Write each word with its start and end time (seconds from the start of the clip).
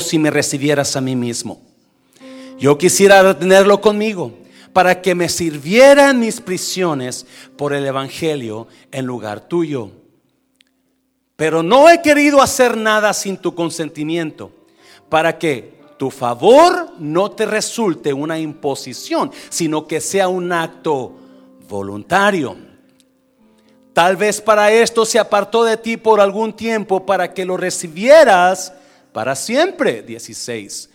si 0.00 0.18
me 0.18 0.30
recibieras 0.30 0.96
a 0.96 1.00
mí 1.00 1.14
mismo. 1.14 1.60
Yo 2.58 2.76
quisiera 2.78 3.38
tenerlo 3.38 3.80
conmigo 3.80 4.32
para 4.72 5.00
que 5.00 5.14
me 5.14 5.28
sirvieran 5.28 6.18
mis 6.18 6.40
prisiones 6.40 7.26
por 7.56 7.72
el 7.72 7.86
Evangelio 7.86 8.66
en 8.90 9.06
lugar 9.06 9.48
tuyo. 9.48 9.90
Pero 11.36 11.62
no 11.62 11.88
he 11.88 12.02
querido 12.02 12.42
hacer 12.42 12.76
nada 12.76 13.12
sin 13.12 13.36
tu 13.36 13.54
consentimiento, 13.54 14.50
para 15.08 15.38
que 15.38 15.74
tu 15.96 16.10
favor 16.10 16.92
no 16.98 17.30
te 17.30 17.46
resulte 17.46 18.12
una 18.12 18.38
imposición, 18.38 19.30
sino 19.48 19.86
que 19.86 20.00
sea 20.00 20.26
un 20.28 20.50
acto 20.52 21.12
voluntario. 21.68 22.56
Tal 23.92 24.16
vez 24.16 24.40
para 24.40 24.72
esto 24.72 25.04
se 25.04 25.20
apartó 25.20 25.62
de 25.62 25.76
ti 25.76 25.96
por 25.96 26.20
algún 26.20 26.52
tiempo 26.52 27.06
para 27.06 27.32
que 27.32 27.44
lo 27.44 27.56
recibieras 27.56 28.72
para 29.14 29.34
siempre. 29.34 30.02
16 30.02 30.90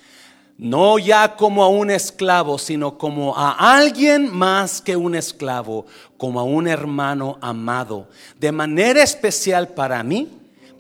no 0.60 1.00
ya 1.00 1.38
como 1.38 1.64
a 1.64 1.70
un 1.70 1.90
esclavo, 1.90 2.60
sino 2.60 2.98
como 2.98 3.34
a 3.36 3.78
alguien 3.78 4.30
más 4.30 4.82
que 4.82 4.98
un 4.98 5.16
esclavo, 5.16 5.86
como 6.18 6.38
a 6.38 6.44
un 6.44 6.68
hermano 6.68 7.38
amado, 7.42 8.10
de 8.38 8.52
manera 8.52 9.02
especial 9.02 9.70
para 9.70 10.04
mí, 10.04 10.28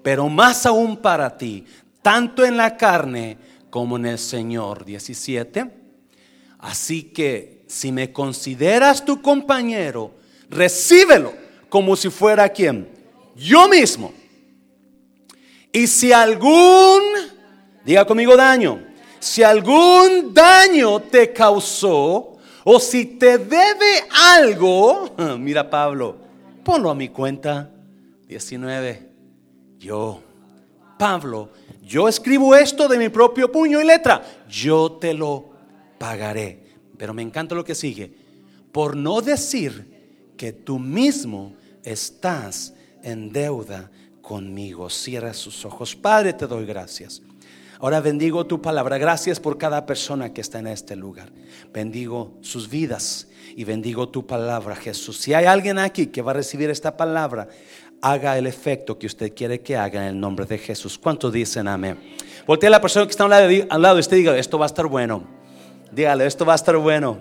pero 0.04 0.28
más 0.28 0.66
aún 0.66 0.98
para 0.98 1.38
ti, 1.38 1.66
tanto 2.02 2.44
en 2.44 2.58
la 2.58 2.76
carne 2.76 3.38
como 3.70 3.95
en 3.95 4.08
el 4.08 4.20
Señor. 4.20 4.84
17. 4.84 5.72
Así 6.59 7.03
que 7.03 7.64
si 7.67 7.94
me 7.94 8.12
consideras 8.12 9.06
tu 9.06 9.22
compañero, 9.22 10.12
recíbelo 10.50 11.31
como 11.70 11.95
si 11.95 12.09
fuera 12.09 12.50
quien, 12.50 12.90
yo 13.34 13.70
mismo. 13.70 14.12
Y 15.72 15.88
si 15.88 16.12
algún, 16.12 17.02
diga 17.86 18.05
conmigo 18.05 18.36
daño, 18.36 18.84
si 19.20 19.44
algún 19.44 20.34
daño 20.34 21.02
te 21.02 21.32
causó 21.32 22.38
o 22.64 22.80
si 22.80 23.06
te 23.06 23.38
debe 23.38 24.03
algo, 24.12 25.16
mira 25.40 25.70
Pablo, 25.70 26.17
ponlo 26.64 26.90
a 26.90 26.95
mi 26.95 27.09
cuenta. 27.09 27.72
19. 28.28 29.09
Yo, 29.80 30.22
Pablo, 31.00 31.50
yo 31.81 32.08
escribo 32.08 32.56
esto 32.56 32.88
de 32.88 33.00
mi 33.00 33.09
propio 33.09 33.52
puño 33.52 33.81
y 33.81 33.86
letra. 33.86 34.23
Yo 34.47 34.92
te 35.02 35.16
lo 35.16 35.50
pagaré. 35.97 36.64
Pero 36.95 37.14
me 37.14 37.23
encanta 37.23 37.56
lo 37.56 37.66
que 37.66 37.73
sigue. 37.73 38.14
Por 38.72 38.95
no 38.95 39.22
decir 39.22 40.34
que 40.38 40.53
tú 40.53 40.78
mismo 40.78 41.56
estás 41.84 42.75
en 43.02 43.31
deuda 43.31 43.90
conmigo. 44.30 44.91
Cierra 44.91 45.33
sus 45.33 45.66
ojos. 45.66 45.95
Padre, 45.95 46.33
te 46.33 46.45
doy 46.45 46.63
gracias. 46.63 47.23
Ahora 47.80 47.99
bendigo 47.99 48.45
tu 48.45 48.61
palabra. 48.61 48.99
Gracias 48.99 49.39
por 49.39 49.58
cada 49.58 49.88
persona 49.88 50.31
que 50.31 50.41
está 50.41 50.59
en 50.59 50.67
este 50.67 50.95
lugar. 50.95 51.30
Bendigo 51.73 52.38
sus 52.41 52.69
vidas 52.69 53.27
y 53.55 53.63
bendigo 53.63 54.07
tu 54.09 54.27
palabra, 54.27 54.75
Jesús. 54.75 55.17
Si 55.17 55.33
hay 55.33 55.45
alguien 55.45 55.80
aquí 55.80 56.05
que 56.07 56.22
va 56.22 56.30
a 56.30 56.35
recibir 56.35 56.69
esta 56.69 56.95
palabra, 56.95 57.47
haga 58.03 58.38
el 58.38 58.45
efecto 58.45 59.00
que 59.00 59.07
usted 59.07 59.33
quiere 59.33 59.61
que 59.61 59.75
haga 59.75 60.03
en 60.03 60.09
el 60.09 60.19
nombre 60.19 60.45
de 60.45 60.59
Jesús. 60.59 61.00
¿Cuántos 61.00 61.33
dicen 61.33 61.67
amén? 61.67 61.97
Voltea 62.45 62.67
a 62.67 62.72
la 62.73 62.81
persona 62.81 63.07
que 63.07 63.11
está 63.11 63.23
al 63.23 63.31
lado, 63.31 63.50
al 63.67 63.81
lado 63.81 63.95
de 63.95 64.02
usted 64.02 64.17
y 64.17 64.19
diga, 64.19 64.38
esto 64.38 64.59
va 64.59 64.66
a 64.66 64.67
estar 64.67 64.85
bueno. 64.85 65.23
Dígale, 65.91 66.27
esto 66.27 66.45
va 66.45 66.53
a 66.53 66.55
estar 66.55 66.77
bueno. 66.77 67.17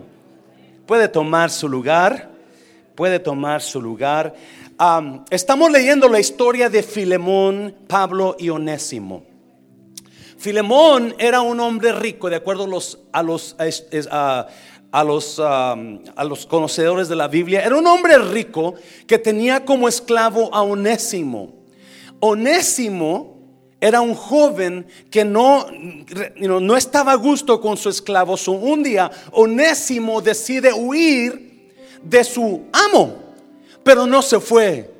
Puede 0.84 1.08
tomar 1.08 1.48
su 1.48 1.70
lugar. 1.70 2.36
Puede 2.94 3.18
tomar 3.18 3.62
su 3.62 3.80
lugar. 3.80 4.34
Estamos 5.30 5.70
leyendo 5.70 6.08
la 6.08 6.20
historia 6.20 6.68
de 6.70 6.82
Filemón, 6.82 7.74
Pablo 7.88 8.36
y 8.38 8.50
Onésimo. 8.50 9.24
Filemón 10.38 11.14
era 11.18 11.40
un 11.40 11.58
hombre 11.58 11.92
rico, 11.92 12.30
de 12.30 12.36
acuerdo 12.36 12.64
a 12.64 12.68
los, 12.68 12.98
a 13.12 13.22
los, 13.22 13.56
a, 13.60 15.04
los, 15.04 15.40
a 15.40 16.24
los 16.24 16.46
conocedores 16.46 17.08
de 17.08 17.16
la 17.16 17.26
Biblia. 17.26 17.62
Era 17.62 17.76
un 17.76 17.86
hombre 17.88 18.18
rico 18.18 18.74
que 19.06 19.18
tenía 19.18 19.64
como 19.64 19.88
esclavo 19.88 20.54
a 20.54 20.62
Onésimo. 20.62 21.54
Onésimo 22.20 23.38
era 23.80 24.00
un 24.00 24.14
joven 24.14 24.86
que 25.10 25.24
no, 25.24 25.66
no 26.36 26.76
estaba 26.76 27.12
a 27.12 27.16
gusto 27.16 27.60
con 27.60 27.76
su 27.76 27.88
esclavo. 27.88 28.36
un 28.46 28.82
día 28.82 29.10
Onésimo 29.32 30.20
decide 30.20 30.72
huir 30.72 31.72
de 32.02 32.24
su 32.24 32.64
amo, 32.72 33.27
pero 33.84 34.06
no 34.06 34.22
se 34.22 34.40
fue 34.40 34.92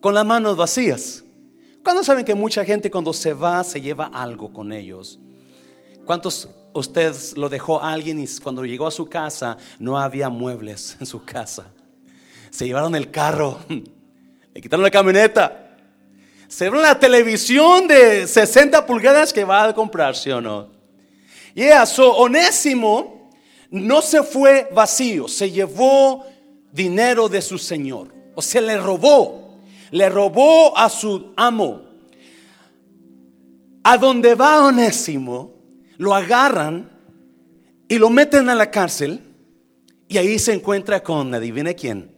con 0.00 0.14
las 0.14 0.24
manos 0.24 0.56
vacías. 0.56 1.24
¿Cuándo 1.82 2.04
saben 2.04 2.24
que 2.24 2.34
mucha 2.34 2.64
gente 2.64 2.90
cuando 2.90 3.12
se 3.12 3.32
va 3.32 3.64
se 3.64 3.80
lleva 3.80 4.06
algo 4.06 4.52
con 4.52 4.72
ellos? 4.72 5.18
¿Cuántos 6.04 6.48
ustedes 6.72 7.36
lo 7.36 7.48
dejó 7.48 7.82
a 7.82 7.92
alguien 7.92 8.20
y 8.20 8.26
cuando 8.42 8.64
llegó 8.64 8.86
a 8.86 8.90
su 8.90 9.06
casa 9.06 9.56
no 9.78 9.98
había 9.98 10.28
muebles 10.28 10.96
en 11.00 11.06
su 11.06 11.24
casa? 11.24 11.66
Se 12.50 12.66
llevaron 12.66 12.94
el 12.94 13.10
carro, 13.10 13.58
le 13.68 14.60
quitaron 14.60 14.82
la 14.82 14.90
camioneta, 14.90 15.76
se 16.46 16.64
llevaron 16.64 16.82
la 16.82 16.98
televisión 16.98 17.86
de 17.86 18.26
60 18.26 18.86
pulgadas 18.86 19.32
que 19.32 19.44
va 19.44 19.64
a 19.64 19.74
comprar, 19.74 20.16
¿sí 20.16 20.30
o 20.30 20.40
no? 20.40 20.68
Yeah, 21.54 21.86
so 21.86 22.16
Onésimo 22.16 23.30
no 23.70 24.00
se 24.00 24.22
fue 24.22 24.68
vacío, 24.72 25.28
se 25.28 25.50
llevó 25.50 26.24
dinero 26.78 27.28
de 27.28 27.42
su 27.42 27.58
señor, 27.58 28.08
o 28.34 28.40
se 28.40 28.62
le 28.62 28.78
robó 28.78 29.48
le 29.90 30.08
robó 30.08 30.76
a 30.76 30.88
su 30.88 31.32
amo. 31.36 31.82
A 33.84 33.96
donde 33.96 34.34
va 34.34 34.66
Onésimo, 34.66 35.54
lo 35.96 36.14
agarran 36.14 36.90
y 37.88 37.98
lo 37.98 38.10
meten 38.10 38.48
a 38.48 38.54
la 38.54 38.70
cárcel 38.70 39.20
y 40.08 40.18
ahí 40.18 40.38
se 40.38 40.52
encuentra 40.52 41.02
con, 41.02 41.32
adivine 41.34 41.74
quién, 41.74 42.14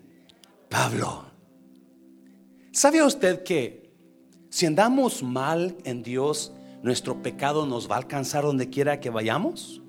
Pablo. 0.69 1.27
¿Sabe 2.73 3.03
usted 3.03 3.43
que 3.43 3.91
si 4.49 4.67
andamos 4.67 5.23
mal 5.23 5.77
en 5.85 6.03
Dios, 6.03 6.53
nuestro 6.83 7.23
pecado 7.23 7.67
nos 7.67 7.91
va 7.91 7.97
a 7.97 7.99
alcanzar 7.99 8.45
donde 8.45 8.69
quiera 8.69 9.01
que 9.01 9.11
vayamos? 9.11 9.80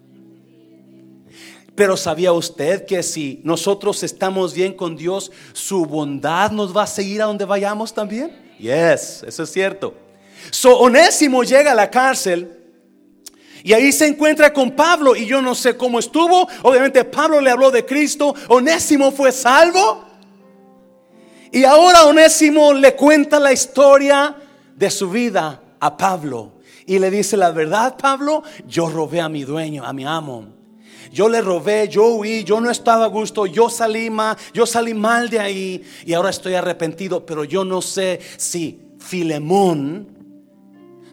Pero 1.76 1.96
¿sabía 1.96 2.34
usted 2.34 2.86
que 2.86 3.02
si 3.02 3.40
nosotros 3.44 4.04
estamos 4.04 4.54
bien 4.54 4.74
con 4.74 4.98
Dios, 4.98 5.32
su 5.54 5.86
bondad 5.86 6.52
nos 6.52 6.76
va 6.76 6.84
a 6.84 6.88
seguir 6.88 7.22
a 7.22 7.26
donde 7.26 7.46
vayamos 7.46 7.94
también? 7.94 8.36
Yes, 8.59 9.24
eso 9.26 9.44
es 9.44 9.52
cierto. 9.52 9.94
So 10.50 10.78
Onésimo 10.80 11.44
llega 11.44 11.72
a 11.72 11.76
la 11.76 11.90
cárcel 11.90 12.58
y 13.64 13.74
ahí 13.74 13.92
se 13.92 14.08
encuentra 14.08 14.52
con 14.52 14.72
Pablo 14.72 15.16
y 15.16 15.26
yo 15.26 15.42
no 15.42 15.56
sé 15.56 15.78
cómo 15.78 16.00
estuvo. 16.00 16.48
Obviamente 16.64 17.06
Pablo 17.06 17.40
le 17.40 17.52
habló 17.52 17.72
de 17.72 17.86
Cristo. 17.86 18.36
Onésimo 18.50 19.12
fue 19.12 19.31
salvo. 19.31 20.06
Y 21.54 21.64
ahora 21.64 22.06
Onésimo 22.06 22.74
le 22.74 22.96
cuenta 22.96 23.40
la 23.40 23.54
historia 23.54 24.36
de 24.76 24.90
su 24.90 25.10
vida 25.10 25.62
a 25.80 25.96
Pablo. 25.96 26.54
Y 26.86 27.00
le 27.00 27.10
dice 27.10 27.38
la 27.38 27.52
verdad, 27.52 27.96
Pablo, 27.98 28.44
yo 28.68 28.90
robé 28.90 29.22
a 29.22 29.30
mi 29.30 29.44
dueño, 29.44 29.86
a 29.86 29.94
mi 29.94 30.06
amo 30.06 30.61
yo 31.12 31.28
le 31.28 31.42
robé, 31.42 31.90
yo 31.90 32.08
huí, 32.08 32.44
yo 32.44 32.62
no 32.62 32.70
estaba 32.70 33.06
a 33.06 33.10
gusto, 33.10 33.46
yo 33.46 33.70
salí 33.70 34.10
mal, 34.10 34.38
yo 34.54 34.66
salí 34.66 34.94
mal 34.94 35.30
de 35.30 35.40
ahí 35.40 35.84
y 36.06 36.14
ahora 36.14 36.30
estoy 36.30 36.54
arrepentido, 36.54 37.26
pero 37.26 37.44
yo 37.44 37.66
no 37.66 37.82
sé 37.82 38.20
si 38.38 38.80
Filemón, 39.00 40.08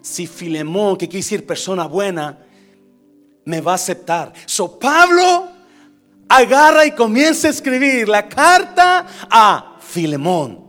si 0.01 0.27
Filemón, 0.27 0.95
que 0.95 1.07
quiere 1.07 1.23
decir 1.23 1.45
persona 1.45 1.85
buena, 1.85 2.37
me 3.45 3.61
va 3.61 3.73
a 3.73 3.75
aceptar. 3.75 4.31
So 4.45 4.79
Pablo 4.79 5.49
agarra 6.29 6.85
y 6.85 6.91
comienza 6.91 7.47
a 7.47 7.51
escribir 7.51 8.07
la 8.07 8.29
carta 8.29 9.05
a 9.29 9.77
Filemón 9.79 10.68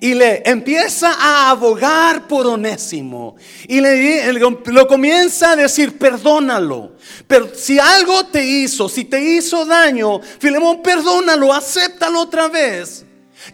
y 0.00 0.14
le 0.14 0.42
empieza 0.46 1.12
a 1.12 1.50
abogar 1.50 2.26
por 2.26 2.46
Onésimo 2.46 3.36
y 3.68 3.80
le, 3.80 4.32
lo 4.32 4.88
comienza 4.88 5.52
a 5.52 5.56
decir, 5.56 5.98
perdónalo. 5.98 6.92
Pero 7.26 7.54
si 7.54 7.78
algo 7.78 8.24
te 8.26 8.44
hizo, 8.44 8.88
si 8.88 9.04
te 9.04 9.22
hizo 9.22 9.66
daño, 9.66 10.20
Filemón, 10.20 10.82
perdónalo, 10.82 11.52
acéptalo 11.52 12.20
otra 12.20 12.48
vez. 12.48 13.04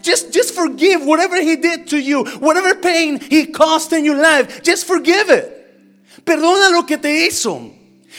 Just, 0.04 0.32
just 0.32 0.54
forgive 0.54 1.04
whatever 1.04 1.40
he 1.40 1.56
did 1.56 1.86
to 1.86 1.96
you, 1.98 2.24
whatever 2.40 2.74
pain 2.80 3.20
he 3.28 3.46
caused 3.46 3.92
in 3.92 4.04
your 4.04 4.16
life. 4.16 4.62
Just 4.62 4.86
forgive 4.86 5.30
it. 5.30 6.24
Perdona 6.24 6.70
lo 6.70 6.84
que 6.86 6.96
te 6.96 7.26
hizo 7.26 7.72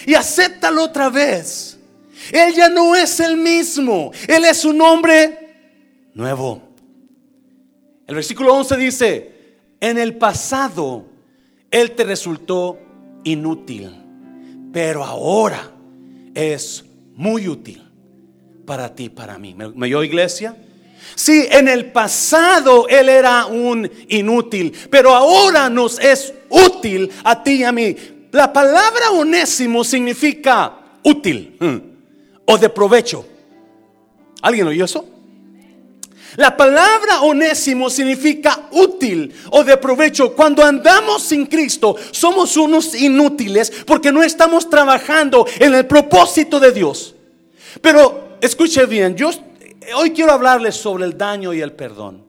y 0.06 0.14
acéptalo 0.14 0.84
otra 0.84 1.10
vez. 1.10 1.78
Él 2.32 2.54
ya 2.54 2.68
no 2.68 2.94
es 2.96 3.20
el 3.20 3.38
mismo. 3.38 4.12
Él 4.28 4.46
es 4.46 4.66
un 4.66 4.82
hombre 4.82 5.38
nuevo. 6.14 6.67
El 8.08 8.16
versículo 8.16 8.54
11 8.54 8.78
dice, 8.78 9.32
en 9.82 9.98
el 9.98 10.16
pasado 10.16 11.06
Él 11.70 11.92
te 11.92 12.06
resultó 12.06 12.80
inútil, 13.26 13.92
pero 14.72 15.04
ahora 15.04 15.72
es 16.34 16.86
muy 17.16 17.50
útil 17.50 17.84
para 18.66 18.96
ti, 18.96 19.10
para 19.10 19.38
mí. 19.38 19.54
¿Me, 19.54 19.66
oyó 19.86 20.04
iglesia? 20.04 20.56
Sí, 21.16 21.48
en 21.52 21.68
el 21.68 21.92
pasado 21.92 22.88
Él 22.88 23.10
era 23.10 23.46
un 23.46 23.90
inútil, 24.08 24.74
pero 24.90 25.14
ahora 25.14 25.70
nos 25.70 26.00
es 26.00 26.34
útil 26.50 27.12
a 27.26 27.44
ti 27.44 27.56
y 27.56 27.64
a 27.66 27.74
mí. 27.74 27.96
la 28.32 28.54
palabra 28.54 29.12
onésimo 29.12 29.84
significa 29.84 30.78
útil 31.04 31.58
mm, 31.60 31.78
o 32.46 32.58
de 32.58 32.70
provecho. 32.70 33.26
¿Alguien 34.42 34.68
oyó 34.68 34.86
eso? 34.86 35.17
La 36.38 36.56
palabra 36.56 37.22
onésimo 37.22 37.90
significa 37.90 38.70
útil 38.72 39.34
o 39.50 39.64
de 39.64 39.76
provecho. 39.76 40.36
Cuando 40.36 40.64
andamos 40.64 41.24
sin 41.24 41.48
Cristo, 41.48 41.96
somos 42.12 42.56
unos 42.58 42.94
inútiles 42.94 43.74
porque 43.88 44.12
no 44.12 44.22
estamos 44.22 44.70
trabajando 44.70 45.48
en 45.60 45.74
el 45.74 45.88
propósito 45.88 46.60
de 46.60 46.72
Dios. 46.72 47.16
Pero 47.82 48.38
escuche 48.40 48.86
bien, 48.86 49.16
yo 49.16 49.32
hoy 49.96 50.12
quiero 50.12 50.32
hablarles 50.32 50.76
sobre 50.76 51.06
el 51.06 51.18
daño 51.18 51.56
y 51.56 51.62
el 51.62 51.72
perdón. 51.72 52.24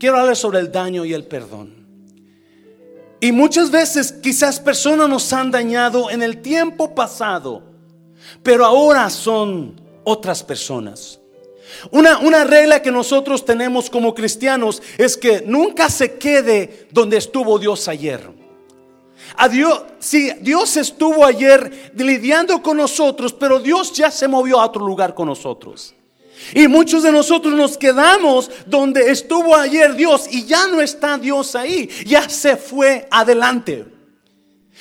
Quiero 0.00 0.16
hablarles 0.16 0.40
sobre 0.40 0.58
el 0.58 0.72
daño 0.72 1.04
y 1.04 1.14
el 1.14 1.22
perdón. 1.22 1.86
Y 3.20 3.30
muchas 3.30 3.70
veces 3.70 4.10
quizás 4.20 4.58
personas 4.58 5.08
nos 5.08 5.32
han 5.32 5.52
dañado 5.52 6.10
en 6.10 6.24
el 6.24 6.42
tiempo 6.42 6.92
pasado, 6.92 7.62
pero 8.42 8.64
ahora 8.64 9.08
son 9.10 9.80
otras 10.02 10.42
personas. 10.42 11.21
Una, 11.90 12.18
una, 12.18 12.44
regla 12.44 12.82
que 12.82 12.90
nosotros 12.90 13.44
tenemos 13.44 13.90
como 13.90 14.14
cristianos 14.14 14.82
es 14.98 15.16
que 15.16 15.42
nunca 15.46 15.88
se 15.88 16.14
quede 16.14 16.86
donde 16.90 17.16
estuvo 17.16 17.58
Dios 17.58 17.88
ayer. 17.88 18.28
A 19.36 19.48
Dios, 19.48 19.82
sí, 19.98 20.30
Dios 20.40 20.76
estuvo 20.76 21.24
ayer 21.24 21.92
lidiando 21.96 22.62
con 22.62 22.76
nosotros, 22.76 23.32
pero 23.32 23.58
Dios 23.60 23.92
ya 23.92 24.10
se 24.10 24.28
movió 24.28 24.60
a 24.60 24.66
otro 24.66 24.84
lugar 24.86 25.14
con 25.14 25.28
nosotros. 25.28 25.94
Y 26.54 26.68
muchos 26.68 27.02
de 27.02 27.12
nosotros 27.12 27.54
nos 27.54 27.78
quedamos 27.78 28.50
donde 28.66 29.10
estuvo 29.10 29.54
ayer 29.56 29.94
Dios 29.94 30.26
y 30.30 30.44
ya 30.44 30.66
no 30.66 30.80
está 30.80 31.16
Dios 31.16 31.54
ahí, 31.54 31.88
ya 32.04 32.28
se 32.28 32.56
fue 32.56 33.06
adelante. 33.10 33.86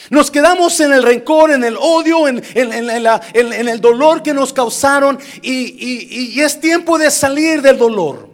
Nos 0.09 0.31
quedamos 0.31 0.79
en 0.79 0.93
el 0.93 1.03
rencor, 1.03 1.51
en 1.51 1.63
el 1.63 1.77
odio, 1.77 2.27
en, 2.27 2.41
el 2.55 3.81
dolor 3.81 4.23
que 4.23 4.33
nos 4.33 4.51
causaron 4.53 5.19
y, 5.41 6.33
y 6.35 6.41
es 6.41 6.59
tiempo 6.59 6.97
de 6.97 7.11
salir 7.11 7.61
del 7.61 7.77
dolor. 7.77 8.29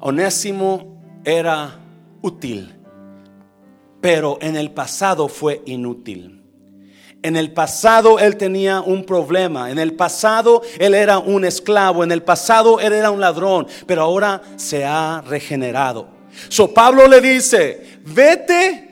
Onésimo 0.00 1.20
era 1.24 1.78
útil, 2.22 2.74
pero 4.00 4.38
en 4.40 4.56
el 4.56 4.70
pasado 4.70 5.28
fue 5.28 5.62
inútil. 5.66 6.36
En 7.26 7.34
el 7.34 7.52
pasado 7.52 8.20
él 8.20 8.36
tenía 8.36 8.80
un 8.80 9.04
problema. 9.04 9.68
En 9.70 9.80
el 9.80 9.94
pasado 9.94 10.62
él 10.78 10.94
era 10.94 11.18
un 11.18 11.44
esclavo. 11.44 12.04
En 12.04 12.12
el 12.12 12.22
pasado 12.22 12.78
él 12.78 12.92
era 12.92 13.10
un 13.10 13.20
ladrón. 13.20 13.66
Pero 13.84 14.02
ahora 14.02 14.40
se 14.54 14.84
ha 14.84 15.24
regenerado. 15.26 16.08
So 16.48 16.72
Pablo 16.72 17.08
le 17.08 17.20
dice, 17.20 17.98
vete 18.04 18.85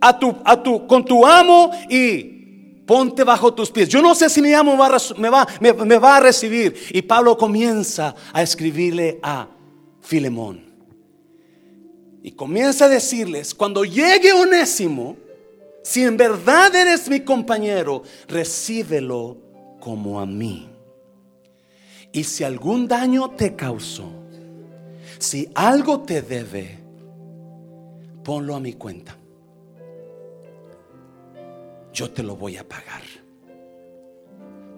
a 0.00 0.18
tu, 0.18 0.36
a 0.44 0.62
tu, 0.62 0.86
con 0.86 1.04
tu 1.04 1.26
amo 1.26 1.70
y 1.88 2.22
ponte 2.86 3.24
bajo 3.24 3.52
tus 3.54 3.70
pies. 3.70 3.88
Yo 3.88 4.02
no 4.02 4.14
sé 4.14 4.28
si 4.28 4.42
mi 4.42 4.52
amo 4.52 4.76
me 5.16 5.28
va, 5.30 5.46
me 5.60 5.98
va 5.98 6.16
a 6.16 6.20
recibir. 6.20 6.74
Y 6.90 7.02
Pablo 7.02 7.36
comienza 7.36 8.14
a 8.32 8.42
escribirle 8.42 9.18
a 9.22 9.48
Filemón. 10.00 10.70
Y 12.22 12.32
comienza 12.32 12.84
a 12.84 12.88
decirles, 12.88 13.54
cuando 13.54 13.84
llegue 13.84 14.32
Onésimo, 14.32 15.16
si 15.82 16.02
en 16.02 16.16
verdad 16.16 16.74
eres 16.74 17.08
mi 17.08 17.20
compañero, 17.20 18.02
recíbelo 18.28 19.38
como 19.80 20.20
a 20.20 20.26
mí. 20.26 20.68
Y 22.12 22.24
si 22.24 22.44
algún 22.44 22.86
daño 22.88 23.30
te 23.30 23.54
causó, 23.56 24.10
si 25.18 25.48
algo 25.54 26.00
te 26.00 26.22
debe, 26.22 26.78
ponlo 28.22 28.54
a 28.54 28.60
mi 28.60 28.74
cuenta. 28.74 29.16
Yo 31.92 32.10
te 32.10 32.22
lo 32.22 32.36
voy 32.36 32.56
a 32.56 32.68
pagar. 32.68 33.02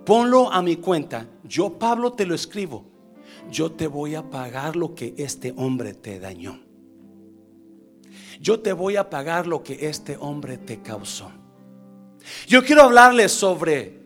Ponlo 0.05 0.53
a 0.53 0.63
mi 0.63 0.77
cuenta. 0.77 1.27
Yo, 1.45 1.79
Pablo, 1.79 2.13
te 2.13 2.27
lo 2.27 2.35
escribo. 2.35 2.85
Yo 3.51 3.73
te 3.73 3.87
voy 3.87 4.15
a 4.15 4.31
pagar 4.31 4.77
lo 4.77 4.95
que 4.95 5.15
este 5.17 5.53
hombre 5.57 5.95
te 5.95 6.19
dañó 6.19 6.59
yo 8.43 8.59
te 8.59 8.73
voy 8.73 8.97
a 8.97 9.09
pagar 9.09 9.47
lo 9.47 9.63
que 9.63 9.87
este 9.87 10.17
hombre 10.19 10.59
te 10.59 10.83
causó. 10.83 11.31
Yo 12.49 12.65
quiero 12.65 12.83
hablarles 12.83 13.31
sobre 13.31 14.01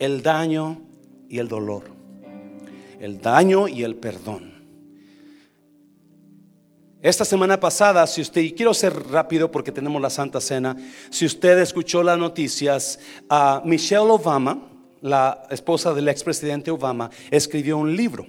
el 0.00 0.22
daño 0.22 0.82
y 1.28 1.38
el 1.38 1.46
dolor. 1.46 1.84
El 2.98 3.20
daño 3.20 3.68
y 3.68 3.84
el 3.84 3.94
perdón. 3.94 4.59
Esta 7.02 7.24
semana 7.24 7.58
pasada, 7.58 8.06
si 8.06 8.20
usted, 8.20 8.42
y 8.42 8.52
quiero 8.52 8.74
ser 8.74 8.94
rápido 9.08 9.50
porque 9.50 9.72
tenemos 9.72 10.02
la 10.02 10.10
Santa 10.10 10.40
Cena, 10.40 10.76
si 11.08 11.24
usted 11.24 11.58
escuchó 11.58 12.02
las 12.02 12.18
noticias, 12.18 12.98
a 13.28 13.62
Michelle 13.64 14.10
Obama, 14.10 14.68
la 15.00 15.44
esposa 15.50 15.94
del 15.94 16.08
expresidente 16.08 16.70
Obama, 16.70 17.10
escribió 17.30 17.78
un 17.78 17.96
libro 17.96 18.26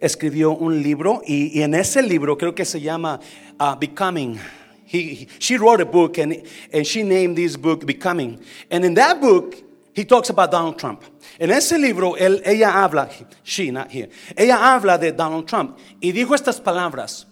escribió 0.00 0.52
un 0.52 0.82
libro 0.82 1.22
y, 1.26 1.60
en 1.60 1.74
ese 1.74 2.02
libro 2.02 2.36
creo 2.38 2.54
que 2.54 2.64
se 2.64 2.80
llama 2.80 3.20
uh, 3.58 3.76
Becoming. 3.76 4.38
she 4.86 5.58
wrote 5.58 5.82
a 5.82 5.84
book 5.84 6.18
and, 6.18 6.42
she 6.84 7.02
named 7.02 7.36
this 7.36 7.56
book 7.56 7.84
Becoming. 7.84 8.40
And 8.70 8.84
in 8.84 8.94
that 8.94 9.20
book, 9.20 9.56
he 9.94 10.04
talks 10.04 10.30
about 10.30 10.50
Donald 10.50 10.78
Trump. 10.78 11.02
En 11.38 11.50
ese 11.50 11.78
libro, 11.78 12.14
ella 12.16 12.82
habla, 12.82 13.08
she, 13.42 13.70
not 13.70 13.90
here, 13.90 14.08
ella 14.36 14.56
habla 14.74 14.98
de 14.98 15.12
Donald 15.12 15.46
Trump 15.46 15.76
y 16.00 16.12
dijo 16.12 16.34
estas 16.34 16.60
palabras, 16.60 17.27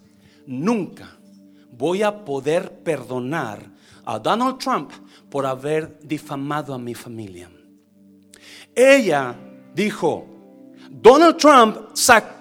nunca 0.47 1.17
voy 1.71 2.01
a 2.01 2.25
poder 2.25 2.79
perdonar 2.83 3.59
a 4.05 4.17
Donald 4.17 4.57
Trump 4.57 4.91
por 5.29 5.45
haber 5.45 5.99
difamado 6.01 6.73
a 6.73 6.79
mi 6.79 6.95
familia. 6.95 7.51
Ella 8.73 9.35
dijo, 9.75 10.25
Donald 10.89 11.37
Trump, 11.37 11.77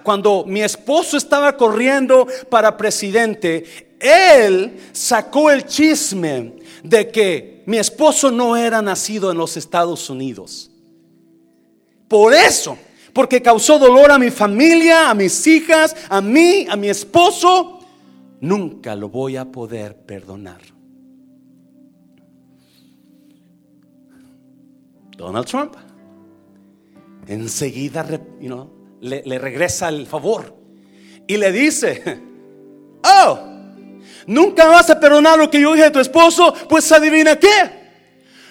cuando 0.03 0.45
mi 0.47 0.63
esposo 0.63 1.17
estaba 1.17 1.57
corriendo 1.57 2.27
para 2.49 2.77
presidente, 2.77 3.97
él 3.99 4.79
sacó 4.93 5.51
el 5.51 5.67
chisme 5.67 6.55
de 6.83 7.11
que 7.11 7.63
mi 7.67 7.79
esposo 7.79 8.31
no 8.31 8.57
era 8.57 8.81
nacido 8.81 9.31
en 9.31 9.39
los 9.39 9.57
Estados 9.57 10.09
Unidos. 10.09 10.71
Por 12.07 12.33
eso, 12.33 12.79
porque 13.13 13.43
causó 13.43 13.79
dolor 13.79 14.13
a 14.13 14.19
mi 14.19 14.31
familia, 14.31 15.11
a 15.11 15.15
mis 15.15 15.47
hijas, 15.47 15.97
a 16.09 16.21
mí, 16.21 16.67
a 16.69 16.77
mi 16.77 16.89
esposo, 16.89 17.76
nunca 18.41 18.95
lo 18.95 19.09
voy 19.09 19.37
a 19.37 19.45
poder 19.47 19.97
perdonar. 19.97 20.61
Donald 25.17 25.47
Trump 25.47 25.75
enseguida 27.27 28.07
le, 29.01 29.39
regresa 29.39 29.89
el 29.89 30.07
favor 30.07 30.55
y 31.27 31.37
le 31.37 31.51
dice, 31.51 32.21
oh, 33.03 33.39
nunca 34.27 34.67
vas 34.69 34.91
a 34.91 35.01
perdonar 35.01 35.39
lo 35.39 35.51
que 35.51 35.61
yo 35.61 35.73
dije 35.73 35.87
a 35.87 35.93
tu 35.93 36.01
esposo, 36.01 36.55
pues 36.69 36.91
adivina 36.93 37.37
qué. 37.37 37.87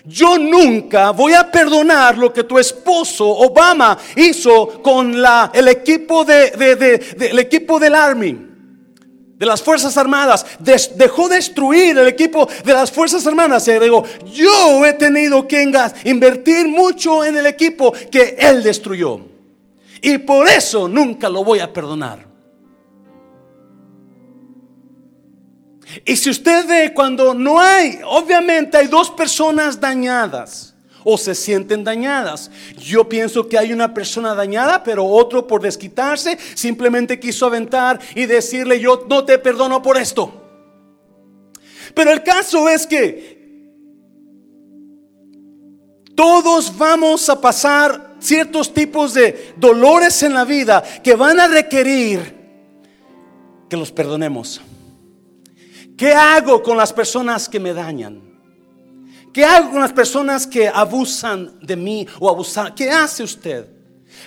Yo 0.08 0.38
nunca 0.38 1.12
voy 1.12 1.34
a 1.34 1.50
perdonar 1.52 2.18
lo 2.18 2.32
que 2.32 2.44
tu 2.44 2.60
esposo 2.60 3.28
Obama 3.28 3.98
hizo 4.16 4.82
con 4.84 5.20
la, 5.20 5.52
el 5.54 5.68
equipo 5.68 6.24
de, 6.24 7.00
el 7.20 7.40
equipo 7.40 7.80
del 7.80 7.96
Army 7.96 8.55
de 9.38 9.46
las 9.46 9.62
Fuerzas 9.62 9.98
Armadas, 9.98 10.46
dejó 10.60 11.28
destruir 11.28 11.98
el 11.98 12.08
equipo 12.08 12.48
de 12.64 12.74
las 12.74 12.92
Fuerzas 12.92 13.26
Armadas. 13.28 13.68
Y 13.68 13.74
digo, 13.80 14.04
yo 14.34 14.86
he 14.86 14.94
tenido 14.94 15.48
que 15.48 15.62
invertir 16.06 16.68
mucho 16.68 17.24
en 17.24 17.38
el 17.38 17.46
equipo 17.46 17.92
que 18.12 18.36
él 18.40 18.64
destruyó. 18.64 19.20
Y 20.02 20.20
por 20.20 20.48
eso 20.48 20.88
nunca 20.88 21.30
lo 21.30 21.44
voy 21.44 21.60
a 21.60 21.72
perdonar. 21.72 22.26
Y 26.04 26.16
si 26.16 26.30
usted 26.30 26.68
ve 26.68 26.94
cuando 26.94 27.34
no 27.34 27.60
hay, 27.60 28.00
obviamente 28.06 28.78
hay 28.78 28.88
dos 28.88 29.12
personas 29.12 29.80
dañadas 29.80 30.75
o 31.06 31.18
se 31.18 31.36
sienten 31.36 31.86
dañadas. 31.86 32.52
Yo 32.78 33.08
pienso 33.08 33.48
que 33.48 33.58
hay 33.58 33.72
una 33.72 33.94
persona 33.94 34.36
dañada, 34.36 34.84
pero 34.84 35.06
otro 35.06 35.48
por 35.48 35.62
desquitarse 35.62 36.38
simplemente 36.56 37.20
quiso 37.20 37.46
aventar 37.46 38.00
y 38.16 38.26
decirle 38.26 38.80
yo 38.82 39.06
no 39.08 39.24
te 39.24 39.38
perdono 39.38 39.82
por 39.82 39.98
esto. 39.98 40.42
Pero 41.94 42.12
el 42.12 42.24
caso 42.24 42.68
es 42.68 42.86
que 42.86 43.36
todos 46.16 46.76
vamos 46.76 47.30
a 47.30 47.40
pasar 47.40 48.16
ciertos 48.20 48.74
tipos 48.74 49.14
de 49.14 49.54
dolores 49.58 50.24
en 50.24 50.34
la 50.34 50.44
vida 50.44 50.84
que 51.04 51.16
van 51.16 51.40
a 51.40 51.48
requerir 51.48 52.34
que 53.70 53.78
los 53.78 53.92
perdonemos. 53.92 54.60
¿Qué 55.96 56.14
hago 56.14 56.64
con 56.64 56.78
las 56.78 56.92
personas 56.92 57.48
que 57.48 57.60
me 57.60 57.74
dañan? 57.74 58.25
¿Qué 59.36 59.44
hago 59.44 59.72
con 59.72 59.82
las 59.82 59.92
personas 59.92 60.48
que 60.48 60.70
abusan 60.70 61.60
de 61.62 61.76
mí 61.76 62.08
o 62.22 62.30
abusan? 62.30 62.74
¿Qué 62.74 62.90
hace 62.90 63.22
usted? 63.22 63.68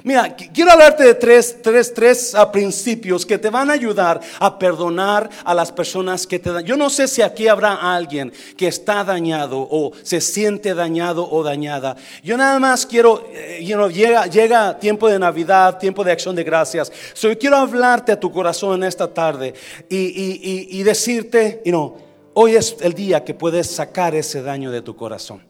Mira, 0.05 0.37
quiero 0.37 0.71
hablarte 0.71 1.03
de 1.03 1.15
tres, 1.15 1.63
tres, 1.63 1.95
tres 1.95 2.35
uh, 2.35 2.53
principios 2.53 3.25
que 3.25 3.39
te 3.39 3.49
van 3.49 3.71
a 3.71 3.73
ayudar 3.73 4.21
a 4.39 4.59
perdonar 4.59 5.31
a 5.45 5.55
las 5.55 5.73
personas 5.73 6.27
que 6.27 6.39
te 6.39 6.53
dan. 6.53 6.63
Yo 6.63 6.77
no 6.77 6.91
sé 6.91 7.09
si 7.09 7.23
aquí 7.23 7.49
habrá 7.49 7.73
alguien 7.95 8.31
que 8.55 8.69
está 8.69 9.03
dañado 9.03 9.67
o 9.71 9.93
se 10.03 10.21
siente 10.21 10.75
dañado 10.75 11.27
o 11.27 11.43
dañada. 11.43 11.97
Yo 12.23 12.37
nada 12.37 12.59
más 12.59 12.85
quiero, 12.85 13.27
eh, 13.33 13.65
llega, 13.65 14.27
llega 14.27 14.79
tiempo 14.79 15.09
de 15.09 15.19
Navidad, 15.19 15.79
tiempo 15.79 16.05
de 16.05 16.13
acción 16.13 16.37
de 16.37 16.45
gracias. 16.45 16.93
So, 17.15 17.31
yo 17.31 17.39
quiero 17.39 17.57
hablarte 17.57 18.13
a 18.13 18.21
tu 18.21 18.31
corazón 18.31 18.83
en 18.83 18.87
esta 18.87 19.09
tarde 19.09 19.55
y, 19.89 19.97
y, 19.97 20.41
y, 20.43 20.81
y 20.81 20.83
decirte, 20.83 21.63
you 21.65 21.73
know, 21.73 22.08
hoy 22.41 22.55
es 22.55 22.77
el 22.83 22.95
día 22.95 23.25
que 23.25 23.35
puedes 23.35 23.67
sacar 23.69 24.15
ese 24.15 24.43
daño 24.43 24.71
de 24.71 24.81
tu 24.81 24.95
corazón. 24.95 25.43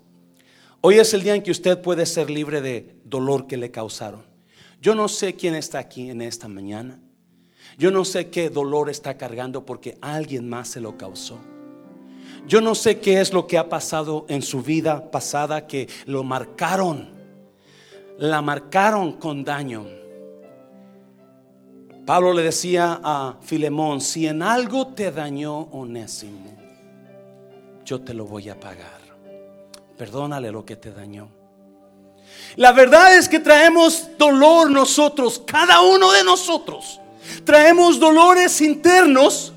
Hoy 0.80 0.99
es 0.99 1.12
el 1.12 1.23
día 1.23 1.35
en 1.35 1.42
que 1.42 1.50
usted 1.50 1.83
puede 1.83 2.07
ser 2.07 2.30
libre 2.30 2.62
de 2.62 2.97
dolor 3.04 3.47
que 3.47 3.59
le 3.59 3.71
causaron. 3.71 4.23
Yo 4.80 4.95
no 4.95 5.07
sé 5.07 5.35
quién 5.35 5.54
está 5.54 5.80
aquí 5.80 6.09
en 6.09 6.23
esta 6.23 6.49
mañana. 6.49 6.99
Yo 7.76 7.90
no 7.90 8.07
sé 8.07 8.30
qué 8.30 8.49
dolor 8.49 8.88
está 8.88 9.18
cargando 9.18 9.66
porque 9.66 9.99
alguien 10.00 10.49
más 10.49 10.68
se 10.68 10.80
lo 10.80 10.97
causó. 10.97 11.38
Yo 12.47 12.62
no 12.62 12.75
sé 12.75 13.00
qué 13.00 13.21
es 13.21 13.35
lo 13.35 13.47
que 13.47 13.59
ha 13.59 13.68
pasado 13.68 14.25
en 14.30 14.40
su 14.40 14.62
vida 14.62 15.11
pasada 15.11 15.66
que 15.66 15.90
lo 16.07 16.25
marcaron. 16.25 17.11
La 18.16 18.40
marcaron 18.40 19.12
con 19.12 19.45
daño. 19.45 19.85
Pablo 22.07 22.33
le 22.33 22.45
decía 22.45 22.99
a 23.04 23.37
Filemón, 23.42 24.00
si 24.00 24.26
en 24.26 24.40
algo 24.40 24.87
te 24.87 25.11
dañó 25.11 25.59
Onésimo, 25.71 26.58
yo 27.88 28.02
te 28.02 28.12
lo 28.12 28.26
voy 28.26 28.50
a 28.50 28.61
pagar. 28.61 29.00
Perdónale 29.97 30.52
lo 30.52 30.62
que 30.62 30.76
te 30.76 30.92
dañó. 30.92 31.30
La 32.57 32.73
verdad 32.73 33.16
es 33.16 33.30
que 33.30 33.40
traemos 33.40 34.11
dolor 34.18 34.71
nosotros, 34.71 35.42
cada 35.47 35.80
uno 35.80 36.12
de 36.12 36.23
nosotros. 36.23 37.00
Traemos 37.45 37.99
dolores 37.99 38.61
internos 38.61 39.54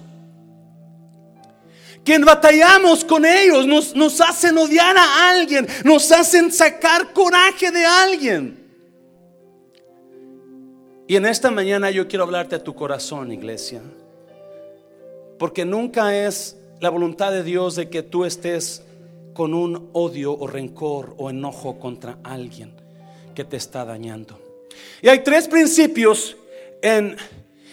que 2.05 2.17
batallamos 2.19 3.03
con 3.03 3.25
ellos, 3.25 3.67
nos, 3.67 3.95
nos 3.95 4.21
hacen 4.21 4.57
odiar 4.57 4.95
a 4.97 5.29
alguien, 5.29 5.67
nos 5.83 6.09
hacen 6.11 6.53
sacar 6.53 7.11
coraje 7.11 7.69
de 7.69 7.85
alguien. 7.85 8.57
Y 11.05 11.17
en 11.17 11.25
esta 11.25 11.51
mañana 11.51 11.91
yo 11.91 12.07
quiero 12.07 12.23
hablarte 12.23 12.55
a 12.55 12.63
tu 12.63 12.73
corazón, 12.73 13.33
iglesia, 13.33 13.81
porque 15.38 15.65
nunca 15.65 16.15
es 16.15 16.55
la 16.81 16.89
voluntad 16.89 17.31
de 17.31 17.43
Dios 17.43 17.75
de 17.75 17.89
que 17.89 18.01
tú 18.01 18.25
estés 18.25 18.83
con 19.33 19.53
un 19.53 19.91
odio 19.93 20.33
o 20.33 20.47
rencor 20.47 21.13
o 21.17 21.29
enojo 21.29 21.79
contra 21.79 22.17
alguien 22.23 22.73
que 23.35 23.45
te 23.45 23.55
está 23.55 23.85
dañando. 23.85 24.39
Y 25.00 25.07
hay 25.07 25.19
tres 25.19 25.47
principios 25.47 26.35
en, 26.81 27.15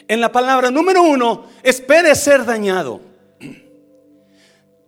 en 0.06 0.20
la 0.20 0.30
palabra. 0.30 0.70
Número 0.70 1.02
uno, 1.02 1.46
espere 1.62 2.14
ser 2.14 2.44
dañado. 2.44 3.00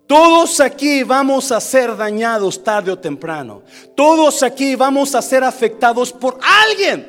Todos 0.07 0.61
aquí 0.61 1.03
vamos 1.03 1.51
a 1.51 1.59
ser 1.59 1.97
dañados 1.97 2.63
tarde 2.63 2.91
o 2.91 2.99
temprano. 2.99 3.63
Todos 3.97 4.43
aquí 4.43 4.75
vamos 4.75 5.15
a 5.15 5.23
ser 5.23 5.45
afectados 5.45 6.13
por 6.13 6.39
alguien. 6.43 7.09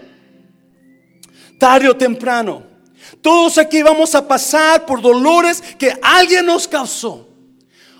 Tarde 1.59 1.89
o 1.89 1.97
temprano. 1.97 2.70
Todos 3.19 3.57
aquí 3.57 3.81
vamos 3.81 4.15
a 4.15 4.27
pasar 4.27 4.85
por 4.85 5.01
dolores 5.01 5.61
que 5.77 5.93
alguien 6.01 6.45
nos 6.45 6.67
causó 6.67 7.27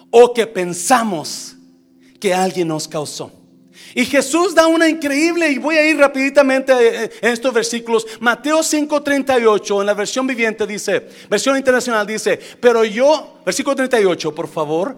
o 0.10 0.34
que 0.34 0.48
pensamos 0.48 1.56
que 2.20 2.34
alguien 2.34 2.68
nos 2.68 2.88
causó. 2.88 3.32
Y 3.94 4.06
Jesús 4.06 4.56
da 4.56 4.68
una 4.68 4.88
increíble, 4.88 5.50
y 5.50 5.58
voy 5.58 5.76
a 5.76 5.86
ir 5.86 5.98
rapiditamente 5.98 6.72
eh, 6.74 7.12
en 7.22 7.34
estos 7.34 7.54
versículos. 7.54 8.08
Mateo 8.20 8.60
5:38, 8.60 9.82
en 9.82 9.86
la 9.86 9.94
versión 9.94 10.26
viviente 10.26 10.66
dice, 10.66 11.08
versión 11.30 11.58
internacional 11.58 12.08
dice, 12.08 12.40
pero 12.60 12.86
yo, 12.86 13.42
versículo 13.46 13.76
38, 13.76 14.34
por 14.34 14.48
favor. 14.48 14.98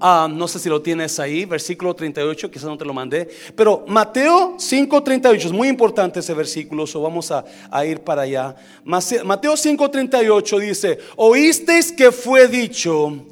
Ah, 0.00 0.28
no 0.30 0.46
sé 0.46 0.58
si 0.58 0.68
lo 0.68 0.82
tienes 0.82 1.18
ahí, 1.18 1.46
versículo 1.46 1.94
38, 1.94 2.50
quizás 2.50 2.66
no 2.66 2.76
te 2.76 2.84
lo 2.84 2.92
mandé. 2.92 3.28
Pero 3.54 3.84
Mateo 3.88 4.56
5:38, 4.58 5.46
es 5.46 5.52
muy 5.52 5.68
importante 5.68 6.20
ese 6.20 6.34
versículo, 6.34 6.86
so 6.86 7.00
vamos 7.00 7.30
a, 7.30 7.44
a 7.70 7.84
ir 7.86 8.00
para 8.00 8.22
allá. 8.22 8.54
Mateo 8.84 9.54
5:38 9.54 10.58
dice, 10.60 10.98
oísteis 11.16 11.92
que 11.92 12.12
fue 12.12 12.48
dicho, 12.48 13.24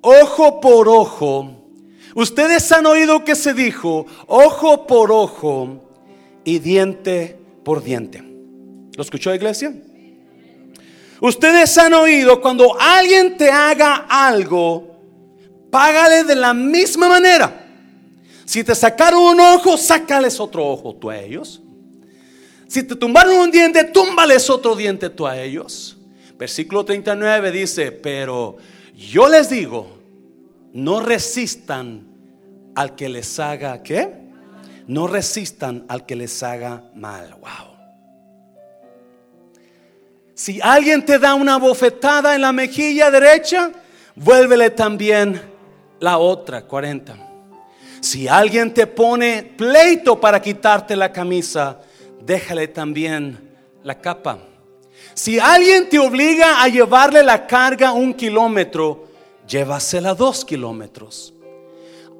ojo 0.00 0.60
por 0.60 0.88
ojo 0.88 1.64
Ustedes 2.14 2.70
han 2.70 2.86
oído 2.86 3.24
que 3.24 3.34
se 3.34 3.54
dijo 3.54 4.06
ojo 4.28 4.86
por 4.86 5.10
ojo 5.10 5.80
y 6.44 6.60
diente 6.60 7.36
por 7.64 7.82
diente. 7.82 8.22
¿Lo 8.96 9.02
escuchó 9.02 9.34
iglesia? 9.34 9.74
Ustedes 11.20 11.76
han 11.78 11.94
oído 11.94 12.40
cuando 12.40 12.78
alguien 12.78 13.36
te 13.36 13.50
haga 13.50 14.06
algo, 14.08 14.93
págale 15.74 16.22
de 16.22 16.36
la 16.36 16.54
misma 16.54 17.08
manera. 17.08 17.66
Si 18.44 18.62
te 18.62 18.76
sacaron 18.76 19.20
un 19.20 19.40
ojo, 19.40 19.76
sácales 19.76 20.38
otro 20.38 20.64
ojo 20.64 20.94
tú 20.94 21.10
a 21.10 21.18
ellos. 21.18 21.60
Si 22.68 22.84
te 22.84 22.94
tumbaron 22.94 23.34
un 23.34 23.50
diente, 23.50 23.82
túmbales 23.82 24.48
otro 24.48 24.76
diente 24.76 25.10
tú 25.10 25.26
a 25.26 25.36
ellos. 25.36 25.96
Versículo 26.38 26.84
39 26.84 27.50
dice, 27.50 27.90
pero 27.90 28.56
yo 28.94 29.28
les 29.28 29.50
digo, 29.50 29.98
no 30.72 31.00
resistan 31.00 32.06
al 32.76 32.94
que 32.94 33.08
les 33.08 33.40
haga 33.40 33.82
qué? 33.82 34.12
No 34.86 35.08
resistan 35.08 35.86
al 35.88 36.06
que 36.06 36.14
les 36.14 36.40
haga 36.44 36.84
mal. 36.94 37.34
Wow. 37.40 37.74
Si 40.34 40.60
alguien 40.62 41.04
te 41.04 41.18
da 41.18 41.34
una 41.34 41.56
bofetada 41.56 42.36
en 42.36 42.42
la 42.42 42.52
mejilla 42.52 43.10
derecha, 43.10 43.72
vuélvele 44.14 44.70
también 44.70 45.53
la 46.00 46.18
otra, 46.18 46.62
40. 46.62 47.16
Si 48.00 48.28
alguien 48.28 48.74
te 48.74 48.86
pone 48.86 49.54
pleito 49.56 50.20
para 50.20 50.42
quitarte 50.42 50.94
la 50.94 51.10
camisa, 51.10 51.80
déjale 52.20 52.68
también 52.68 53.56
la 53.82 54.00
capa. 54.00 54.38
Si 55.14 55.38
alguien 55.38 55.88
te 55.88 55.98
obliga 55.98 56.62
a 56.62 56.68
llevarle 56.68 57.22
la 57.22 57.46
carga 57.46 57.92
un 57.92 58.12
kilómetro, 58.14 59.06
llévasela 59.46 60.14
dos 60.14 60.44
kilómetros. 60.44 61.32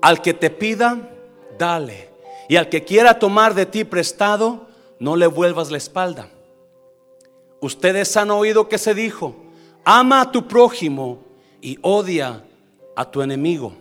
Al 0.00 0.22
que 0.22 0.34
te 0.34 0.50
pida, 0.50 1.10
dale. 1.58 2.10
Y 2.48 2.56
al 2.56 2.68
que 2.68 2.84
quiera 2.84 3.18
tomar 3.18 3.54
de 3.54 3.66
ti 3.66 3.84
prestado, 3.84 4.66
no 4.98 5.16
le 5.16 5.26
vuelvas 5.26 5.70
la 5.70 5.78
espalda. 5.78 6.30
Ustedes 7.60 8.16
han 8.16 8.30
oído 8.30 8.68
que 8.68 8.78
se 8.78 8.94
dijo, 8.94 9.34
ama 9.84 10.20
a 10.20 10.32
tu 10.32 10.46
prójimo 10.46 11.18
y 11.60 11.78
odia 11.80 12.44
a 12.96 13.10
tu 13.10 13.22
enemigo. 13.22 13.72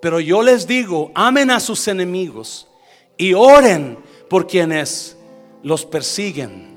Pero 0.00 0.20
yo 0.20 0.42
les 0.42 0.66
digo, 0.66 1.10
amen 1.14 1.50
a 1.50 1.60
sus 1.60 1.88
enemigos 1.88 2.68
y 3.16 3.34
oren 3.34 3.98
por 4.28 4.46
quienes 4.46 5.16
los 5.62 5.84
persiguen 5.84 6.68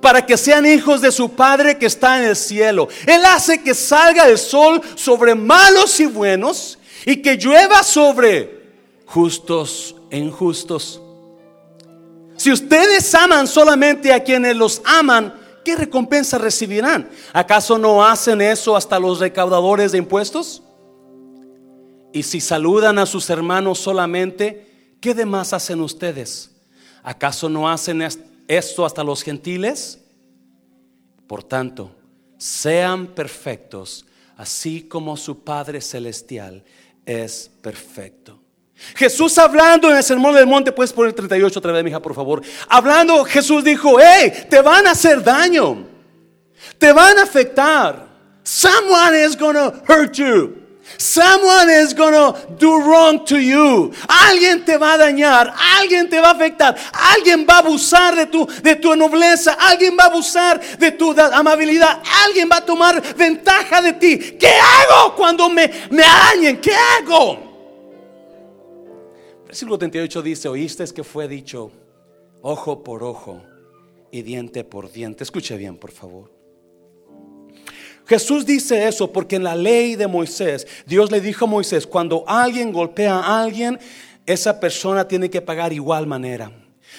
para 0.00 0.24
que 0.24 0.36
sean 0.36 0.66
hijos 0.66 1.00
de 1.00 1.12
su 1.12 1.30
Padre 1.30 1.78
que 1.78 1.86
está 1.86 2.18
en 2.18 2.28
el 2.28 2.36
cielo. 2.36 2.88
Él 3.06 3.24
hace 3.24 3.62
que 3.62 3.74
salga 3.74 4.28
el 4.28 4.38
sol 4.38 4.80
sobre 4.96 5.34
malos 5.34 5.98
y 6.00 6.06
buenos 6.06 6.78
y 7.06 7.16
que 7.16 7.36
llueva 7.36 7.82
sobre 7.82 8.62
justos 9.06 9.96
e 10.10 10.18
injustos. 10.18 11.00
Si 12.36 12.50
ustedes 12.52 13.14
aman 13.14 13.46
solamente 13.46 14.12
a 14.12 14.22
quienes 14.22 14.56
los 14.56 14.82
aman, 14.84 15.34
¿qué 15.64 15.76
recompensa 15.76 16.38
recibirán? 16.38 17.08
¿Acaso 17.32 17.78
no 17.78 18.04
hacen 18.04 18.40
eso 18.40 18.76
hasta 18.76 18.98
los 18.98 19.18
recaudadores 19.18 19.92
de 19.92 19.98
impuestos? 19.98 20.62
Y 22.12 22.22
si 22.22 22.40
saludan 22.40 22.98
a 22.98 23.06
sus 23.06 23.28
hermanos 23.30 23.80
solamente, 23.80 24.96
¿qué 25.00 25.14
demás 25.14 25.52
hacen 25.52 25.80
ustedes? 25.80 26.52
¿Acaso 27.02 27.48
no 27.48 27.68
hacen 27.68 28.02
esto? 28.02 28.84
hasta 28.84 29.02
los 29.02 29.22
gentiles. 29.22 30.00
Por 31.26 31.42
tanto, 31.42 31.90
sean 32.38 33.08
perfectos, 33.08 34.04
así 34.36 34.82
como 34.82 35.16
su 35.16 35.42
Padre 35.42 35.80
Celestial 35.80 36.62
es 37.06 37.50
perfecto. 37.62 38.43
Jesús 38.96 39.38
hablando 39.38 39.90
en 39.90 39.96
el 39.96 40.02
sermón 40.02 40.34
del 40.34 40.46
monte, 40.46 40.72
puedes 40.72 40.92
poner 40.92 41.12
38 41.12 41.58
otra 41.58 41.72
vez, 41.72 41.86
hija, 41.86 42.00
por 42.00 42.14
favor. 42.14 42.42
Hablando, 42.68 43.24
Jesús 43.24 43.64
dijo: 43.64 43.98
Hey, 44.00 44.46
te 44.48 44.60
van 44.60 44.86
a 44.86 44.92
hacer 44.92 45.22
daño, 45.22 45.86
te 46.78 46.92
van 46.92 47.18
a 47.18 47.22
afectar. 47.22 48.08
Someone 48.42 49.24
is 49.24 49.36
gonna 49.36 49.72
hurt 49.88 50.14
you. 50.16 50.64
Someone 50.98 51.70
is 51.70 51.94
gonna 51.94 52.34
do 52.58 52.78
wrong 52.82 53.24
to 53.24 53.38
you. 53.38 53.90
Alguien 54.06 54.64
te 54.64 54.76
va 54.76 54.92
a 54.92 54.98
dañar, 54.98 55.52
alguien 55.78 56.10
te 56.10 56.20
va 56.20 56.28
a 56.28 56.32
afectar, 56.32 56.76
alguien 56.92 57.46
va 57.48 57.54
a 57.54 57.58
abusar 57.60 58.14
de 58.14 58.26
tu, 58.26 58.46
de 58.62 58.76
tu 58.76 58.94
nobleza, 58.94 59.54
alguien 59.54 59.96
va 59.98 60.04
a 60.04 60.06
abusar 60.08 60.60
de 60.60 60.92
tu 60.92 61.18
amabilidad, 61.18 62.02
alguien 62.26 62.48
va 62.52 62.58
a 62.58 62.64
tomar 62.64 63.00
ventaja 63.16 63.80
de 63.80 63.94
ti. 63.94 64.18
¿Qué 64.38 64.52
hago 64.58 65.14
cuando 65.14 65.48
me, 65.48 65.70
me 65.90 66.02
dañen? 66.02 66.60
¿Qué 66.60 66.74
hago? 66.74 67.53
Versículo 69.54 69.78
38 69.78 70.22
dice, 70.22 70.48
oíste 70.48 70.84
que 70.92 71.04
fue 71.04 71.28
dicho, 71.28 71.70
ojo 72.42 72.82
por 72.82 73.04
ojo 73.04 73.40
y 74.10 74.22
diente 74.22 74.64
por 74.64 74.90
diente. 74.90 75.22
Escuche 75.22 75.56
bien, 75.56 75.76
por 75.76 75.92
favor. 75.92 76.32
Jesús 78.04 78.44
dice 78.44 78.88
eso 78.88 79.12
porque 79.12 79.36
en 79.36 79.44
la 79.44 79.54
ley 79.54 79.94
de 79.94 80.08
Moisés, 80.08 80.66
Dios 80.86 81.12
le 81.12 81.20
dijo 81.20 81.44
a 81.44 81.48
Moisés, 81.48 81.86
cuando 81.86 82.24
alguien 82.26 82.72
golpea 82.72 83.14
a 83.14 83.44
alguien, 83.44 83.78
esa 84.26 84.58
persona 84.58 85.06
tiene 85.06 85.30
que 85.30 85.40
pagar 85.40 85.72
igual 85.72 86.08
manera. 86.08 86.50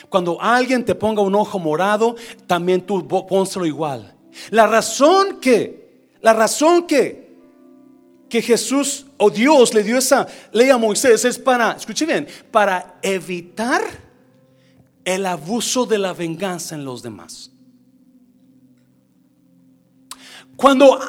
Cuando 0.08 0.42
alguien 0.42 0.86
te 0.86 0.96
ponga 0.96 1.22
un 1.22 1.36
ojo 1.36 1.60
morado, 1.60 2.16
también 2.48 2.80
tú 2.80 3.06
pónselo 3.06 3.66
igual. 3.66 4.16
La 4.50 4.66
razón 4.66 5.42
que, 5.42 6.08
la 6.22 6.32
razón 6.32 6.88
que, 6.88 7.36
que 8.30 8.42
Jesús 8.42 9.05
o 9.18 9.30
Dios 9.30 9.74
le 9.74 9.84
dio 9.84 9.98
esa 9.98 10.28
ley 10.52 10.70
a 10.70 10.78
Moisés 10.78 11.24
es 11.26 11.40
para, 11.40 11.74
escuche 11.74 12.06
bien, 12.06 12.28
para 12.52 12.96
evitar 13.02 13.82
el 15.04 15.26
abuso 15.26 15.86
de 15.86 15.98
la 15.98 16.14
venganza 16.14 16.76
en 16.76 16.84
los 16.84 17.02
demás. 17.02 17.52
Cuando 20.56 21.00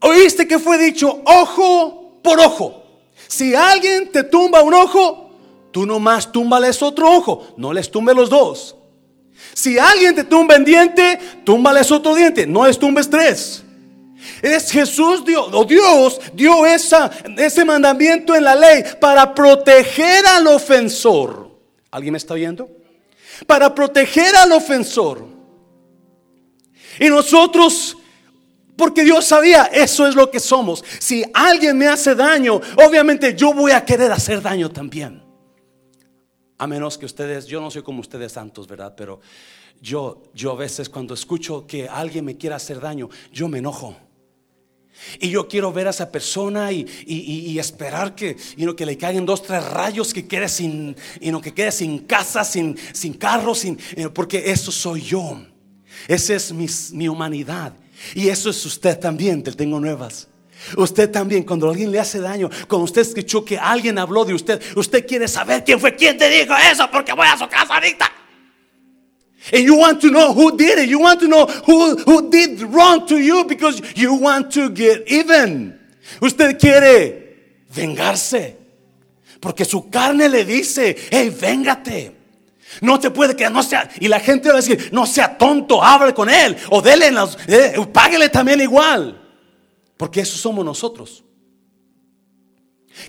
oíste 0.00 0.46
que 0.46 0.58
fue 0.58 0.78
dicho 0.78 1.22
ojo 1.24 2.20
por 2.22 2.40
ojo, 2.40 2.84
si 3.26 3.54
alguien 3.54 4.10
te 4.12 4.24
tumba 4.24 4.62
un 4.62 4.74
ojo, 4.74 5.30
tú 5.72 5.86
nomás 5.86 6.30
túmbales 6.30 6.82
otro 6.82 7.10
ojo, 7.10 7.48
no 7.56 7.72
les 7.72 7.90
tumbe 7.90 8.14
los 8.14 8.30
dos. 8.30 8.76
Si 9.54 9.78
alguien 9.78 10.14
te 10.14 10.24
tumba 10.24 10.56
en 10.56 10.64
diente, 10.64 11.18
túmbales 11.44 11.90
otro 11.90 12.14
diente, 12.14 12.46
no 12.46 12.66
les 12.66 12.78
tumbes 12.78 13.08
tres. 13.08 13.64
Es 14.42 14.70
Jesús 14.70 15.24
Dios, 15.24 15.48
o 15.52 15.64
Dios 15.64 16.20
dio 16.34 16.66
esa, 16.66 17.10
ese 17.36 17.64
mandamiento 17.64 18.34
en 18.34 18.44
la 18.44 18.54
ley 18.54 18.84
para 19.00 19.34
proteger 19.34 20.26
al 20.26 20.46
ofensor. 20.46 21.50
¿Alguien 21.90 22.12
me 22.12 22.18
está 22.18 22.34
viendo? 22.34 22.68
Para 23.46 23.74
proteger 23.74 24.34
al 24.36 24.52
ofensor. 24.52 25.24
Y 27.00 27.08
nosotros, 27.08 27.96
porque 28.76 29.04
Dios 29.04 29.24
sabía, 29.24 29.64
eso 29.66 30.06
es 30.06 30.14
lo 30.14 30.30
que 30.30 30.40
somos. 30.40 30.84
Si 30.98 31.24
alguien 31.32 31.78
me 31.78 31.86
hace 31.86 32.14
daño, 32.14 32.60
obviamente 32.76 33.34
yo 33.34 33.52
voy 33.52 33.72
a 33.72 33.84
querer 33.84 34.10
hacer 34.10 34.42
daño 34.42 34.70
también. 34.70 35.22
A 36.58 36.66
menos 36.66 36.98
que 36.98 37.06
ustedes, 37.06 37.46
yo 37.46 37.60
no 37.60 37.70
soy 37.70 37.82
como 37.82 38.00
ustedes 38.00 38.32
santos, 38.32 38.66
¿verdad? 38.66 38.94
Pero 38.96 39.20
yo, 39.80 40.24
yo 40.34 40.52
a 40.52 40.56
veces 40.56 40.88
cuando 40.88 41.14
escucho 41.14 41.66
que 41.66 41.88
alguien 41.88 42.24
me 42.24 42.36
quiera 42.36 42.56
hacer 42.56 42.80
daño, 42.80 43.08
yo 43.32 43.46
me 43.46 43.58
enojo. 43.58 43.96
Y 45.20 45.30
yo 45.30 45.48
quiero 45.48 45.72
ver 45.72 45.86
a 45.86 45.90
esa 45.90 46.10
persona 46.10 46.72
y, 46.72 47.58
esperar 47.58 48.14
que, 48.14 48.36
que 48.36 48.86
le 48.86 48.96
caigan 48.96 49.26
dos, 49.26 49.42
tres 49.42 49.64
rayos, 49.64 50.12
que 50.12 50.26
quede 50.26 50.48
sin, 50.48 50.96
que 51.42 51.54
quede 51.54 51.72
sin 51.72 52.00
casa, 52.00 52.44
sin, 52.44 52.76
sin 52.92 53.14
carro, 53.14 53.54
sin, 53.54 53.78
porque 54.12 54.50
eso 54.50 54.70
soy 54.70 55.02
yo. 55.02 55.40
Esa 56.06 56.34
es 56.34 56.52
mi, 56.52 56.66
mi 56.92 57.08
humanidad. 57.08 57.74
Y 58.14 58.28
eso 58.28 58.50
es 58.50 58.64
usted 58.64 58.98
también, 58.98 59.42
te 59.42 59.52
tengo 59.52 59.80
nuevas. 59.80 60.28
Usted 60.76 61.10
también, 61.10 61.44
cuando 61.44 61.68
alguien 61.68 61.90
le 61.90 62.00
hace 62.00 62.20
daño, 62.20 62.50
cuando 62.66 62.84
usted 62.84 63.02
escuchó 63.02 63.44
que 63.44 63.56
alguien 63.56 63.98
habló 63.98 64.24
de 64.24 64.34
usted, 64.34 64.60
usted 64.76 65.06
quiere 65.06 65.28
saber 65.28 65.64
quién 65.64 65.80
fue 65.80 65.94
quien 65.94 66.18
te 66.18 66.28
dijo 66.28 66.54
eso, 66.70 66.88
porque 66.90 67.12
voy 67.12 67.26
a 67.26 67.38
su 67.38 67.48
casa 67.48 67.74
ahorita. 67.74 68.17
And 69.52 69.64
you 69.64 69.76
want 69.76 70.00
to 70.02 70.10
know 70.10 70.32
who 70.32 70.56
did 70.56 70.78
it. 70.78 70.88
You 70.88 71.00
want 71.00 71.20
to 71.20 71.28
know 71.28 71.46
who, 71.46 71.96
who 71.96 72.30
did 72.30 72.60
wrong 72.62 73.06
to 73.06 73.18
you 73.18 73.44
because 73.44 73.80
you 73.96 74.14
want 74.14 74.52
to 74.52 74.70
get 74.70 75.08
even. 75.08 75.78
Usted 76.20 76.58
quiere 76.58 77.36
vengarse. 77.74 78.56
Porque 79.40 79.64
su 79.64 79.88
carne 79.88 80.28
le 80.28 80.44
dice, 80.44 80.96
hey, 81.10 81.30
véngate. 81.30 82.14
No 82.80 82.98
te 82.98 83.10
puede 83.10 83.34
quedar, 83.34 83.52
no 83.52 83.62
sea, 83.62 83.88
y 83.98 84.08
la 84.08 84.20
gente 84.20 84.48
va 84.48 84.58
a 84.58 84.60
decir, 84.60 84.90
no 84.92 85.06
sea 85.06 85.38
tonto, 85.38 85.82
hable 85.82 86.12
con 86.12 86.28
él, 86.28 86.54
o 86.68 86.82
dele, 86.82 87.10
eh, 87.46 87.74
páguele 87.92 88.28
también 88.28 88.60
igual. 88.60 89.18
Porque 89.96 90.20
eso 90.20 90.36
somos 90.36 90.64
nosotros. 90.64 91.24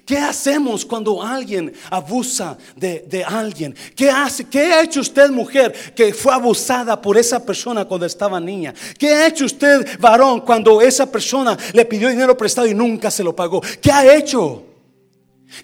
¿Qué 0.05 0.17
hacemos 0.17 0.85
cuando 0.85 1.21
alguien 1.21 1.73
abusa 1.89 2.57
de, 2.75 3.23
alguien? 3.25 3.75
¿Qué 3.95 4.09
hace? 4.09 4.45
¿Qué 4.45 4.73
ha 4.73 4.83
hecho 4.83 5.01
usted, 5.01 5.29
mujer, 5.29 5.93
que 5.95 6.13
fue 6.13 6.33
abusada 6.33 7.01
por 7.01 7.17
esa 7.17 7.43
persona 7.45 7.85
cuando 7.85 8.05
estaba 8.05 8.39
niña? 8.39 8.73
¿Qué 8.97 9.09
ha 9.09 9.27
hecho 9.27 9.45
usted, 9.45 9.99
varón, 9.99 10.41
cuando 10.41 10.81
esa 10.81 11.11
persona 11.11 11.57
le 11.73 11.85
pidió 11.85 12.09
dinero 12.09 12.37
prestado 12.37 12.67
y 12.67 12.73
nunca 12.73 13.11
se 13.11 13.23
lo 13.23 13.35
pagó? 13.35 13.61
¿Qué 13.81 13.91
ha 13.91 14.15
hecho? 14.15 14.65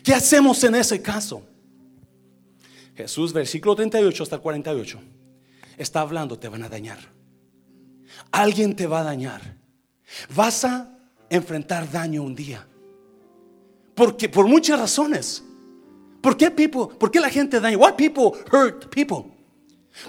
¿Qué 0.03 0.13
hacemos 0.13 0.63
en 0.63 0.75
ese 0.75 1.01
caso? 1.01 1.43
Jesús, 2.95 3.33
versículo 3.33 3.75
38 3.75 4.23
hasta 4.23 4.37
el 4.37 4.41
48, 4.41 4.99
está 5.77 6.01
hablando, 6.01 6.39
te 6.39 6.47
van 6.47 6.63
a 6.63 6.69
dañar. 6.69 6.99
Alguien 8.31 8.75
te 8.75 8.87
va 8.87 9.01
a 9.01 9.03
dañar. 9.03 9.41
Vas 10.33 10.63
a 10.63 10.89
enfrentar 11.29 11.91
daño 11.91 12.23
un 12.23 12.35
día. 12.35 12.65
Porque 13.95 14.29
por 14.29 14.47
muchas 14.47 14.79
razones. 14.79 15.43
¿Por 16.21 16.37
qué 16.37 16.51
people? 16.51 16.95
¿Por 16.99 17.09
qué 17.11 17.19
la 17.19 17.29
gente 17.29 17.59
daña? 17.59 17.77
Why 17.77 17.93
people 17.97 18.39
hurt 18.51 18.89
people? 18.89 19.31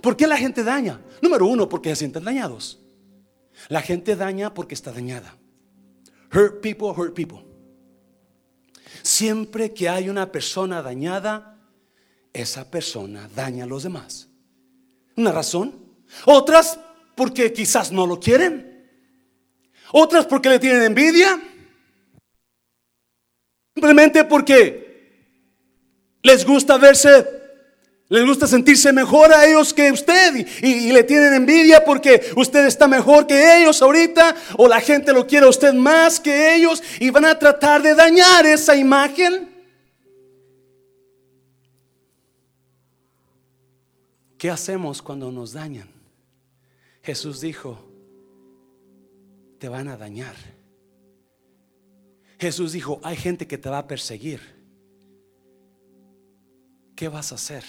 ¿Por 0.02 0.16
qué 0.16 0.26
la 0.26 0.36
gente 0.36 0.64
daña? 0.64 1.00
Número 1.22 1.46
uno, 1.46 1.68
porque 1.68 1.90
se 1.90 1.96
sienten 1.96 2.24
dañados. 2.24 2.80
La 3.68 3.82
gente 3.82 4.16
daña 4.16 4.52
porque 4.52 4.74
está 4.74 4.92
dañada. 4.92 5.36
Hurt 6.34 6.60
people, 6.60 6.88
hurt 6.88 7.14
people. 7.14 7.44
Siempre 9.02 9.72
que 9.72 9.88
hay 9.88 10.08
una 10.08 10.32
persona 10.32 10.82
dañada, 10.82 11.56
esa 12.32 12.70
persona 12.70 13.28
daña 13.34 13.64
a 13.64 13.66
los 13.66 13.84
demás. 13.84 14.28
Una 15.16 15.32
razón. 15.32 15.74
Otras 16.24 16.78
porque 17.14 17.52
quizás 17.52 17.92
no 17.92 18.06
lo 18.06 18.18
quieren. 18.18 18.88
Otras 19.92 20.26
porque 20.26 20.48
le 20.48 20.58
tienen 20.58 20.82
envidia. 20.82 21.40
Simplemente 23.76 24.24
porque 24.24 24.86
les 26.22 26.46
gusta 26.46 26.78
verse, 26.78 27.26
les 28.08 28.24
gusta 28.24 28.46
sentirse 28.46 28.90
mejor 28.90 29.34
a 29.34 29.46
ellos 29.46 29.74
que 29.74 29.92
usted 29.92 30.46
y, 30.62 30.92
le 30.92 31.04
tienen 31.04 31.34
envidia 31.34 31.84
porque 31.84 32.32
usted 32.36 32.64
está 32.64 32.88
mejor 32.88 33.26
que 33.26 33.60
ellos 33.60 33.82
ahorita 33.82 34.34
o 34.56 34.66
la 34.66 34.80
gente 34.80 35.12
lo 35.12 35.26
quiere 35.26 35.44
a 35.44 35.50
usted 35.50 35.74
más 35.74 36.18
que 36.18 36.54
ellos 36.54 36.82
y 37.00 37.10
van 37.10 37.26
a 37.26 37.38
tratar 37.38 37.82
de 37.82 37.94
dañar 37.94 38.46
esa 38.46 38.74
imagen. 38.74 39.54
¿Qué 44.38 44.48
hacemos 44.48 45.02
cuando 45.02 45.30
nos 45.30 45.52
dañan? 45.52 45.90
Jesús 47.02 47.42
dijo, 47.42 47.78
te 49.58 49.68
van 49.68 49.88
a 49.88 49.98
dañar. 49.98 50.55
Jesús 52.38 52.72
dijo, 52.72 53.00
hay 53.02 53.16
gente 53.16 53.46
que 53.46 53.58
te 53.58 53.68
va 53.68 53.78
a 53.78 53.86
perseguir. 53.86 54.40
¿Qué 56.94 57.08
vas 57.08 57.32
a 57.32 57.36
hacer? 57.36 57.64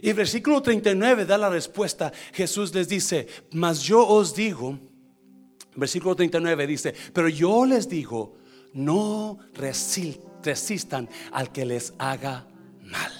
Y 0.00 0.12
versículo 0.12 0.62
39 0.62 1.26
da 1.26 1.36
la 1.36 1.50
respuesta. 1.50 2.12
Jesús 2.32 2.74
les 2.74 2.88
dice, 2.88 3.26
mas 3.50 3.82
yo 3.82 4.06
os 4.06 4.34
digo, 4.34 4.78
versículo 5.76 6.16
39 6.16 6.66
dice, 6.66 6.94
pero 7.12 7.28
yo 7.28 7.66
les 7.66 7.88
digo, 7.88 8.36
no 8.72 9.38
resistan 9.54 11.08
al 11.30 11.52
que 11.52 11.66
les 11.66 11.92
haga 11.98 12.46
mal. 12.80 13.12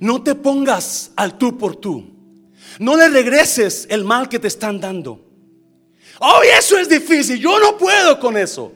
No 0.00 0.22
te 0.22 0.34
pongas 0.34 1.12
al 1.16 1.38
tú 1.38 1.56
por 1.56 1.76
tú. 1.76 2.12
No 2.78 2.96
le 2.96 3.08
regreses 3.08 3.86
el 3.90 4.04
mal 4.04 4.28
que 4.28 4.38
te 4.38 4.48
están 4.48 4.80
dando. 4.80 5.33
Oh, 6.20 6.40
eso 6.42 6.78
es 6.78 6.88
difícil. 6.88 7.38
Yo 7.38 7.58
no 7.58 7.76
puedo 7.76 8.18
con 8.18 8.36
eso. 8.36 8.72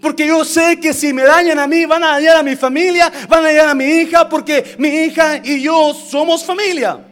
Porque 0.00 0.26
yo 0.26 0.44
sé 0.44 0.78
que 0.80 0.92
si 0.92 1.12
me 1.12 1.22
dañan 1.22 1.58
a 1.58 1.66
mí, 1.66 1.86
van 1.86 2.04
a 2.04 2.08
dañar 2.08 2.36
a 2.36 2.42
mi 2.42 2.56
familia, 2.56 3.10
van 3.28 3.40
a 3.40 3.48
dañar 3.48 3.68
a 3.68 3.74
mi 3.74 3.86
hija, 3.86 4.28
porque 4.28 4.74
mi 4.78 4.88
hija 4.88 5.38
y 5.42 5.62
yo 5.62 5.94
somos 5.94 6.44
familia. 6.44 7.02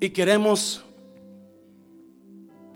Y 0.00 0.10
queremos 0.10 0.82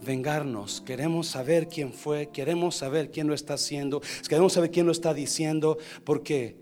vengarnos, 0.03 0.83
queremos 0.83 1.29
saber 1.29 1.69
quién 1.69 1.93
fue, 1.93 2.31
queremos 2.31 2.77
saber 2.77 3.11
quién 3.11 3.29
lo 3.29 3.35
está 3.35 3.55
haciendo, 3.55 4.03
queremos 4.29 4.53
saber 4.53 4.71
quién 4.71 4.85
lo 4.85 4.93
está 4.93 5.15
diciendo, 5.15 5.79
porque 6.05 6.57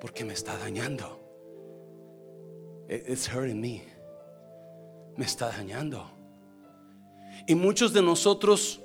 porque 0.00 0.24
me 0.24 0.32
está 0.32 0.56
dañando. 0.56 1.19
It's 2.90 3.28
hurting 3.28 3.60
me. 3.60 3.84
Me 5.16 5.24
está 5.24 5.48
dañando. 5.48 6.10
Y 7.46 7.54
muchos 7.54 7.92
de 7.92 8.02
nosotros 8.02 8.80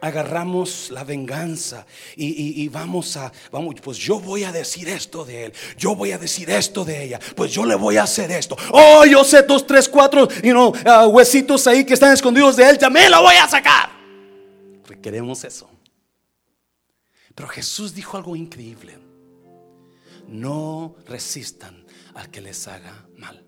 agarramos 0.00 0.90
la 0.90 1.04
venganza 1.04 1.86
y, 2.16 2.68
vamos 2.68 3.16
a, 3.16 3.32
vamos, 3.50 3.76
pues 3.82 3.96
yo 3.96 4.20
voy 4.20 4.44
a 4.44 4.52
decir 4.52 4.88
esto 4.88 5.24
de 5.24 5.46
él, 5.46 5.52
yo 5.78 5.94
voy 5.94 6.12
a 6.12 6.18
decir 6.18 6.50
esto 6.50 6.84
de 6.84 7.04
ella, 7.04 7.18
pues 7.34 7.52
yo 7.52 7.64
le 7.64 7.74
voy 7.74 7.96
a 7.96 8.02
hacer 8.02 8.30
esto. 8.30 8.54
Oh, 8.70 9.06
yo 9.06 9.24
sé 9.24 9.42
dos, 9.44 9.66
tres, 9.66 9.88
cuatro, 9.88 10.28
you 10.42 10.50
know, 10.50 10.74
uh, 10.84 11.08
huesitos 11.08 11.66
ahí 11.66 11.86
que 11.86 11.94
están 11.94 12.12
escondidos 12.12 12.56
de 12.56 12.68
él, 12.68 12.76
también 12.76 13.10
lo 13.10 13.22
voy 13.22 13.36
a 13.36 13.48
sacar. 13.48 13.90
Queremos 15.00 15.44
eso. 15.44 15.70
Pero 17.34 17.48
Jesús 17.48 17.94
dijo 17.94 18.16
algo 18.16 18.36
increíble. 18.36 18.98
No 20.28 20.96
resistan 21.06 21.84
al 22.14 22.30
que 22.30 22.40
les 22.40 22.66
haga 22.68 23.06
mal. 23.16 23.43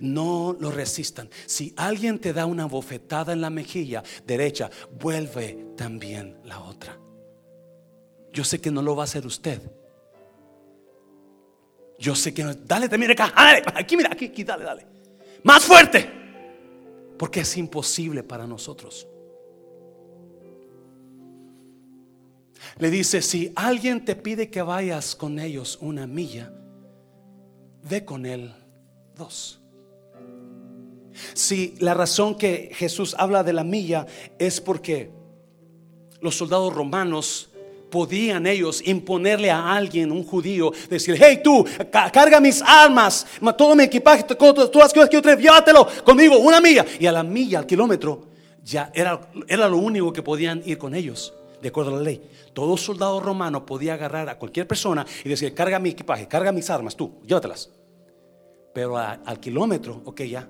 No 0.00 0.56
lo 0.58 0.70
resistan. 0.70 1.28
Si 1.46 1.72
alguien 1.76 2.18
te 2.18 2.32
da 2.32 2.46
una 2.46 2.66
bofetada 2.66 3.32
en 3.32 3.40
la 3.40 3.50
mejilla 3.50 4.02
derecha, 4.26 4.70
vuelve 4.98 5.66
también 5.76 6.38
la 6.44 6.60
otra. 6.60 6.98
Yo 8.32 8.44
sé 8.44 8.60
que 8.60 8.70
no 8.70 8.82
lo 8.82 8.94
va 8.94 9.02
a 9.02 9.04
hacer 9.04 9.26
usted. 9.26 9.60
Yo 11.98 12.14
sé 12.14 12.34
que 12.34 12.44
no. 12.44 12.54
Dale 12.54 12.88
también 12.88 13.12
acá. 13.12 13.32
Aquí, 13.74 13.96
mira, 13.96 14.10
aquí, 14.12 14.26
aquí, 14.26 14.44
dale, 14.44 14.64
dale. 14.64 14.86
Más 15.42 15.64
fuerte. 15.64 16.10
Porque 17.18 17.40
es 17.40 17.56
imposible 17.56 18.22
para 18.22 18.46
nosotros. 18.46 19.08
Le 22.78 22.90
dice, 22.90 23.22
si 23.22 23.52
alguien 23.56 24.04
te 24.04 24.16
pide 24.16 24.50
que 24.50 24.60
vayas 24.60 25.14
con 25.14 25.38
ellos 25.38 25.78
una 25.80 26.06
milla, 26.06 26.52
ve 27.88 28.04
con 28.04 28.26
él 28.26 28.52
dos. 29.14 29.62
Si 31.34 31.74
la 31.80 31.94
razón 31.94 32.36
que 32.36 32.70
Jesús 32.74 33.14
habla 33.18 33.42
de 33.42 33.52
la 33.52 33.64
milla 33.64 34.06
es 34.38 34.60
porque 34.60 35.10
los 36.20 36.36
soldados 36.36 36.72
romanos 36.72 37.50
podían 37.90 38.46
ellos 38.46 38.82
imponerle 38.86 39.50
a 39.50 39.74
alguien, 39.74 40.12
un 40.12 40.24
judío, 40.24 40.72
decir, 40.90 41.16
hey 41.18 41.40
tú, 41.42 41.64
carga 41.90 42.40
mis 42.40 42.62
armas, 42.62 43.26
todo 43.56 43.74
mi 43.74 43.84
equipaje, 43.84 44.24
todas 44.24 44.74
las 44.74 44.92
cosas 44.92 45.08
que 45.08 45.16
yo 45.16 45.22
traigo, 45.22 45.40
llévatelo 45.40 45.86
conmigo, 46.04 46.38
una 46.38 46.60
milla. 46.60 46.84
Y 46.98 47.06
a 47.06 47.12
la 47.12 47.22
milla, 47.22 47.60
al 47.60 47.66
kilómetro, 47.66 48.26
ya 48.62 48.90
era, 48.94 49.20
era 49.46 49.68
lo 49.68 49.78
único 49.78 50.12
que 50.12 50.22
podían 50.22 50.62
ir 50.66 50.78
con 50.78 50.94
ellos, 50.94 51.32
de 51.62 51.68
acuerdo 51.68 51.94
a 51.94 51.98
la 51.98 52.02
ley. 52.02 52.20
Todo 52.52 52.76
soldado 52.76 53.20
romano 53.20 53.64
podía 53.64 53.94
agarrar 53.94 54.28
a 54.28 54.38
cualquier 54.38 54.66
persona 54.66 55.06
y 55.24 55.28
decir, 55.28 55.54
carga 55.54 55.78
mi 55.78 55.90
equipaje, 55.90 56.26
carga 56.26 56.52
mis 56.52 56.68
armas, 56.70 56.96
tú, 56.96 57.20
llévatelas. 57.24 57.70
Pero 58.74 58.98
al 58.98 59.40
kilómetro, 59.40 60.02
ok, 60.04 60.22
ya, 60.22 60.48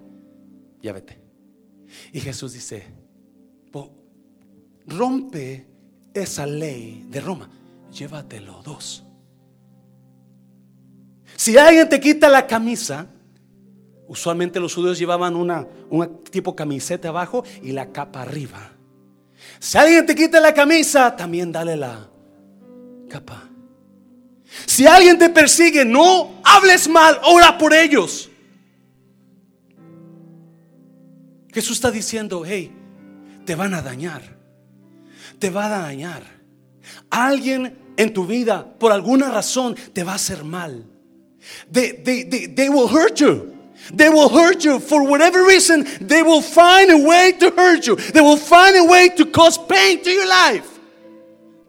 ya. 0.83 0.95
Y 2.13 2.21
Jesús 2.21 2.53
dice, 2.53 2.85
rompe 4.87 5.67
esa 6.15 6.47
ley 6.47 7.07
de 7.11 7.21
Roma, 7.21 7.51
llévatelo 7.93 8.63
dos. 8.63 9.05
Si 11.37 11.59
alguien 11.59 11.89
te 11.89 12.01
quita 12.01 12.29
la 12.29 12.47
camisa, 12.47 13.07
usualmente 14.09 14.61
los 14.61 14.75
judíos 14.75 14.99
llevaban 14.99 15.37
una, 15.37 15.67
un 15.91 16.23
tipo 16.25 16.57
camiseta 16.57 17.09
abajo 17.09 17.45
y 17.63 17.73
la 17.73 17.93
capa 17.93 18.23
arriba. 18.23 18.73
Si 19.59 19.77
alguien 19.77 20.07
te 20.07 20.15
quita 20.15 20.41
la 20.41 20.55
camisa, 20.55 21.15
también 21.15 21.53
dale 21.53 21.77
la 21.77 22.09
capa. 23.11 23.51
Si 24.65 24.87
alguien 24.87 25.19
te 25.19 25.29
persigue, 25.29 25.85
no 25.85 26.41
hables 26.43 26.89
mal, 26.89 27.21
ora 27.25 27.59
por 27.59 27.75
ellos. 27.75 28.31
Jesús 31.57 31.79
está 31.79 31.91
diciendo, 31.91 32.45
hey, 32.47 32.71
te 33.45 33.57
van 33.57 33.75
a 33.75 33.83
dañar 33.83 34.37
te 35.39 35.51
va 35.51 35.67
a 35.67 35.83
dañar. 35.83 36.23
Alguien 37.11 37.79
en 37.97 38.13
tu 38.13 38.27
vida, 38.27 38.65
por 38.79 38.93
alguna 38.93 39.31
razón, 39.31 39.77
te 39.93 40.05
va 40.05 40.13
a 40.13 40.17
hacer 40.17 40.45
mal. 40.45 40.85
They, 41.71 41.93
they, 42.55 42.69
will 42.69 42.89
hurt 42.89 43.21
you. 43.21 43.55
They 43.95 44.09
will 44.09 44.29
hurt 44.29 44.65
you 44.65 44.81
for 44.81 45.03
whatever 45.03 45.45
reason. 45.45 45.85
They 46.01 46.23
will 46.23 46.43
find 46.43 46.91
a 46.91 46.97
way 46.97 47.33
to 47.39 47.51
hurt 47.57 47.87
you. 47.87 47.97
They 47.97 48.21
will 48.21 48.39
find 48.39 48.77
a 48.77 48.85
way 48.85 49.11
to 49.11 49.27
cause 49.27 49.59
pain 49.59 50.03
to 50.03 50.11
your 50.11 50.27
life. 50.27 50.69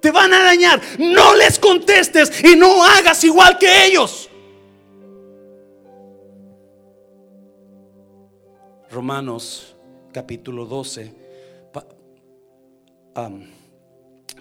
Te 0.01 0.11
van 0.11 0.31
a 0.31 0.43
dañar. 0.43 0.81
No 0.99 1.35
les 1.35 1.59
contestes 1.59 2.43
y 2.43 2.55
no 2.55 2.83
hagas 2.83 3.23
igual 3.23 3.57
que 3.59 3.85
ellos. 3.85 4.29
Romanos 8.89 9.76
capítulo 10.17 10.65
12. 10.65 11.13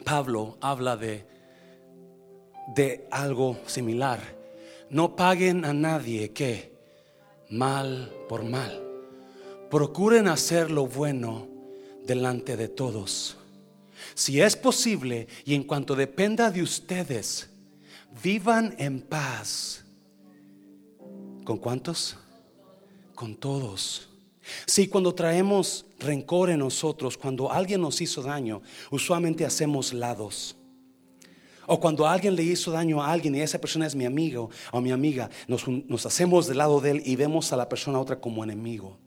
Pablo 0.06 0.56
habla 0.62 0.96
de, 0.96 1.26
de 2.74 3.06
algo 3.10 3.58
similar. 3.66 4.20
No 4.88 5.14
paguen 5.16 5.66
a 5.66 5.74
nadie 5.74 6.32
que 6.32 6.72
mal 7.50 8.10
por 8.26 8.42
mal. 8.42 8.82
Procuren 9.70 10.28
hacer 10.28 10.70
lo 10.70 10.86
bueno 10.86 11.46
delante 12.06 12.56
de 12.56 12.68
todos. 12.68 13.36
Si 14.14 14.40
es 14.40 14.56
posible 14.56 15.28
y 15.44 15.54
en 15.54 15.64
cuanto 15.64 15.94
dependa 15.94 16.50
de 16.50 16.62
ustedes, 16.62 17.50
vivan 18.22 18.74
en 18.78 19.02
paz. 19.02 19.84
¿Con 21.44 21.58
cuántos? 21.58 22.16
Con 23.14 23.36
todos. 23.36 24.15
Si 24.66 24.88
cuando 24.88 25.14
traemos 25.14 25.87
rencor 25.98 26.50
en 26.50 26.61
nosotros, 26.61 27.16
cuando 27.16 27.50
alguien 27.50 27.80
nos 27.80 28.00
hizo 28.00 28.22
daño, 28.22 28.62
usualmente 28.90 29.44
hacemos 29.44 29.92
lados. 29.92 30.56
O 31.66 31.80
cuando 31.80 32.06
alguien 32.06 32.37
le 32.37 32.44
hizo 32.44 32.70
daño 32.70 33.02
a 33.02 33.11
alguien 33.11 33.35
y 33.35 33.40
esa 33.40 33.61
persona 33.61 33.87
es 33.87 33.94
mi 33.94 34.04
amigo 34.04 34.50
o 34.70 34.80
mi 34.80 34.92
amiga, 34.92 35.28
nos, 35.48 35.66
nos 35.66 36.06
hacemos 36.06 36.46
del 36.46 36.59
lado 36.59 36.80
de 36.80 36.92
él 36.92 37.02
y 37.04 37.16
vemos 37.16 37.52
a 37.52 37.56
la 37.56 37.68
persona 37.68 37.98
otra 37.98 38.20
como 38.20 38.44
enemigo. 38.44 38.98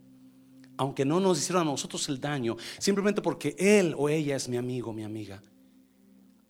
Aunque 0.75 1.05
no 1.05 1.19
nos 1.19 1.39
hicieron 1.39 1.61
a 1.63 1.71
nosotros 1.71 2.07
el 2.09 2.19
daño, 2.19 2.57
simplemente 2.77 3.21
porque 3.21 3.55
él 3.57 3.95
o 3.97 4.09
ella 4.09 4.35
es 4.35 4.49
mi 4.49 4.57
amigo, 4.57 4.93
mi 4.93 5.03
amiga, 5.03 5.41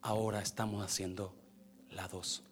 ahora 0.02 0.42
estamos 0.42 0.84
haciendo 0.84 1.36
lados. 1.92 2.44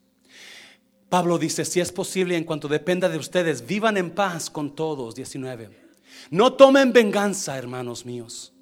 Pablo 1.09 1.37
dice, 1.37 1.65
si 1.65 1.79
es 1.79 1.91
posible, 1.91 2.35
en 2.35 2.43
cuanto 2.43 2.67
dependa 2.67 3.09
de 3.09 3.17
ustedes, 3.17 3.65
vivan 3.65 3.97
en 3.97 4.11
paz 4.11 4.49
con 4.49 4.75
todos. 4.75 5.15
19. 5.15 5.86
No 6.29 6.53
tomen 6.53 6.93
venganza, 6.93 7.57
hermanos 7.57 8.05
míos, 8.05 8.53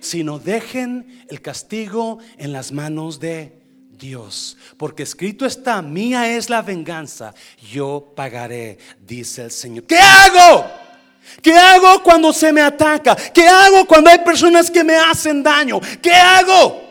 sino 0.00 0.38
dejen 0.38 1.24
el 1.28 1.40
castigo 1.40 2.18
en 2.38 2.52
las 2.52 2.72
manos 2.72 3.20
de 3.20 3.60
Dios. 3.90 4.56
Porque 4.76 5.02
escrito 5.02 5.46
está, 5.46 5.82
mía 5.82 6.36
es 6.36 6.50
la 6.50 6.62
venganza, 6.62 7.34
yo 7.70 8.12
pagaré, 8.16 8.78
dice 9.00 9.44
el 9.44 9.50
Señor. 9.50 9.84
¿Qué 9.84 9.98
hago? 9.98 10.66
¿Qué 11.42 11.52
hago 11.52 12.02
cuando 12.02 12.32
se 12.32 12.52
me 12.52 12.60
ataca? 12.60 13.14
¿Qué 13.14 13.46
hago 13.46 13.86
cuando 13.86 14.10
hay 14.10 14.18
personas 14.18 14.70
que 14.70 14.82
me 14.82 14.96
hacen 14.96 15.42
daño? 15.42 15.80
¿Qué 16.02 16.12
hago? 16.12 16.88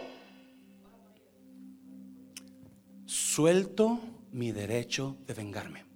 Suelto 3.05 3.99
mi 4.31 4.51
derecho 4.51 5.17
de 5.25 5.33
vengarme 5.33 5.88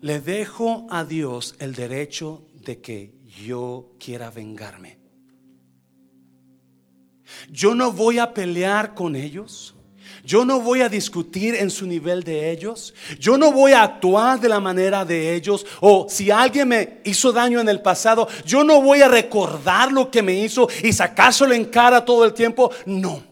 le 0.00 0.20
dejo 0.20 0.86
a 0.90 1.04
Dios 1.04 1.54
el 1.58 1.74
derecho 1.74 2.42
de 2.54 2.80
que 2.80 3.14
yo 3.44 3.92
quiera 3.98 4.30
vengarme. 4.30 4.98
Yo 7.50 7.74
no 7.74 7.92
voy 7.92 8.18
a 8.18 8.32
pelear 8.34 8.94
con 8.94 9.14
ellos. 9.14 9.74
Yo 10.24 10.44
no 10.44 10.60
voy 10.60 10.82
a 10.82 10.88
discutir 10.88 11.54
en 11.54 11.70
su 11.70 11.86
nivel 11.86 12.22
de 12.22 12.50
ellos. 12.50 12.94
Yo 13.18 13.38
no 13.38 13.52
voy 13.52 13.72
a 13.72 13.82
actuar 13.82 14.40
de 14.40 14.48
la 14.48 14.60
manera 14.60 15.04
de 15.04 15.34
ellos. 15.34 15.64
O 15.80 16.06
si 16.08 16.30
alguien 16.30 16.68
me 16.68 17.00
hizo 17.04 17.32
daño 17.32 17.60
en 17.60 17.68
el 17.68 17.80
pasado, 17.80 18.28
yo 18.44 18.64
no 18.64 18.82
voy 18.82 19.02
a 19.02 19.08
recordar 19.08 19.92
lo 19.92 20.10
que 20.10 20.22
me 20.22 20.34
hizo 20.34 20.68
y 20.82 20.92
sacárselo 20.92 21.54
en 21.54 21.66
cara 21.66 22.04
todo 22.04 22.24
el 22.24 22.34
tiempo. 22.34 22.70
No. 22.86 23.29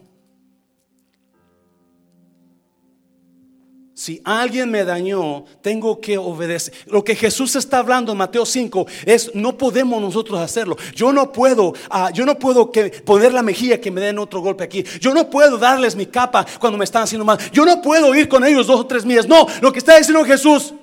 Si 3.99 4.21
alguien 4.23 4.71
me 4.71 4.85
dañó, 4.85 5.43
tengo 5.61 5.99
que 5.99 6.17
obedecer. 6.17 6.73
Lo 6.85 7.03
que 7.03 7.17
Jesús 7.17 7.57
está 7.57 7.79
hablando 7.79 8.13
en 8.13 8.17
Mateo 8.17 8.45
5 8.45 8.87
es 9.05 9.35
no 9.35 9.57
podemos 9.57 10.01
nosotros 10.01 10.39
hacerlo. 10.39 10.77
Yo 10.95 11.11
no 11.11 11.33
puedo, 11.33 11.73
ah, 11.89 12.09
yo 12.13 12.25
no 12.25 12.39
puedo 12.39 12.71
que, 12.71 12.91
poner 12.91 13.33
la 13.33 13.41
mejilla 13.41 13.81
que 13.81 13.91
me 13.91 13.99
den 13.99 14.17
otro 14.17 14.39
golpe 14.39 14.63
aquí. 14.63 14.85
Yo 15.01 15.13
no 15.13 15.29
puedo 15.29 15.57
darles 15.57 15.97
mi 15.97 16.05
capa 16.05 16.45
cuando 16.61 16.77
me 16.77 16.85
están 16.85 17.03
haciendo 17.03 17.25
mal. 17.25 17.37
Yo 17.51 17.65
no 17.65 17.81
puedo 17.81 18.15
ir 18.15 18.29
con 18.29 18.45
ellos 18.45 18.67
dos 18.67 18.79
o 18.79 18.85
tres 18.85 19.03
millas. 19.03 19.27
No, 19.27 19.45
lo 19.59 19.73
que 19.73 19.79
está 19.79 19.97
diciendo 19.97 20.23
Jesús, 20.23 20.73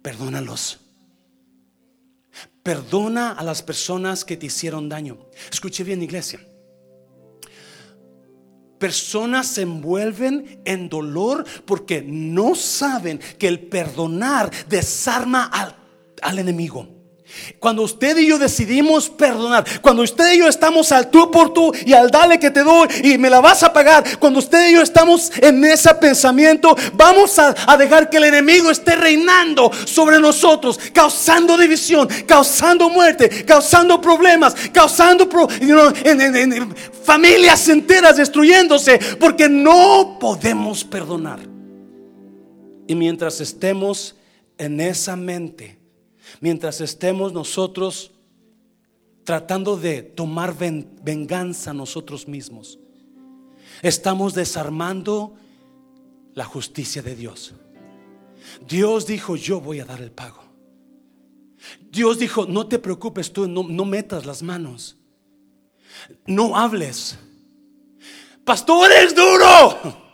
perdónalos. 0.00 0.78
Perdona 2.62 3.32
a 3.32 3.42
las 3.42 3.64
personas 3.64 4.24
que 4.24 4.36
te 4.36 4.46
hicieron 4.46 4.88
daño. 4.88 5.18
Escuche 5.50 5.82
bien, 5.82 6.04
iglesia 6.04 6.38
personas 8.84 9.46
se 9.46 9.62
envuelven 9.62 10.60
en 10.66 10.90
dolor 10.90 11.46
porque 11.64 12.04
no 12.06 12.54
saben 12.54 13.18
que 13.38 13.48
el 13.48 13.60
perdonar 13.60 14.50
desarma 14.68 15.50
al, 16.20 16.38
enemigo. 16.38 16.93
Cuando 17.58 17.82
usted 17.82 18.16
y 18.18 18.26
yo 18.26 18.38
decidimos 18.38 19.08
perdonar, 19.08 19.64
cuando 19.80 20.02
usted 20.02 20.32
y 20.32 20.38
yo 20.38 20.48
estamos 20.48 20.92
al 20.92 21.10
tú 21.10 21.30
por 21.30 21.52
tú 21.52 21.72
y 21.84 21.92
al 21.92 22.10
dale 22.10 22.38
que 22.38 22.50
te 22.50 22.62
doy 22.62 22.88
y 23.02 23.18
me 23.18 23.30
la 23.30 23.40
vas 23.40 23.62
a 23.62 23.72
pagar, 23.72 24.18
cuando 24.18 24.38
usted 24.38 24.70
y 24.70 24.74
yo 24.74 24.82
estamos 24.82 25.32
en 25.40 25.64
ese 25.64 25.94
pensamiento, 25.94 26.76
vamos 26.94 27.38
a, 27.38 27.54
dejar 27.76 28.08
que 28.08 28.18
el 28.18 28.24
enemigo 28.24 28.70
esté 28.70 28.96
reinando 28.96 29.70
sobre 29.84 30.20
nosotros, 30.20 30.78
causando 30.92 31.56
división, 31.56 32.08
causando 32.26 32.88
muerte, 32.88 33.44
causando 33.44 34.00
problemas, 34.00 34.54
causando 34.72 35.28
familias 37.02 37.68
enteras 37.68 38.16
destruyéndose, 38.16 38.98
porque 39.18 39.48
no 39.48 40.18
podemos 40.20 40.84
perdonar. 40.84 41.40
Y 42.86 42.94
mientras 42.94 43.40
estemos 43.40 44.16
en 44.58 44.80
esa 44.80 45.16
mente, 45.16 45.78
mientras 46.40 46.80
estemos 46.80 47.32
nosotros 47.32 48.12
tratando 49.24 49.76
de 49.76 50.02
tomar 50.02 50.54
venganza 50.54 51.72
nosotros 51.72 52.28
mismos, 52.28 52.78
estamos 53.82 54.34
desarmando 54.34 55.34
la 56.34 56.44
justicia 56.44 57.02
de 57.02 57.16
Dios. 57.16 57.54
Dios 58.68 59.06
dijo, 59.06 59.36
yo 59.36 59.60
voy 59.60 59.80
a 59.80 59.84
dar 59.84 60.00
el 60.00 60.10
pago. 60.10 60.44
Dios 61.90 62.18
dijo, 62.18 62.46
no 62.46 62.66
te 62.66 62.78
preocupes 62.78 63.32
tú, 63.32 63.48
no, 63.48 63.62
no 63.62 63.84
metas 63.84 64.26
las 64.26 64.42
manos. 64.42 64.96
No 66.26 66.56
hables. 66.56 67.18
Pastor, 68.44 68.90
es 68.92 69.14
duro. 69.14 70.04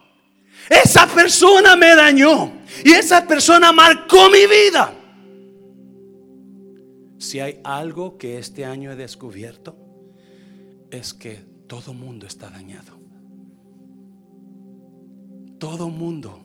Esa 0.68 1.06
persona 1.08 1.74
me 1.74 1.96
dañó. 1.96 2.52
Y 2.84 2.92
esa 2.92 3.26
persona 3.26 3.72
marcó 3.72 4.30
mi 4.30 4.46
vida. 4.46 4.94
Si 7.20 7.38
hay 7.38 7.60
algo 7.64 8.16
que 8.16 8.38
este 8.38 8.64
año 8.64 8.90
he 8.90 8.96
descubierto, 8.96 9.76
es 10.90 11.12
que 11.12 11.44
todo 11.66 11.92
mundo 11.92 12.26
está 12.26 12.48
dañado. 12.48 12.98
Todo 15.58 15.90
mundo 15.90 16.40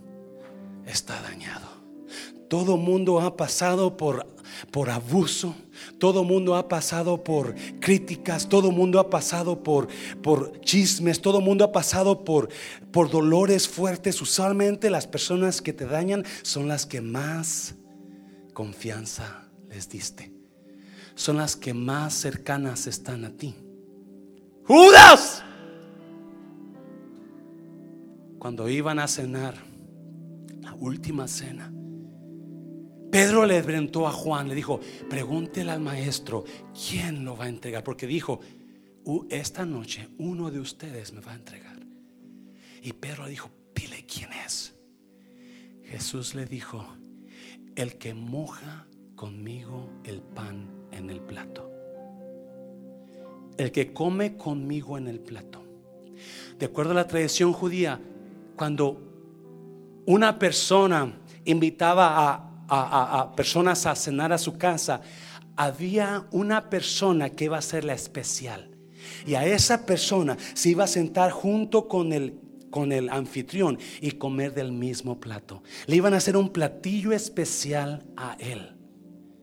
está 0.86 1.22
dañado. 1.22 1.66
Todo 2.50 2.76
mundo 2.76 3.22
ha 3.22 3.38
pasado 3.38 3.96
por, 3.96 4.28
por 4.70 4.90
abuso. 4.90 5.56
Todo 5.98 6.26
mundo 6.26 6.58
ha 6.58 6.68
pasado 6.68 7.24
por 7.24 7.56
críticas. 7.80 8.50
Todo 8.50 8.70
mundo 8.70 9.00
ha 9.00 9.10
pasado 9.10 9.64
por, 9.64 9.88
por 10.22 10.60
chismes. 10.60 11.22
Todo 11.22 11.40
mundo 11.40 11.64
ha 11.64 11.72
pasado 11.72 12.26
por, 12.26 12.50
por 12.92 13.10
dolores 13.10 13.70
fuertes. 13.70 14.22
Usualmente 14.22 14.90
las 14.90 15.08
personas 15.08 15.62
que 15.62 15.72
te 15.72 15.86
dañan 15.86 16.26
son 16.42 16.68
las 16.68 16.86
que 16.86 17.00
más 17.00 17.76
confianza 18.54 19.48
les 19.70 19.88
diste 19.88 20.35
son 21.16 21.38
las 21.38 21.56
que 21.56 21.74
más 21.74 22.14
cercanas 22.14 22.88
están 22.88 23.26
a 23.26 23.32
ti. 23.32 23.56
Judas, 24.66 25.44
cuando 28.38 28.70
iban 28.70 29.00
a 29.00 29.08
cenar, 29.08 29.56
la 30.62 30.74
última 30.74 31.28
cena, 31.28 31.72
Pedro 33.12 33.46
le 33.46 33.64
preguntó 33.64 34.08
a 34.08 34.12
Juan, 34.12 34.50
le 34.50 34.56
dijo, 34.56 34.82
pregúntele 35.10 35.72
al 35.72 35.80
maestro, 35.80 36.44
¿quién 36.74 37.24
lo 37.24 37.38
va 37.38 37.46
a 37.46 37.50
entregar? 37.50 37.84
Porque 37.84 38.08
dijo, 38.08 38.42
esta 39.30 39.66
noche 39.66 40.10
uno 40.18 40.52
de 40.52 40.60
ustedes 40.60 41.14
me 41.14 41.22
va 41.22 41.32
a 41.32 41.36
entregar. 41.36 41.80
Y 42.82 42.92
Pedro 42.94 43.24
le 43.24 43.30
dijo, 43.30 43.50
dile 43.74 44.06
quién 44.06 44.32
es. 44.46 44.76
Jesús 45.84 46.36
le 46.36 46.46
dijo, 46.46 46.86
el 47.76 47.98
que 47.98 48.14
moja 48.14 48.86
conmigo 49.16 49.90
el 50.04 50.22
pan 50.22 50.70
en 50.96 51.10
el 51.10 51.22
plato. 51.22 51.70
El 53.58 53.72
que 53.72 53.94
come 53.94 54.36
conmigo 54.38 54.98
en 54.98 55.08
el 55.08 55.20
plato. 55.20 55.64
De 56.58 56.66
acuerdo 56.68 56.92
a 56.92 56.96
la 56.96 57.08
tradición 57.08 57.54
judía, 57.54 58.00
cuando 58.56 59.02
una 60.06 60.40
persona 60.40 61.14
invitaba 61.44 62.52
a, 62.68 63.34
personas 63.36 63.86
a 63.86 63.96
cenar 63.96 64.34
a 64.34 64.38
su 64.38 64.58
casa, 64.58 65.02
había 65.56 66.26
una 66.32 66.70
persona 66.70 67.30
que 67.30 67.46
iba 67.46 67.58
a 67.58 67.62
ser 67.62 67.84
la 67.84 67.94
especial. 67.94 68.72
Y 69.26 69.36
a 69.36 69.46
esa 69.46 69.86
persona 69.86 70.38
se 70.54 70.70
iba 70.70 70.86
a 70.86 70.88
sentar 70.88 71.32
junto 71.32 71.88
con 71.88 72.12
el, 72.12 72.40
con 72.72 72.92
el 72.92 73.10
anfitrión 73.10 73.78
y 74.02 74.12
comer 74.12 74.54
del 74.54 74.72
mismo 74.72 75.20
plato. 75.20 75.62
Le 75.86 75.98
iban 75.98 76.14
a 76.14 76.18
hacer 76.18 76.38
un 76.38 76.50
platillo 76.50 77.12
especial 77.12 78.04
a 78.18 78.36
él, 78.40 78.76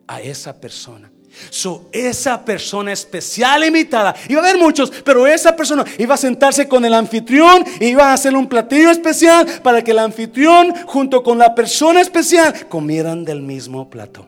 a 0.09 0.21
esa 0.21 0.61
persona. 0.61 1.12
So, 1.51 1.89
esa 1.93 2.45
persona 2.45 2.93
especial 2.93 3.65
invitada, 3.65 4.15
iba 4.29 4.41
a 4.41 4.45
haber 4.45 4.59
muchos, 4.59 4.91
pero 5.05 5.27
esa 5.27 5.57
persona 5.57 5.85
iba 5.99 6.15
a 6.15 6.19
sentarse 6.19 6.69
con 6.69 6.85
el 6.85 6.95
anfitrión 6.95 7.65
y 7.81 7.87
iba 7.87 8.11
a 8.11 8.13
hacer 8.13 8.37
un 8.37 8.49
platillo 8.49 8.91
especial 8.91 9.47
para 9.63 9.83
que 9.83 9.93
el 9.93 9.99
anfitrión 9.99 10.75
junto 10.87 11.23
con 11.23 11.39
la 11.39 11.55
persona 11.55 12.01
especial 12.01 12.69
comieran 12.69 13.25
del 13.25 13.43
mismo 13.43 13.89
plato. 13.89 14.27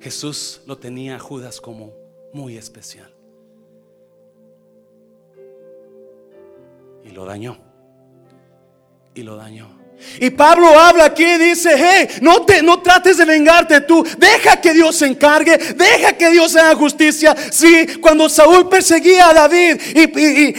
Jesús 0.00 0.60
lo 0.66 0.78
tenía 0.78 1.16
a 1.16 1.18
Judas 1.18 1.60
como 1.60 1.92
muy 2.32 2.56
especial. 2.56 3.10
Y 7.04 7.10
lo 7.10 7.24
dañó. 7.24 7.58
Y 9.14 9.22
lo 9.22 9.36
dañó. 9.36 9.85
Y 10.20 10.30
Pablo 10.30 10.68
habla 10.78 11.06
aquí 11.06 11.24
y 11.24 11.38
dice, 11.38 11.70
hey, 11.76 12.18
no, 12.20 12.42
te, 12.42 12.62
no 12.62 12.80
trates 12.80 13.16
de 13.16 13.24
vengarte 13.24 13.80
tú, 13.82 14.06
deja 14.18 14.60
que 14.60 14.72
Dios 14.72 14.96
se 14.96 15.06
encargue, 15.06 15.56
deja 15.56 16.12
que 16.12 16.30
Dios 16.30 16.54
haga 16.56 16.74
justicia. 16.74 17.34
Sí, 17.50 17.86
cuando 18.00 18.28
Saúl 18.28 18.68
perseguía 18.68 19.30
a 19.30 19.34
David 19.34 19.80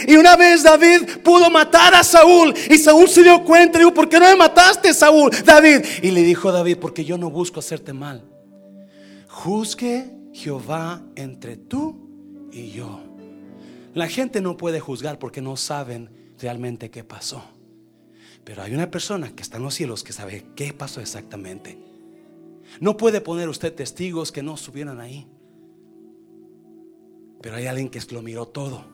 y, 0.06 0.16
una 0.16 0.36
vez 0.36 0.62
David 0.62 1.18
pudo 1.22 1.50
matar 1.50 1.94
a 1.94 2.04
Saúl 2.04 2.54
y 2.68 2.78
Saúl 2.78 3.08
se 3.08 3.22
dio 3.22 3.44
cuenta 3.44 3.78
y 3.78 3.80
dijo, 3.80 3.94
¿por 3.94 4.08
qué 4.08 4.18
no 4.18 4.26
me 4.26 4.36
mataste 4.36 4.92
Saúl, 4.92 5.30
David? 5.44 5.84
Y 6.02 6.10
le 6.10 6.22
dijo 6.22 6.52
David, 6.52 6.78
porque 6.78 7.04
yo 7.04 7.18
no 7.18 7.30
busco 7.30 7.60
hacerte 7.60 7.92
mal. 7.92 8.24
Juzgue 9.28 10.10
Jehová 10.32 11.02
entre 11.16 11.56
tú 11.56 12.48
y 12.52 12.70
yo. 12.70 13.00
La 13.94 14.08
gente 14.08 14.40
no 14.40 14.56
puede 14.56 14.80
juzgar 14.80 15.18
porque 15.18 15.40
no 15.40 15.56
saben 15.56 16.10
realmente 16.38 16.90
qué 16.90 17.02
pasó. 17.04 17.57
Pero 18.48 18.62
hay 18.62 18.72
una 18.72 18.90
persona 18.90 19.36
que 19.36 19.42
está 19.42 19.58
en 19.58 19.64
los 19.64 19.74
cielos 19.74 20.02
que 20.02 20.14
sabe 20.14 20.46
qué 20.56 20.72
pasó 20.72 21.02
exactamente. 21.02 21.78
No 22.80 22.96
puede 22.96 23.20
poner 23.20 23.46
usted 23.46 23.74
testigos 23.74 24.32
que 24.32 24.42
no 24.42 24.54
estuvieran 24.54 25.00
ahí. 25.00 25.26
Pero 27.42 27.56
hay 27.56 27.66
alguien 27.66 27.90
que 27.90 28.00
lo 28.10 28.22
miró 28.22 28.48
todo. 28.48 28.86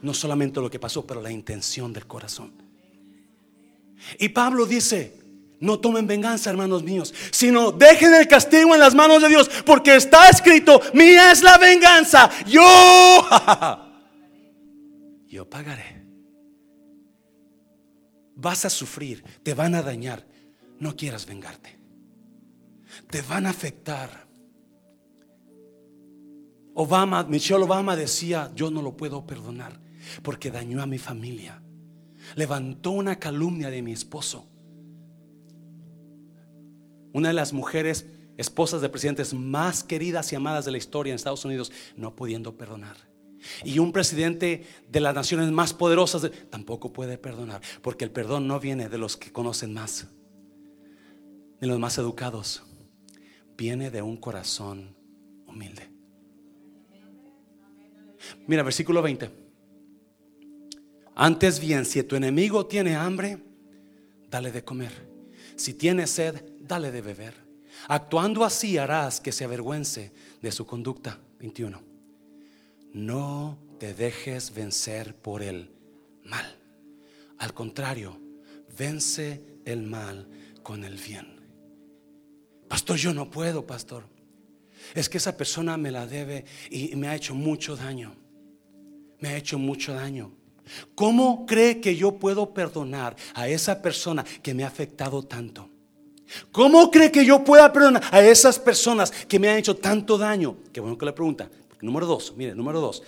No 0.00 0.14
solamente 0.14 0.60
lo 0.60 0.70
que 0.70 0.78
pasó, 0.78 1.04
pero 1.04 1.20
la 1.20 1.32
intención 1.32 1.92
del 1.92 2.06
corazón. 2.06 2.52
Y 4.20 4.28
Pablo 4.28 4.64
dice, 4.64 5.18
no 5.58 5.80
tomen 5.80 6.06
venganza, 6.06 6.50
hermanos 6.50 6.84
míos, 6.84 7.12
sino 7.32 7.72
dejen 7.72 8.14
el 8.14 8.28
castigo 8.28 8.74
en 8.74 8.80
las 8.80 8.94
manos 8.94 9.20
de 9.20 9.28
Dios, 9.28 9.50
porque 9.66 9.96
está 9.96 10.28
escrito, 10.28 10.80
mía 10.92 11.32
es 11.32 11.42
la 11.42 11.58
venganza, 11.58 12.30
yo, 12.46 12.62
yo 15.26 15.50
pagaré 15.50 16.03
vas 18.34 18.64
a 18.64 18.70
sufrir, 18.70 19.24
te 19.42 19.54
van 19.54 19.74
a 19.74 19.82
dañar. 19.82 20.26
No 20.78 20.96
quieras 20.96 21.26
vengarte. 21.26 21.78
Te 23.10 23.22
van 23.22 23.46
a 23.46 23.50
afectar. 23.50 24.26
Obama, 26.74 27.22
Michelle 27.24 27.62
Obama 27.62 27.96
decía, 27.96 28.50
yo 28.54 28.70
no 28.70 28.82
lo 28.82 28.96
puedo 28.96 29.26
perdonar 29.26 29.80
porque 30.22 30.50
dañó 30.50 30.82
a 30.82 30.86
mi 30.86 30.98
familia. 30.98 31.62
Levantó 32.34 32.90
una 32.90 33.18
calumnia 33.18 33.70
de 33.70 33.82
mi 33.82 33.92
esposo. 33.92 34.46
Una 37.12 37.28
de 37.28 37.34
las 37.34 37.52
mujeres, 37.52 38.06
esposas 38.36 38.80
de 38.80 38.88
presidentes 38.88 39.32
más 39.34 39.84
queridas 39.84 40.32
y 40.32 40.36
amadas 40.36 40.64
de 40.64 40.72
la 40.72 40.78
historia 40.78 41.12
en 41.12 41.16
Estados 41.16 41.44
Unidos, 41.44 41.70
no 41.96 42.16
pudiendo 42.16 42.56
perdonar. 42.56 43.13
Y 43.64 43.78
un 43.78 43.92
presidente 43.92 44.66
de 44.88 45.00
las 45.00 45.14
naciones 45.14 45.50
más 45.50 45.74
poderosas 45.74 46.30
tampoco 46.50 46.92
puede 46.92 47.18
perdonar, 47.18 47.60
porque 47.82 48.04
el 48.04 48.10
perdón 48.10 48.46
no 48.46 48.60
viene 48.60 48.88
de 48.88 48.98
los 48.98 49.16
que 49.16 49.32
conocen 49.32 49.72
más, 49.72 50.08
de 51.60 51.66
los 51.66 51.78
más 51.78 51.98
educados, 51.98 52.62
viene 53.56 53.90
de 53.90 54.02
un 54.02 54.16
corazón 54.16 54.96
humilde. 55.46 55.90
Mira, 58.46 58.62
versículo 58.62 59.02
20. 59.02 59.30
Antes 61.14 61.60
bien, 61.60 61.84
si 61.84 62.02
tu 62.02 62.16
enemigo 62.16 62.66
tiene 62.66 62.96
hambre, 62.96 63.38
dale 64.28 64.50
de 64.50 64.64
comer. 64.64 64.92
Si 65.56 65.74
tiene 65.74 66.06
sed, 66.06 66.42
dale 66.60 66.90
de 66.90 67.02
beber. 67.02 67.34
Actuando 67.86 68.44
así 68.44 68.78
harás 68.78 69.20
que 69.20 69.30
se 69.30 69.44
avergüence 69.44 70.12
de 70.40 70.50
su 70.50 70.66
conducta. 70.66 71.20
21 71.38 71.93
no 72.94 73.58
te 73.78 73.92
dejes 73.92 74.54
vencer 74.54 75.14
por 75.16 75.42
el 75.42 75.70
mal. 76.24 76.58
Al 77.38 77.52
contrario, 77.52 78.18
vence 78.78 79.58
el 79.66 79.82
mal 79.82 80.28
con 80.62 80.84
el 80.84 80.96
bien. 80.96 81.34
Pastor, 82.68 82.96
yo 82.96 83.12
no 83.12 83.30
puedo, 83.30 83.66
pastor. 83.66 84.04
Es 84.94 85.08
que 85.08 85.18
esa 85.18 85.36
persona 85.36 85.76
me 85.76 85.90
la 85.90 86.06
debe 86.06 86.44
y 86.70 86.94
me 86.96 87.08
ha 87.08 87.16
hecho 87.16 87.34
mucho 87.34 87.76
daño. 87.76 88.14
Me 89.18 89.30
ha 89.30 89.36
hecho 89.36 89.58
mucho 89.58 89.92
daño. 89.92 90.32
¿Cómo 90.94 91.44
cree 91.46 91.80
que 91.80 91.96
yo 91.96 92.18
puedo 92.18 92.54
perdonar 92.54 93.16
a 93.34 93.48
esa 93.48 93.82
persona 93.82 94.24
que 94.42 94.54
me 94.54 94.64
ha 94.64 94.68
afectado 94.68 95.22
tanto? 95.22 95.68
¿Cómo 96.52 96.90
cree 96.90 97.12
que 97.12 97.24
yo 97.24 97.44
pueda 97.44 97.72
perdonar 97.72 98.02
a 98.10 98.22
esas 98.22 98.58
personas 98.58 99.10
que 99.10 99.38
me 99.38 99.48
han 99.48 99.58
hecho 99.58 99.76
tanto 99.76 100.16
daño? 100.16 100.56
Qué 100.72 100.80
bueno 100.80 100.96
que 100.96 101.06
le 101.06 101.12
pregunta. 101.12 101.50
Número 101.84 102.06
dos, 102.06 102.34
mire, 102.34 102.54
número 102.54 102.80
dos. 102.80 103.02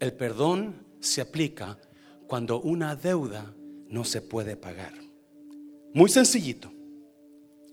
El 0.00 0.14
perdón 0.14 0.82
se 0.98 1.20
aplica 1.20 1.78
cuando 2.26 2.62
una 2.62 2.96
deuda 2.96 3.54
no 3.88 4.02
se 4.02 4.22
puede 4.22 4.56
pagar. 4.56 4.94
Muy 5.92 6.08
sencillito. 6.08 6.72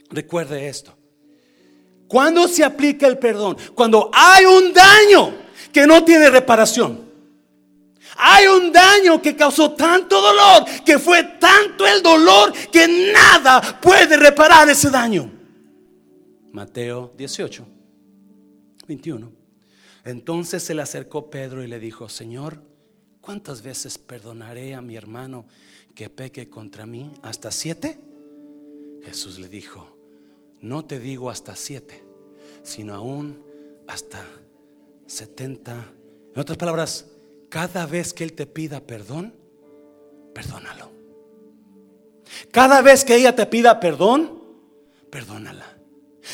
Recuerde 0.09 0.67
esto. 0.67 0.93
¿Cuándo 2.05 2.49
se 2.49 2.65
aplica 2.65 3.07
el 3.07 3.17
perdón? 3.17 3.55
Cuando 3.73 4.11
hay 4.13 4.43
un 4.43 4.73
daño 4.73 5.33
que 5.71 5.87
no 5.87 6.03
tiene 6.03 6.29
reparación. 6.29 7.09
Hay 8.17 8.47
un 8.47 8.73
daño 8.73 9.21
que 9.21 9.37
causó 9.37 9.71
tanto 9.71 10.21
dolor, 10.21 10.65
que 10.85 10.99
fue 10.99 11.23
tanto 11.39 11.87
el 11.87 12.03
dolor 12.03 12.51
que 12.69 13.13
nada 13.13 13.79
puede 13.79 14.17
reparar 14.17 14.67
ese 14.69 14.89
daño. 14.89 15.31
Mateo 16.51 17.13
18, 17.15 17.65
21. 18.85 19.40
Entonces 20.03 20.63
se 20.63 20.73
le 20.73 20.81
acercó 20.81 21.29
Pedro 21.29 21.63
y 21.63 21.67
le 21.67 21.79
dijo, 21.79 22.09
Señor, 22.09 22.61
¿cuántas 23.21 23.61
veces 23.61 23.97
perdonaré 23.97 24.73
a 24.73 24.81
mi 24.81 24.95
hermano 24.95 25.45
que 25.95 26.09
peque 26.09 26.49
contra 26.49 26.85
mí? 26.85 27.11
¿Hasta 27.21 27.51
siete? 27.51 27.99
Jesús 29.03 29.39
le 29.39 29.47
dijo, 29.47 29.97
no 30.61 30.85
te 30.85 30.99
digo 30.99 31.29
hasta 31.29 31.55
siete, 31.55 32.03
sino 32.63 32.93
aún 32.95 33.43
hasta 33.87 34.25
setenta. 35.05 35.91
En 36.33 36.39
otras 36.39 36.57
palabras, 36.57 37.07
cada 37.49 37.85
vez 37.85 38.13
que 38.13 38.23
Él 38.23 38.33
te 38.33 38.45
pida 38.45 38.79
perdón, 38.81 39.33
perdónalo. 40.33 40.91
Cada 42.51 42.81
vez 42.81 43.03
que 43.05 43.15
ella 43.15 43.35
te 43.35 43.45
pida 43.45 43.79
perdón, 43.79 44.41
perdónala. 45.09 45.70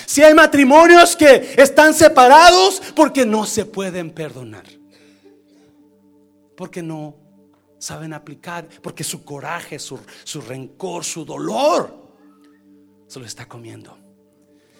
Si 0.05 0.21
hay 0.21 0.33
matrimonios 0.33 1.15
que 1.15 1.55
están 1.57 1.93
separados 1.93 2.81
porque 2.95 3.25
no 3.25 3.45
se 3.45 3.65
pueden 3.65 4.11
perdonar. 4.11 4.65
Porque 6.55 6.81
no 6.81 7.15
saben 7.79 8.13
aplicar, 8.13 8.67
porque 8.81 9.03
su 9.03 9.23
coraje, 9.23 9.79
su, 9.79 9.99
su 10.23 10.41
rencor, 10.41 11.03
su 11.03 11.23
dolor 11.23 12.07
se 13.07 13.19
lo 13.19 13.25
está 13.25 13.47
comiendo. 13.47 13.97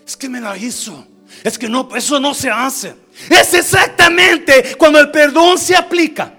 Es 0.06 0.17
que 0.17 0.30
me 0.30 0.41
lo 0.41 0.56
hizo. 0.56 1.08
Es 1.43 1.58
que 1.58 1.67
no, 1.67 1.89
eso 1.96 2.20
no 2.20 2.34
se 2.34 2.50
hace. 2.50 2.96
Es 3.30 3.54
exactamente 3.54 4.76
cuando 4.78 5.00
el 5.00 5.12
perdón 5.12 5.58
se 5.58 5.76
aplica. 5.76 6.34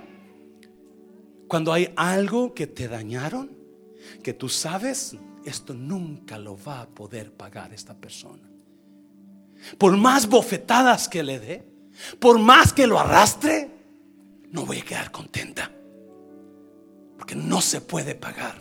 Cuando 1.47 1.73
hay 1.73 1.93
algo 1.97 2.55
que 2.55 2.67
te 2.67 2.89
dañaron, 2.89 3.51
que 4.23 4.33
tú 4.35 4.49
sabes, 4.49 5.17
esto 5.45 5.75
nunca 5.75 6.39
lo 6.39 6.63
va 6.63 6.83
a 6.83 6.89
poder 6.89 7.33
pagar 7.33 7.73
esta 7.73 7.95
persona. 7.95 8.49
Por 9.77 9.97
más 9.97 10.29
bofetadas 10.29 11.09
que 11.09 11.23
le 11.23 11.39
dé, 11.39 11.65
por 12.19 12.39
más 12.39 12.73
que 12.73 12.87
lo 12.87 12.99
arrastre, 12.99 13.71
no 14.51 14.65
voy 14.65 14.79
a 14.79 14.85
quedar 14.85 15.11
contenta. 15.11 15.71
Porque 17.17 17.35
no 17.35 17.61
se 17.61 17.81
puede 17.81 18.15
pagar. 18.15 18.57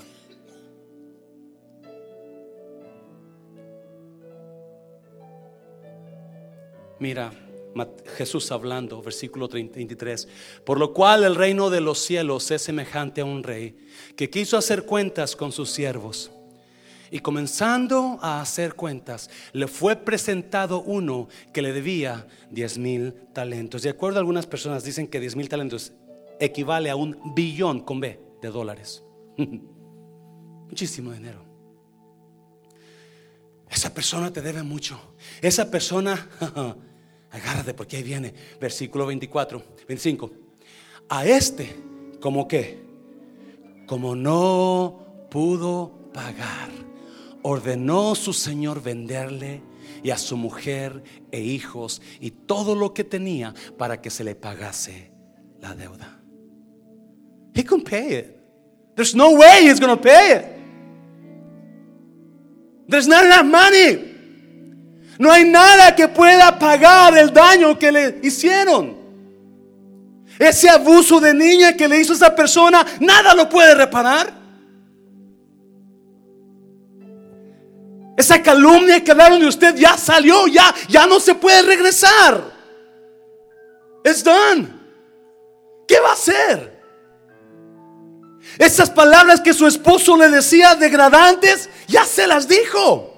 Mira, 6.99 7.31
Jesús 8.17 8.51
hablando, 8.51 9.01
versículo 9.01 9.47
33, 9.47 10.27
por 10.63 10.79
lo 10.79 10.93
cual 10.93 11.23
el 11.23 11.35
reino 11.35 11.69
de 11.69 11.81
los 11.81 11.99
cielos 11.99 12.49
es 12.49 12.63
semejante 12.63 13.21
a 13.21 13.25
un 13.25 13.43
rey 13.43 13.77
que 14.15 14.29
quiso 14.29 14.57
hacer 14.57 14.85
cuentas 14.85 15.35
con 15.35 15.51
sus 15.51 15.69
siervos. 15.69 16.31
Y 17.11 17.19
comenzando 17.19 18.19
a 18.21 18.41
hacer 18.41 18.75
cuentas, 18.75 19.29
le 19.53 19.67
fue 19.67 19.95
presentado 19.95 20.81
uno 20.81 21.27
que 21.53 21.61
le 21.61 21.73
debía 21.73 22.27
10 22.51 22.77
mil 22.77 23.13
talentos. 23.33 23.81
De 23.81 23.89
acuerdo 23.89 24.17
a 24.17 24.21
algunas 24.21 24.45
personas, 24.45 24.83
dicen 24.83 25.07
que 25.07 25.19
10 25.19 25.35
mil 25.35 25.49
talentos 25.49 25.93
equivale 26.39 26.89
a 26.89 26.95
un 26.95 27.33
billón 27.35 27.81
con 27.81 27.99
B 27.99 28.19
de 28.41 28.49
dólares. 28.49 29.03
Muchísimo 30.67 31.11
dinero. 31.13 31.45
Esa 33.69 33.93
persona 33.93 34.31
te 34.31 34.41
debe 34.41 34.63
mucho. 34.63 34.99
Esa 35.41 35.69
persona, 35.69 36.29
agárrate 37.31 37.73
porque 37.73 37.97
ahí 37.97 38.03
viene, 38.03 38.33
versículo 38.59 39.05
24, 39.05 39.63
25. 39.87 40.31
A 41.09 41.25
este, 41.25 41.75
como 42.19 42.47
que, 42.47 42.85
como 43.85 44.15
no 44.15 45.27
pudo 45.29 46.09
pagar 46.13 46.86
ordenó 47.49 48.13
su 48.13 48.33
Señor 48.33 48.83
venderle 48.83 49.61
y 50.03 50.11
a 50.11 50.17
su 50.17 50.35
mujer 50.35 51.01
e 51.31 51.39
hijos 51.39 52.01
y 52.19 52.31
todo 52.31 52.75
lo 52.75 52.93
que 52.93 53.05
tenía 53.05 53.53
para 53.77 54.01
que 54.01 54.09
se 54.09 54.25
le 54.25 54.35
pagase 54.35 55.11
la 55.61 55.73
deuda. 55.73 56.19
He 57.55 57.63
can 57.63 57.81
pay 57.81 58.17
it. 58.17 58.37
There's 58.95 59.15
no 59.15 59.31
way 59.31 59.65
he's 59.65 59.79
going 59.79 59.95
to 59.95 60.01
pay 60.01 60.33
it. 60.33 60.45
There's 62.89 63.07
not 63.07 63.23
enough 63.23 63.45
money. 63.45 64.15
No 65.17 65.31
hay 65.31 65.45
nada 65.45 65.95
que 65.95 66.09
pueda 66.09 66.59
pagar 66.59 67.17
el 67.17 67.31
daño 67.31 67.79
que 67.79 67.91
le 67.93 68.19
hicieron. 68.23 68.97
Ese 70.37 70.69
abuso 70.69 71.21
de 71.21 71.33
niña 71.33 71.77
que 71.77 71.87
le 71.87 72.01
hizo 72.01 72.11
esa 72.11 72.35
persona, 72.35 72.85
nada 72.99 73.33
lo 73.33 73.47
puede 73.47 73.73
reparar. 73.73 74.33
Esa 78.17 78.41
calumnia 78.41 79.03
que 79.03 79.11
hablaron 79.11 79.39
de 79.39 79.45
usted 79.45 79.75
ya 79.75 79.95
salió, 79.95 80.47
ya, 80.47 80.73
ya 80.89 81.05
no 81.05 81.19
se 81.19 81.35
puede 81.35 81.61
regresar. 81.61 82.51
It's 84.03 84.23
done. 84.23 84.73
¿Qué 85.87 85.99
va 85.99 86.09
a 86.09 86.13
hacer? 86.13 86.81
Esas 88.57 88.89
palabras 88.89 89.39
que 89.39 89.53
su 89.53 89.67
esposo 89.67 90.17
le 90.17 90.29
decía 90.29 90.73
degradantes, 90.73 91.69
ya 91.87 92.05
se 92.05 92.25
las 92.25 92.47
dijo. 92.47 93.13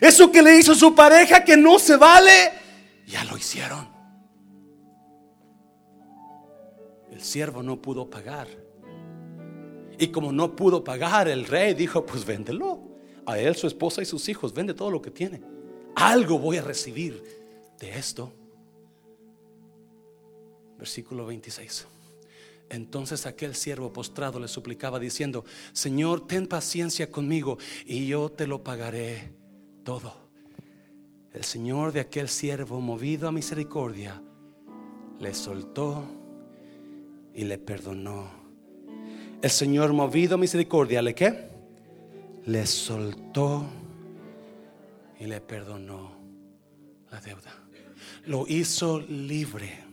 Eso 0.00 0.30
que 0.30 0.42
le 0.42 0.56
hizo 0.56 0.76
su 0.76 0.94
pareja 0.94 1.42
que 1.42 1.56
no 1.56 1.80
se 1.80 1.96
vale, 1.96 2.52
ya 3.04 3.24
lo 3.24 3.36
hicieron. 3.36 3.88
El 7.10 7.20
siervo 7.20 7.64
no 7.64 7.82
pudo 7.82 8.08
pagar. 8.08 8.63
Y 9.98 10.08
como 10.08 10.32
no 10.32 10.56
pudo 10.56 10.82
pagar, 10.82 11.28
el 11.28 11.46
rey 11.46 11.74
dijo, 11.74 12.04
pues 12.04 12.24
véndelo. 12.24 12.80
A 13.26 13.38
él, 13.38 13.56
su 13.56 13.66
esposa 13.66 14.02
y 14.02 14.04
sus 14.04 14.28
hijos, 14.28 14.52
vende 14.52 14.74
todo 14.74 14.90
lo 14.90 15.00
que 15.00 15.10
tiene. 15.10 15.40
Algo 15.94 16.38
voy 16.38 16.58
a 16.58 16.62
recibir 16.62 17.22
de 17.78 17.90
esto. 17.90 18.32
Versículo 20.76 21.26
26. 21.26 21.86
Entonces 22.70 23.26
aquel 23.26 23.54
siervo 23.54 23.92
postrado 23.92 24.40
le 24.40 24.48
suplicaba 24.48 24.98
diciendo, 24.98 25.44
Señor, 25.72 26.26
ten 26.26 26.46
paciencia 26.46 27.10
conmigo 27.10 27.58
y 27.86 28.06
yo 28.06 28.30
te 28.30 28.46
lo 28.46 28.62
pagaré 28.62 29.32
todo. 29.84 30.12
El 31.32 31.44
Señor 31.44 31.92
de 31.92 32.00
aquel 32.00 32.28
siervo, 32.28 32.80
movido 32.80 33.28
a 33.28 33.32
misericordia, 33.32 34.22
le 35.18 35.34
soltó 35.34 36.04
y 37.34 37.44
le 37.44 37.58
perdonó 37.58 38.43
el 39.44 39.50
Señor 39.50 39.92
movido 39.92 40.38
misericordia, 40.38 41.02
¿le 41.02 41.14
qué? 41.14 41.50
Le 42.46 42.64
soltó 42.64 43.66
y 45.20 45.26
le 45.26 45.42
perdonó 45.42 46.16
la 47.10 47.20
deuda. 47.20 47.52
Lo 48.24 48.46
hizo 48.48 49.00
libre 49.00 49.84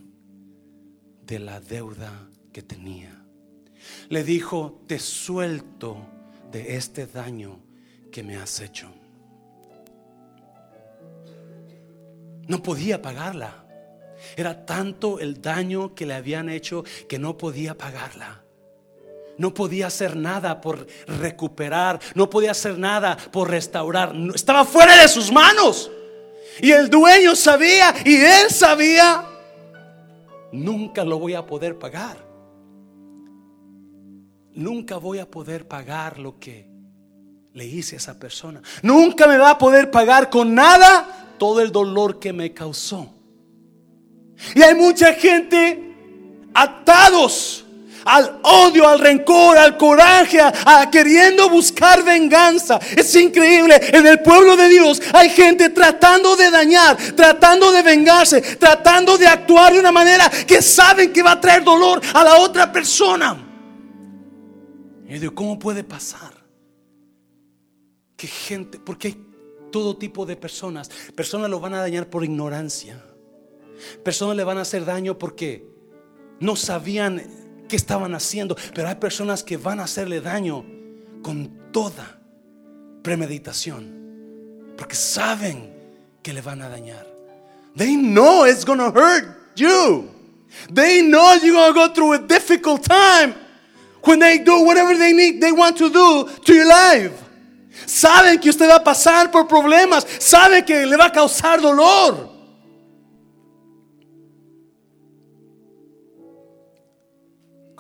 de 1.28 1.40
la 1.40 1.60
deuda 1.60 2.30
que 2.54 2.62
tenía. 2.62 3.26
Le 4.08 4.24
dijo, 4.24 4.86
te 4.88 4.98
suelto 5.00 5.98
de 6.50 6.78
este 6.78 7.06
daño 7.06 7.60
que 8.10 8.24
me 8.24 8.38
has 8.38 8.62
hecho. 8.62 8.90
No 12.48 12.64
podía 12.64 13.02
pagarla. 13.02 13.66
Era 14.38 14.66
tanto 14.66 15.20
el 15.20 15.42
daño 15.42 15.94
que 15.94 16.06
le 16.06 16.14
habían 16.14 16.48
hecho 16.48 16.86
que 17.10 17.20
no 17.20 17.38
podía 17.38 17.78
pagarla. 17.78 18.41
No 19.42 19.56
podía 19.56 19.88
hacer 19.88 20.16
nada 20.16 20.62
por 20.62 20.86
recuperar, 21.08 22.00
no 22.14 22.30
podía 22.30 22.52
hacer 22.52 22.78
nada 22.78 23.18
por 23.18 23.50
restaurar. 23.50 24.14
Estaba 24.36 24.64
fuera 24.66 25.02
de 25.02 25.08
sus 25.08 25.32
manos. 25.32 25.90
Y 26.62 26.72
el 26.72 26.92
dueño 26.92 27.36
sabía 27.36 27.92
y 28.06 28.18
él 28.18 28.52
sabía, 28.52 29.26
nunca 30.52 31.04
lo 31.04 31.18
voy 31.18 31.34
a 31.34 31.44
poder 31.44 31.80
pagar. 31.80 32.24
Nunca 34.54 34.98
voy 34.98 35.18
a 35.18 35.26
poder 35.26 35.68
pagar 35.68 36.20
lo 36.20 36.38
que 36.38 36.70
le 37.54 37.66
hice 37.66 37.96
a 37.96 37.98
esa 37.98 38.20
persona. 38.20 38.62
Nunca 38.84 39.26
me 39.26 39.40
va 39.40 39.50
a 39.50 39.58
poder 39.58 39.90
pagar 39.90 40.30
con 40.30 40.54
nada 40.54 41.34
todo 41.40 41.62
el 41.62 41.72
dolor 41.72 42.20
que 42.20 42.32
me 42.32 42.54
causó. 42.54 43.12
Y 44.54 44.62
hay 44.62 44.76
mucha 44.76 45.16
gente 45.16 45.96
atados 46.54 47.66
al 48.06 48.40
odio, 48.44 48.88
al 48.88 49.00
rencor, 49.00 49.58
al 49.58 49.78
coraje, 49.78 50.40
a, 50.42 50.90
queriendo 50.92 51.50
buscar 51.50 52.04
venganza. 52.04 52.80
Es 52.96 53.16
increíble. 53.16 53.80
En 53.94 54.06
el 54.08 54.22
pueblo 54.22 54.56
de 54.56 54.70
Dios 54.70 55.02
hay 55.14 55.30
gente 55.30 55.70
tratando 55.70 56.36
de 56.36 56.50
dañar, 56.50 56.98
tratando 57.16 57.72
de 57.72 57.82
vengarse, 57.82 58.42
tratando 58.42 59.18
de 59.18 59.28
actuar 59.28 59.74
de 59.74 59.80
una 59.80 59.92
manera 59.92 60.30
que 60.30 60.62
saben 60.62 61.12
que 61.14 61.24
va 61.24 61.34
a 61.34 61.42
traer 61.42 61.64
dolor 61.64 62.02
a 62.14 62.24
la 62.24 62.38
otra 62.38 62.72
persona. 62.72 63.48
Y 65.08 65.20
digo, 65.20 65.36
¿cómo 65.36 65.60
puede 65.60 65.84
pasar? 65.84 66.32
Que 68.16 68.28
gente, 68.28 68.80
porque 68.80 69.10
hay 69.10 69.26
todo 69.72 69.98
tipo 69.98 70.26
de 70.26 70.36
personas. 70.36 70.90
Personas 71.16 71.50
lo 71.50 71.60
van 71.60 71.74
a 71.74 71.82
dañar 71.82 72.10
por 72.10 72.24
ignorancia. 72.24 73.04
Personas 74.04 74.38
le 74.38 74.44
van 74.44 74.58
a 74.58 74.62
hacer 74.62 74.86
daño 74.86 75.18
porque 75.18 75.66
no 76.40 76.56
sabían 76.56 77.24
qué 77.72 77.78
estaban 77.78 78.14
haciendo. 78.14 78.56
Pero 78.76 78.90
hay 78.90 78.96
personas 78.96 79.44
que 79.44 79.56
van 79.56 79.80
a 79.80 79.86
hacerle 79.86 80.20
daño 80.20 80.66
con 81.24 81.72
toda 81.72 82.20
premeditación. 83.02 84.76
Porque 84.78 84.96
saben 84.96 85.74
que 86.22 86.34
le 86.34 86.42
van 86.42 86.62
a 86.62 86.70
dañar. 86.70 87.08
They 87.78 87.96
know 87.96 88.46
it's 88.46 88.66
to 88.66 88.74
hurt 88.74 89.56
you. 89.56 90.10
They 90.70 91.02
know 91.02 91.36
you're 91.36 91.68
to 91.68 91.74
go 91.74 91.94
through 91.94 92.14
a 92.14 92.20
difficult 92.20 92.84
time 92.84 93.34
when 94.04 94.20
they 94.20 94.40
do 94.40 94.66
whatever 94.66 94.98
they 94.98 95.14
need, 95.14 95.40
they 95.40 95.54
want 95.54 95.78
to 95.78 95.90
do 95.90 96.30
to 96.44 96.54
your 96.54 96.68
life. 96.68 97.14
Saben 97.86 98.40
que 98.42 98.50
usted 98.50 98.68
va 98.68 98.76
a 98.76 98.84
pasar 98.84 99.32
por 99.32 99.48
problemas. 99.48 100.06
Saben 100.20 100.66
que 100.66 100.86
le 100.86 100.98
va 100.98 101.06
a 101.06 101.12
causar 101.12 101.62
dolor. 101.62 102.31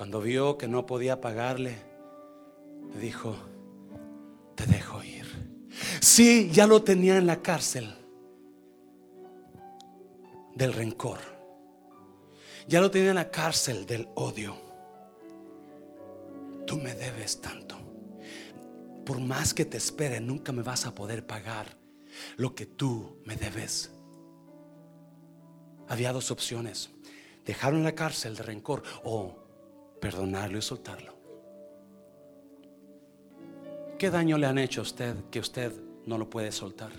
Cuando 0.01 0.19
vio 0.19 0.57
que 0.57 0.67
no 0.67 0.87
podía 0.87 1.21
pagarle, 1.21 1.77
le 2.91 2.99
dijo, 2.99 3.35
te 4.55 4.65
dejo 4.65 5.03
ir. 5.03 5.27
Sí, 5.99 6.49
ya 6.51 6.65
lo 6.65 6.81
tenía 6.81 7.17
en 7.17 7.27
la 7.27 7.43
cárcel 7.43 7.93
del 10.55 10.73
rencor. 10.73 11.19
Ya 12.67 12.81
lo 12.81 12.89
tenía 12.89 13.11
en 13.11 13.17
la 13.17 13.29
cárcel 13.29 13.85
del 13.85 14.09
odio. 14.15 14.55
Tú 16.65 16.77
me 16.77 16.95
debes 16.95 17.39
tanto. 17.39 17.77
Por 19.05 19.19
más 19.19 19.53
que 19.53 19.65
te 19.65 19.77
espere, 19.77 20.19
nunca 20.19 20.51
me 20.51 20.63
vas 20.63 20.87
a 20.87 20.95
poder 20.95 21.27
pagar 21.27 21.77
lo 22.37 22.55
que 22.55 22.65
tú 22.65 23.21
me 23.25 23.35
debes. 23.35 23.91
Había 25.87 26.11
dos 26.11 26.31
opciones. 26.31 26.89
Dejarlo 27.45 27.77
en 27.77 27.83
la 27.83 27.93
cárcel 27.93 28.35
de 28.35 28.41
rencor 28.41 28.81
o 29.03 29.40
perdonarlo 30.01 30.57
y 30.57 30.61
soltarlo. 30.61 31.13
¿Qué 33.97 34.09
daño 34.09 34.37
le 34.37 34.47
han 34.47 34.57
hecho 34.57 34.81
a 34.81 34.83
usted 34.83 35.15
que 35.29 35.39
usted 35.39 35.71
no 36.07 36.17
lo 36.17 36.29
puede 36.29 36.51
soltar? 36.51 36.91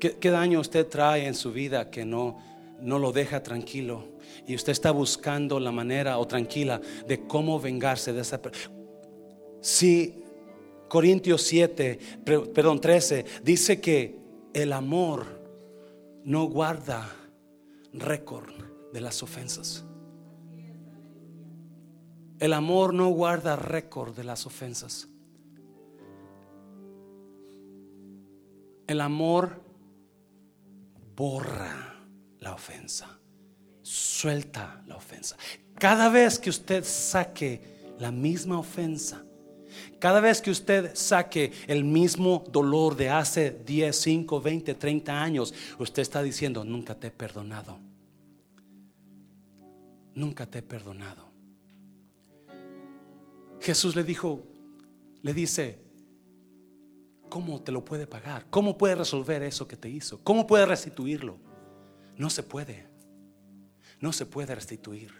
¿Qué, 0.00 0.30
daño 0.30 0.60
usted 0.60 0.86
trae 0.86 1.26
en 1.26 1.34
su 1.34 1.52
vida 1.52 1.90
que 1.90 2.04
no, 2.04 2.38
no 2.80 2.98
lo 2.98 3.12
deja 3.12 3.42
tranquilo? 3.42 4.08
Y 4.46 4.54
usted 4.54 4.72
está 4.72 4.90
buscando 4.90 5.60
la 5.60 5.70
manera 5.70 6.18
o 6.18 6.26
tranquila 6.26 6.80
de 7.06 7.26
cómo 7.26 7.60
vengarse 7.60 8.12
de 8.12 8.22
esa 8.22 8.40
persona. 8.40 8.74
Si 9.60 10.24
Corintios 10.88 11.42
7, 11.42 11.98
perdón, 12.24 12.80
13, 12.80 13.24
dice 13.42 13.80
que 13.80 14.18
el 14.52 14.72
amor 14.72 15.42
no 16.24 16.44
guarda 16.44 17.10
récord 17.92 18.50
de 18.92 19.00
las 19.00 19.22
ofensas. 19.22 19.84
El 22.38 22.52
amor 22.52 22.94
no 22.94 23.08
guarda 23.08 23.56
récord 23.56 24.14
de 24.14 24.24
las 24.24 24.46
ofensas. 24.46 25.08
El 28.86 29.00
amor 29.00 29.62
borra 31.16 31.94
la 32.40 32.52
ofensa, 32.52 33.18
suelta 33.82 34.82
la 34.86 34.96
ofensa. 34.96 35.36
Cada 35.78 36.08
vez 36.08 36.38
que 36.38 36.50
usted 36.50 36.84
saque 36.84 37.94
la 37.98 38.10
misma 38.10 38.58
ofensa, 38.58 39.24
cada 39.98 40.20
vez 40.20 40.42
que 40.42 40.50
usted 40.50 40.94
saque 40.94 41.52
el 41.66 41.84
mismo 41.84 42.44
dolor 42.50 42.96
de 42.96 43.08
hace 43.08 43.50
10, 43.50 43.96
5, 43.96 44.40
20, 44.40 44.74
30 44.74 45.22
años, 45.22 45.54
usted 45.78 46.02
está 46.02 46.22
diciendo, 46.22 46.64
nunca 46.64 46.94
te 46.94 47.08
he 47.08 47.10
perdonado. 47.10 47.78
Nunca 50.14 50.46
te 50.46 50.58
he 50.58 50.62
perdonado. 50.62 51.33
Jesús 53.64 53.96
le 53.96 54.04
dijo, 54.04 54.42
le 55.22 55.32
dice, 55.32 55.78
¿cómo 57.30 57.62
te 57.62 57.72
lo 57.72 57.82
puede 57.82 58.06
pagar? 58.06 58.44
¿Cómo 58.50 58.76
puede 58.76 58.94
resolver 58.94 59.42
eso 59.42 59.66
que 59.66 59.74
te 59.74 59.88
hizo? 59.88 60.20
¿Cómo 60.22 60.46
puede 60.46 60.66
restituirlo? 60.66 61.38
No 62.18 62.28
se 62.28 62.42
puede. 62.42 62.86
No 64.00 64.12
se 64.12 64.26
puede 64.26 64.54
restituir. 64.54 65.12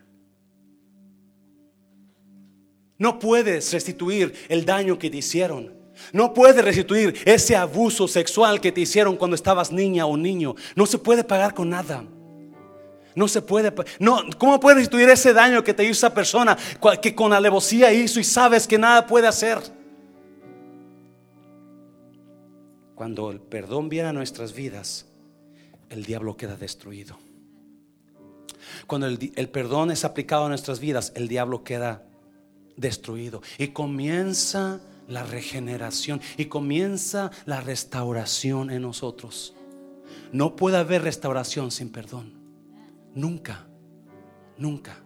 No 2.98 3.18
puedes 3.18 3.72
restituir 3.72 4.34
el 4.50 4.66
daño 4.66 4.98
que 4.98 5.08
te 5.08 5.16
hicieron. 5.16 5.72
No 6.12 6.34
puedes 6.34 6.62
restituir 6.62 7.16
ese 7.24 7.56
abuso 7.56 8.06
sexual 8.06 8.60
que 8.60 8.72
te 8.72 8.82
hicieron 8.82 9.16
cuando 9.16 9.36
estabas 9.36 9.72
niña 9.72 10.04
o 10.04 10.18
niño. 10.18 10.54
No 10.76 10.84
se 10.84 10.98
puede 10.98 11.24
pagar 11.24 11.54
con 11.54 11.70
nada. 11.70 12.04
No 13.14 13.28
se 13.28 13.42
puede. 13.42 13.72
No, 13.98 14.22
¿Cómo 14.38 14.58
puedes 14.58 14.78
restituir 14.78 15.08
ese 15.08 15.32
daño 15.32 15.62
que 15.62 15.74
te 15.74 15.84
hizo 15.84 15.92
esa 15.92 16.14
persona 16.14 16.56
que 17.00 17.14
con 17.14 17.32
alevosía 17.32 17.92
hizo 17.92 18.18
y 18.18 18.24
sabes 18.24 18.66
que 18.66 18.78
nada 18.78 19.06
puede 19.06 19.26
hacer? 19.26 19.58
Cuando 22.94 23.30
el 23.30 23.40
perdón 23.40 23.88
viene 23.88 24.08
a 24.08 24.12
nuestras 24.12 24.52
vidas, 24.52 25.06
el 25.90 26.04
diablo 26.04 26.36
queda 26.36 26.56
destruido. 26.56 27.18
Cuando 28.86 29.06
el, 29.06 29.32
el 29.36 29.48
perdón 29.48 29.90
es 29.90 30.04
aplicado 30.04 30.46
a 30.46 30.48
nuestras 30.48 30.80
vidas, 30.80 31.12
el 31.14 31.28
diablo 31.28 31.64
queda 31.64 32.02
destruido. 32.76 33.42
Y 33.58 33.68
comienza 33.68 34.80
la 35.08 35.22
regeneración 35.24 36.20
y 36.36 36.46
comienza 36.46 37.30
la 37.46 37.60
restauración 37.60 38.70
en 38.70 38.82
nosotros. 38.82 39.54
No 40.32 40.56
puede 40.56 40.78
haber 40.78 41.02
restauración 41.02 41.70
sin 41.70 41.90
perdón. 41.90 42.43
Nunca, 43.14 43.64
nunca. 44.58 45.04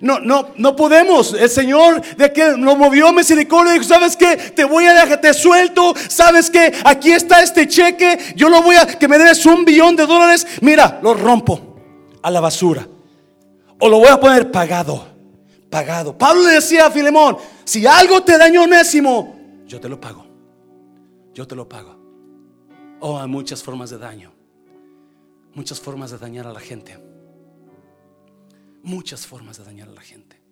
No, 0.00 0.18
no, 0.18 0.48
no 0.56 0.76
podemos. 0.76 1.34
El 1.34 1.48
Señor 1.48 2.02
de 2.16 2.32
que 2.32 2.56
nos 2.56 2.76
movió 2.76 3.12
misericordia 3.12 3.72
dijo, 3.72 3.84
¿sabes 3.84 4.16
qué? 4.16 4.36
Te 4.36 4.64
voy 4.64 4.84
a 4.86 4.94
dejar, 4.94 5.20
te 5.20 5.32
suelto. 5.34 5.94
¿Sabes 6.08 6.50
qué? 6.50 6.72
Aquí 6.84 7.12
está 7.12 7.42
este 7.42 7.68
cheque. 7.68 8.34
Yo 8.36 8.48
lo 8.48 8.62
voy 8.62 8.76
a, 8.76 8.86
que 8.86 9.08
me 9.08 9.18
debes 9.18 9.44
un 9.46 9.64
billón 9.64 9.96
de 9.96 10.06
dólares. 10.06 10.46
Mira, 10.60 11.00
lo 11.02 11.14
rompo 11.14 11.76
a 12.22 12.30
la 12.30 12.40
basura. 12.40 12.86
O 13.78 13.88
lo 13.88 13.98
voy 13.98 14.08
a 14.08 14.20
poner 14.20 14.50
pagado. 14.50 15.06
Pagado. 15.70 16.16
Pablo 16.16 16.42
le 16.42 16.54
decía 16.54 16.86
a 16.86 16.90
Filemón, 16.90 17.36
si 17.64 17.86
algo 17.86 18.22
te 18.22 18.38
dañó 18.38 18.66
Nésimo, 18.66 19.36
yo 19.66 19.80
te 19.80 19.88
lo 19.88 20.00
pago. 20.00 20.26
Yo 21.32 21.46
te 21.46 21.54
lo 21.54 21.68
pago. 21.68 21.96
Oh, 23.00 23.18
hay 23.18 23.28
muchas 23.28 23.62
formas 23.62 23.90
de 23.90 23.98
daño 23.98 24.33
muchas 25.54 25.80
formas 25.80 26.10
de 26.10 26.18
dañar 26.18 26.46
a 26.46 26.52
la 26.52 26.60
gente. 26.60 26.98
Muchas 28.82 29.26
formas 29.26 29.58
de 29.58 29.64
dañar 29.64 29.88
a 29.88 29.92
la 29.92 30.00
gente. 30.00 30.42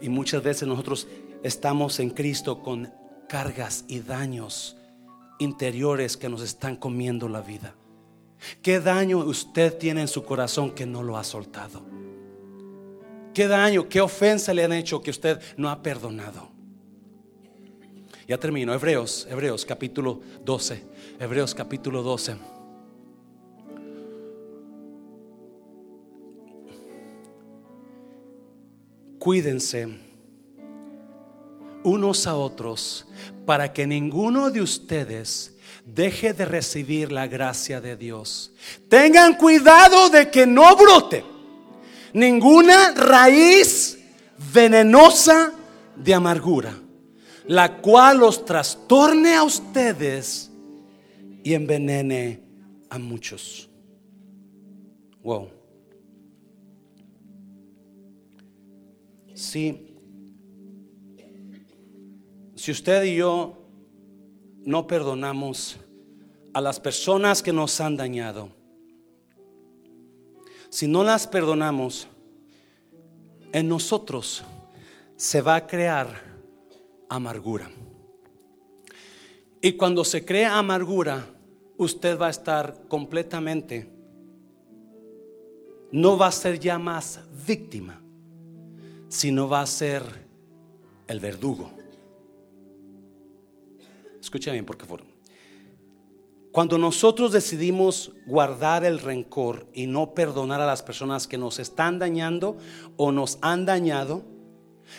Y 0.00 0.08
muchas 0.08 0.42
veces 0.42 0.68
nosotros 0.68 1.06
estamos 1.42 2.00
en 2.00 2.10
Cristo 2.10 2.62
con 2.62 2.92
cargas 3.28 3.84
y 3.88 4.00
daños 4.00 4.76
interiores 5.38 6.16
que 6.16 6.28
nos 6.28 6.42
están 6.42 6.76
comiendo 6.76 7.28
la 7.28 7.40
vida. 7.40 7.74
¿Qué 8.62 8.80
daño 8.80 9.18
usted 9.18 9.76
tiene 9.76 10.02
en 10.02 10.08
su 10.08 10.24
corazón 10.24 10.72
que 10.72 10.86
no 10.86 11.02
lo 11.02 11.16
ha 11.16 11.24
soltado? 11.24 11.84
¿Qué 13.34 13.48
daño, 13.48 13.88
qué 13.88 14.00
ofensa 14.00 14.54
le 14.54 14.64
han 14.64 14.72
hecho 14.72 15.02
que 15.02 15.10
usted 15.10 15.40
no 15.56 15.68
ha 15.68 15.82
perdonado? 15.82 16.48
Ya 18.26 18.38
termino. 18.38 18.74
Hebreos, 18.74 19.26
Hebreos 19.30 19.64
capítulo 19.64 20.20
12. 20.44 20.82
Hebreos 21.20 21.54
capítulo 21.54 22.02
12. 22.02 22.55
Cuídense 29.18 29.88
unos 31.82 32.26
a 32.26 32.34
otros 32.34 33.06
para 33.44 33.72
que 33.72 33.86
ninguno 33.86 34.50
de 34.50 34.60
ustedes 34.60 35.54
deje 35.84 36.32
de 36.32 36.44
recibir 36.44 37.12
la 37.12 37.26
gracia 37.28 37.80
de 37.80 37.96
Dios. 37.96 38.52
Tengan 38.88 39.34
cuidado 39.34 40.10
de 40.10 40.30
que 40.30 40.46
no 40.46 40.74
brote 40.76 41.24
ninguna 42.12 42.92
raíz 42.92 43.98
venenosa 44.52 45.52
de 45.94 46.14
amargura, 46.14 46.74
la 47.46 47.76
cual 47.78 48.18
los 48.18 48.44
trastorne 48.44 49.34
a 49.36 49.44
ustedes 49.44 50.50
y 51.44 51.54
envenene 51.54 52.42
a 52.90 52.98
muchos. 52.98 53.68
Wow. 55.22 55.55
Sí. 59.36 59.94
Si 62.54 62.70
usted 62.70 63.04
y 63.04 63.16
yo 63.16 63.68
no 64.64 64.86
perdonamos 64.86 65.76
a 66.54 66.60
las 66.62 66.80
personas 66.80 67.42
que 67.42 67.52
nos 67.52 67.78
han 67.82 67.98
dañado, 67.98 68.48
si 70.70 70.88
no 70.88 71.04
las 71.04 71.26
perdonamos, 71.26 72.08
en 73.52 73.68
nosotros 73.68 74.42
se 75.16 75.42
va 75.42 75.56
a 75.56 75.66
crear 75.66 76.08
amargura. 77.10 77.70
Y 79.60 79.72
cuando 79.72 80.02
se 80.02 80.24
crea 80.24 80.56
amargura, 80.58 81.26
usted 81.76 82.18
va 82.18 82.28
a 82.28 82.30
estar 82.30 82.84
completamente, 82.88 83.92
no 85.92 86.16
va 86.16 86.28
a 86.28 86.32
ser 86.32 86.58
ya 86.58 86.78
más 86.78 87.20
víctima, 87.46 88.00
sino 89.16 89.48
va 89.48 89.62
a 89.62 89.66
ser 89.66 90.02
el 91.08 91.20
verdugo. 91.20 91.70
Escucha 94.20 94.52
bien, 94.52 94.66
por 94.66 94.76
favor. 94.76 95.02
Cuando 96.52 96.76
nosotros 96.76 97.32
decidimos 97.32 98.12
guardar 98.26 98.84
el 98.84 98.98
rencor 98.98 99.66
y 99.72 99.86
no 99.86 100.12
perdonar 100.12 100.60
a 100.60 100.66
las 100.66 100.82
personas 100.82 101.26
que 101.26 101.38
nos 101.38 101.58
están 101.58 101.98
dañando 101.98 102.58
o 102.98 103.10
nos 103.10 103.38
han 103.40 103.64
dañado, 103.64 104.22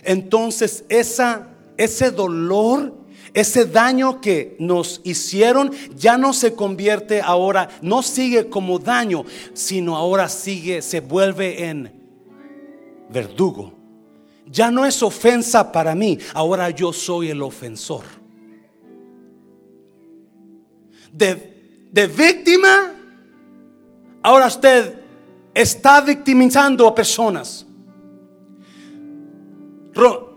entonces 0.04 0.84
ese 0.90 2.12
dolor, 2.12 2.96
ese 3.36 3.66
daño 3.66 4.20
que 4.20 4.56
nos 4.60 5.00
hicieron 5.04 5.72
ya 5.96 6.18
no 6.18 6.34
se 6.34 6.56
convierte 6.56 7.22
ahora, 7.22 7.70
no 7.84 8.02
sigue 8.02 8.50
como 8.50 8.80
daño, 8.80 9.26
sino 9.54 9.96
ahora 9.96 10.28
sigue, 10.28 10.82
se 10.82 11.02
vuelve 11.02 11.66
en 11.66 11.92
verdugo. 13.12 13.77
Ya 14.50 14.72
no 14.72 14.86
es 14.86 15.04
ofensa 15.04 15.72
para 15.72 15.94
mí, 15.96 16.18
ahora 16.34 16.70
yo 16.70 16.94
soy 16.94 17.30
el 17.30 17.42
ofensor 17.42 18.04
de, 21.18 22.08
víctima, 22.08 22.94
ahora 24.22 24.48
usted 24.48 25.02
está 25.54 26.02
victimizando 26.02 26.88
a 26.88 26.94
personas. 26.94 27.66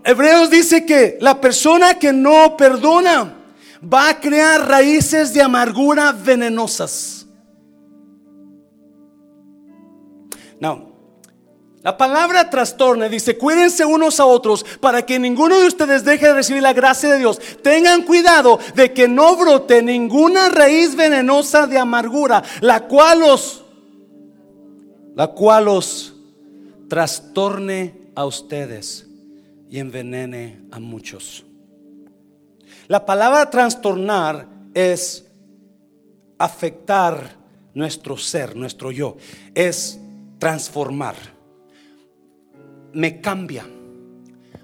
Hebreos 0.03 0.49
dice 0.49 0.85
que 0.85 1.19
la 1.21 1.39
persona 1.39 1.93
que 1.99 2.11
no 2.11 2.57
perdona 2.57 3.37
va 3.81 4.09
a 4.09 4.19
crear 4.19 4.67
raíces 4.67 5.33
de 5.33 5.41
amargura 5.41 6.11
venenosas. 6.11 7.27
La 11.83 11.97
palabra 11.97 12.47
trastorne 12.51 13.09
dice, 13.09 13.39
cuídense 13.39 13.85
unos 13.85 14.19
a 14.19 14.25
otros 14.25 14.63
para 14.79 15.03
que 15.03 15.17
ninguno 15.17 15.59
de 15.59 15.65
ustedes 15.65 16.03
deje 16.05 16.27
de 16.27 16.35
recibir 16.35 16.61
la 16.61 16.73
gracia 16.73 17.09
de 17.09 17.17
Dios. 17.17 17.39
Tengan 17.63 18.03
cuidado 18.03 18.59
de 18.75 18.93
que 18.93 19.07
no 19.07 19.35
brote 19.35 19.81
ninguna 19.81 20.49
raíz 20.49 20.95
venenosa 20.95 21.65
de 21.65 21.79
amargura, 21.79 22.43
la 22.59 22.81
cual 22.87 23.21
los, 23.21 23.63
la 25.15 25.27
cual 25.29 25.65
los 25.65 26.13
trastorne 26.87 28.11
a 28.13 28.25
ustedes 28.25 29.07
y 29.67 29.79
envenene 29.79 30.61
a 30.69 30.79
muchos. 30.79 31.45
La 32.87 33.07
palabra 33.07 33.49
trastornar 33.49 34.47
es 34.75 35.25
afectar 36.37 37.37
nuestro 37.73 38.17
ser, 38.17 38.55
nuestro 38.55 38.91
yo, 38.91 39.17
es 39.55 39.99
transformar 40.37 41.40
me 42.93 43.21
cambia, 43.21 43.65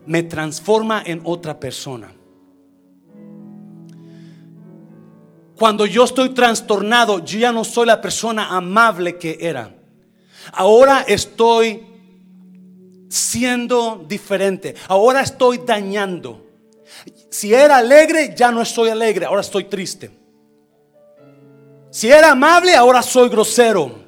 me 0.05 0.23
transforma 0.23 1.03
en 1.05 1.21
otra 1.23 1.59
persona. 1.59 2.13
Cuando 5.57 5.85
yo 5.85 6.03
estoy 6.03 6.29
trastornado, 6.29 7.25
yo 7.25 7.39
ya 7.39 7.51
no 7.51 7.63
soy 7.63 7.87
la 7.87 7.99
persona 7.99 8.55
amable 8.55 9.17
que 9.17 9.39
era. 9.41 9.75
Ahora 10.53 11.03
estoy 11.07 11.83
siendo 13.09 14.05
diferente. 14.07 14.75
Ahora 14.87 15.21
estoy 15.21 15.59
dañando. 15.65 16.45
Si 17.29 17.53
era 17.53 17.77
alegre, 17.77 18.33
ya 18.35 18.51
no 18.51 18.61
estoy 18.61 18.89
alegre, 18.89 19.25
ahora 19.25 19.41
estoy 19.41 19.65
triste. 19.65 20.11
Si 21.89 22.09
era 22.09 22.31
amable, 22.31 22.75
ahora 22.75 23.01
soy 23.01 23.29
grosero. 23.29 24.06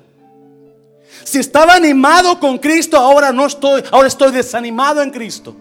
Si 1.29 1.37
estaba 1.37 1.75
animado 1.75 2.39
con 2.39 2.57
Cristo, 2.57 2.97
ahora 2.97 3.31
no 3.31 3.45
estoy, 3.45 3.83
ahora 3.91 4.07
estoy 4.07 4.31
desanimado 4.31 5.03
en 5.03 5.11
Cristo. 5.11 5.55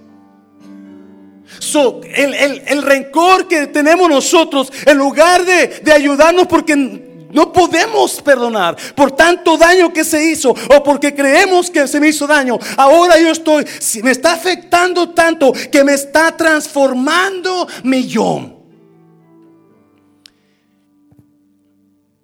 el, 2.17 2.83
rencor 2.83 3.47
que 3.47 3.67
tenemos 3.67 4.09
nosotros, 4.09 4.73
en 4.87 4.97
lugar 4.97 5.45
de, 5.45 5.81
de 5.85 5.93
ayudarnos 5.93 6.47
porque 6.47 6.75
no 6.75 7.53
podemos 7.53 8.23
perdonar 8.23 8.79
por 8.95 9.11
tanto 9.11 9.59
daño 9.59 9.93
que 9.93 10.05
se 10.05 10.31
hizo 10.31 10.53
o 10.53 10.83
porque 10.83 11.15
creemos 11.15 11.71
que 11.71 11.87
se 11.87 12.01
me 12.01 12.09
hizo 12.09 12.27
daño. 12.27 12.59
Ahora 12.79 13.21
yo 13.21 13.29
estoy, 13.29 13.67
me 14.03 14.13
está 14.13 14.33
afectando 14.33 15.11
tanto 15.11 15.53
que 15.53 15.85
me 15.85 15.93
está 15.93 16.35
transformando 16.35 17.69
mi 17.83 18.07
yo. 18.07 18.55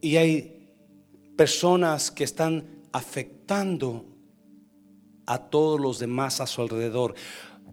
Y 0.00 0.16
hay 0.16 0.66
personas 1.36 2.10
que 2.10 2.24
están 2.24 2.73
afectando 2.94 4.06
a 5.26 5.50
todos 5.50 5.80
los 5.80 5.98
demás 5.98 6.40
a 6.40 6.46
su 6.46 6.62
alrededor, 6.62 7.14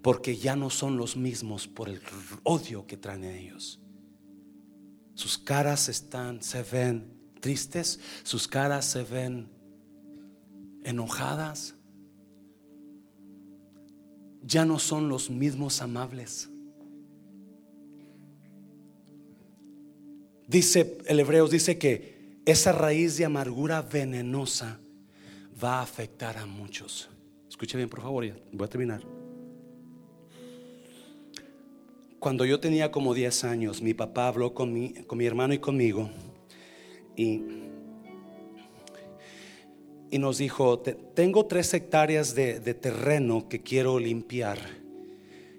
porque 0.01 0.36
ya 0.36 0.55
no 0.55 0.72
son 0.72 0.97
los 0.97 1.15
mismos 1.15 1.67
por 1.67 1.89
el 1.89 2.01
odio 2.41 2.88
que 2.88 2.97
traen 2.97 3.24
ellos. 3.24 3.80
Sus 5.13 5.38
caras 5.38 5.89
están, 5.89 6.41
se 6.41 6.63
ven 6.63 7.13
tristes, 7.39 7.99
sus 8.24 8.47
caras 8.47 8.86
se 8.86 9.03
ven 9.03 9.47
enojadas. 10.84 11.76
Ya 14.41 14.65
no 14.65 14.80
son 14.80 15.07
los 15.07 15.30
mismos 15.30 15.84
amables. 15.84 16.49
Dice 20.47 20.97
el 21.05 21.19
Hebreos 21.19 21.51
dice 21.51 21.78
que 21.78 22.41
esa 22.45 22.72
raíz 22.72 23.17
de 23.17 23.26
amargura 23.26 23.84
venenosa 23.84 24.80
va 25.62 25.80
a 25.80 25.82
afectar 25.82 26.38
a 26.38 26.45
muchos. 26.45 27.09
Escuche 27.49 27.78
bien, 27.78 27.89
por 27.89 28.01
favor, 28.01 28.26
voy 28.51 28.66
a 28.66 28.70
terminar. 28.70 29.01
Cuando 32.20 32.45
yo 32.45 32.59
tenía 32.59 32.91
como 32.91 33.14
10 33.14 33.43
años, 33.45 33.82
mi 33.82 33.93
papá 33.93 34.28
habló 34.28 34.53
con 34.53 34.72
mi, 34.72 34.93
con 34.93 35.18
mi 35.18 35.26
hermano 35.26 35.53
y 35.53 35.59
conmigo 35.59 36.09
y, 37.16 37.41
y 40.12 40.20
nos 40.20 40.38
dijo, 40.38 40.80
tengo 40.80 41.45
tres 41.47 41.74
hectáreas 41.74 42.36
de, 42.36 42.59
de 42.59 42.74
terreno 42.74 43.49
que 43.49 43.62
quiero 43.62 43.97
limpiar, 43.97 44.59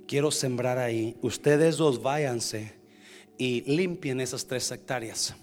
quiero 0.07 0.31
sembrar 0.31 0.79
ahí, 0.79 1.17
ustedes 1.21 1.77
dos 1.79 2.03
váyanse 2.03 2.75
y 3.39 3.63
limpien 3.63 4.21
esas 4.21 4.47
tres 4.47 4.71
hectáreas. 4.71 5.35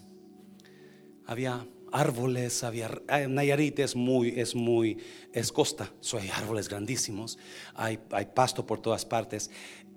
Había 1.25 1.67
árboles, 1.91 2.63
había 2.63 2.89
Nayarit 3.27 3.79
es 3.79 3.95
muy, 3.95 4.39
es 4.39 4.55
muy, 4.55 4.97
es 5.33 5.51
costa, 5.51 5.91
so 5.99 6.17
hay 6.17 6.29
árboles 6.29 6.69
grandísimos, 6.69 7.37
hay, 7.73 7.99
hay 8.11 8.25
pasto 8.33 8.65
por 8.65 8.79
todas 8.79 9.05
partes. 9.05 9.49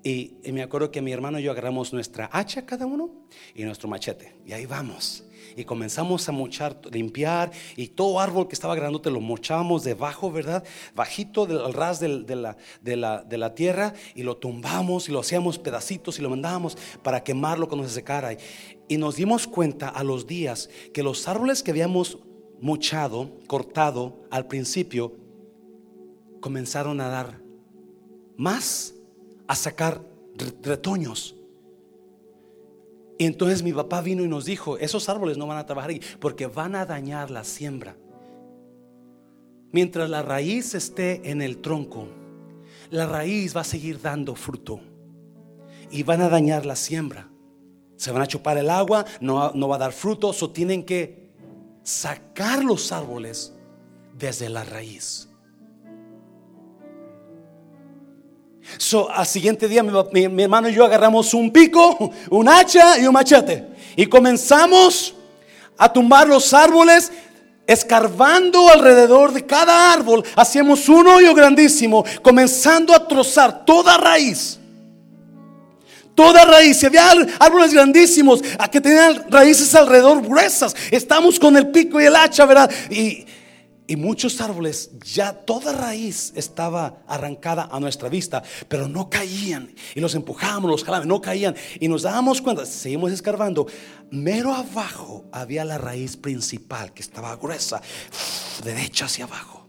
Y, 0.04 0.34
me 0.52 0.62
acuerdo 0.62 0.90
que 0.90 1.00
mi 1.00 1.12
hermano 1.12 1.38
y 1.38 1.44
yo 1.44 1.52
agarramos 1.52 1.92
nuestra 1.92 2.28
hacha 2.32 2.66
cada 2.66 2.86
uno 2.86 3.10
y 3.54 3.62
nuestro 3.62 3.88
machete. 3.88 4.34
Y 4.44 4.52
ahí 4.52 4.66
vamos. 4.66 5.24
Y 5.56 5.64
comenzamos 5.64 6.28
a 6.28 6.32
mochar, 6.32 6.80
limpiar. 6.90 7.52
Y 7.76 7.88
todo 7.88 8.18
árbol 8.18 8.48
que 8.48 8.54
estaba 8.54 8.74
grandote 8.74 9.10
lo 9.10 9.20
mochábamos 9.20 9.84
debajo, 9.84 10.32
¿verdad? 10.32 10.64
Bajito 10.94 11.46
del 11.46 11.72
ras 11.72 12.00
de, 12.00 12.08
la, 12.08 12.56
de, 12.80 12.96
la, 12.96 13.22
de 13.22 13.38
la 13.38 13.54
tierra. 13.54 13.94
Y 14.16 14.24
lo 14.24 14.36
tumbamos 14.36 15.08
y 15.08 15.12
lo 15.12 15.20
hacíamos 15.20 15.58
pedacitos 15.58 16.18
y 16.18 16.22
lo 16.22 16.30
mandábamos 16.30 16.76
para 17.02 17.22
quemarlo 17.22 17.68
cuando 17.68 17.86
se 17.86 17.94
secara. 17.94 18.36
Y 18.92 18.98
nos 18.98 19.16
dimos 19.16 19.46
cuenta 19.46 19.88
a 19.88 20.04
los 20.04 20.26
días 20.26 20.68
que 20.92 21.02
los 21.02 21.26
árboles 21.26 21.62
que 21.62 21.70
habíamos 21.70 22.18
mochado, 22.60 23.30
cortado 23.46 24.26
al 24.30 24.48
principio, 24.48 25.16
comenzaron 26.42 27.00
a 27.00 27.08
dar 27.08 27.40
más 28.36 28.92
a 29.46 29.56
sacar 29.56 30.02
retoños. 30.60 31.34
Y 33.18 33.24
entonces 33.24 33.62
mi 33.62 33.72
papá 33.72 34.02
vino 34.02 34.24
y 34.24 34.28
nos 34.28 34.44
dijo, 34.44 34.76
esos 34.76 35.08
árboles 35.08 35.38
no 35.38 35.46
van 35.46 35.56
a 35.56 35.64
trabajar 35.64 35.88
ahí 35.88 36.00
porque 36.20 36.46
van 36.46 36.74
a 36.74 36.84
dañar 36.84 37.30
la 37.30 37.44
siembra. 37.44 37.96
Mientras 39.70 40.10
la 40.10 40.20
raíz 40.20 40.74
esté 40.74 41.30
en 41.30 41.40
el 41.40 41.62
tronco, 41.62 42.08
la 42.90 43.06
raíz 43.06 43.56
va 43.56 43.62
a 43.62 43.64
seguir 43.64 44.02
dando 44.02 44.34
fruto 44.34 44.80
y 45.90 46.02
van 46.02 46.20
a 46.20 46.28
dañar 46.28 46.66
la 46.66 46.76
siembra. 46.76 47.31
Se 48.02 48.10
van 48.10 48.22
a 48.22 48.26
chupar 48.26 48.58
el 48.58 48.68
agua, 48.68 49.04
no, 49.20 49.52
no 49.54 49.68
va 49.68 49.76
a 49.76 49.78
dar 49.78 49.92
fruto, 49.92 50.34
o 50.40 50.50
tienen 50.50 50.84
que 50.84 51.28
sacar 51.84 52.64
los 52.64 52.90
árboles 52.90 53.52
desde 54.18 54.48
la 54.48 54.64
raíz. 54.64 55.28
So, 58.76 59.08
al 59.08 59.24
siguiente 59.24 59.68
día 59.68 59.84
mi, 59.84 60.42
hermano 60.42 60.68
y 60.68 60.74
yo 60.74 60.84
agarramos 60.84 61.32
un 61.32 61.52
pico, 61.52 62.10
un 62.30 62.48
hacha 62.48 62.98
y 62.98 63.06
un 63.06 63.12
machete 63.12 63.68
y 63.94 64.06
comenzamos 64.06 65.14
a 65.78 65.92
tumbar 65.92 66.26
los 66.26 66.52
árboles 66.52 67.12
escarbando 67.68 68.68
alrededor 68.68 69.32
de 69.32 69.46
cada 69.46 69.92
árbol, 69.92 70.24
hacíamos 70.34 70.88
un 70.88 71.06
hoyo 71.06 71.32
grandísimo, 71.36 72.04
comenzando 72.20 72.96
a 72.96 73.06
trozar 73.06 73.64
toda 73.64 73.96
raíz. 73.96 74.58
Toda 76.14 76.44
raíz, 76.44 76.82
había 76.84 77.10
árboles 77.38 77.72
grandísimos 77.72 78.42
que 78.70 78.80
tenían 78.80 79.30
raíces 79.30 79.74
alrededor 79.74 80.22
gruesas. 80.22 80.74
Estamos 80.90 81.38
con 81.38 81.56
el 81.56 81.68
pico 81.68 82.00
y 82.00 82.04
el 82.04 82.16
hacha, 82.16 82.44
¿verdad? 82.44 82.70
Y 82.90 83.26
y 83.92 83.96
muchos 83.96 84.40
árboles, 84.40 84.90
ya 85.04 85.32
toda 85.32 85.72
raíz 85.72 86.32
estaba 86.36 87.02
arrancada 87.06 87.68
a 87.70 87.78
nuestra 87.78 88.08
vista, 88.08 88.42
pero 88.66 88.88
no 88.88 89.10
caían. 89.10 89.74
Y 89.94 90.00
los 90.00 90.14
empujábamos, 90.14 90.70
los 90.70 90.82
jalábamos, 90.82 91.08
no 91.08 91.20
caían. 91.20 91.54
Y 91.78 91.88
nos 91.88 92.00
dábamos 92.00 92.40
cuenta, 92.40 92.64
seguimos 92.64 93.12
escarbando. 93.12 93.66
Mero 94.10 94.54
abajo 94.54 95.26
había 95.30 95.64
la 95.66 95.76
raíz 95.76 96.16
principal 96.16 96.94
que 96.94 97.02
estaba 97.02 97.36
gruesa, 97.36 97.82
derecha 98.64 99.06
hacia 99.06 99.24
abajo. 99.24 99.61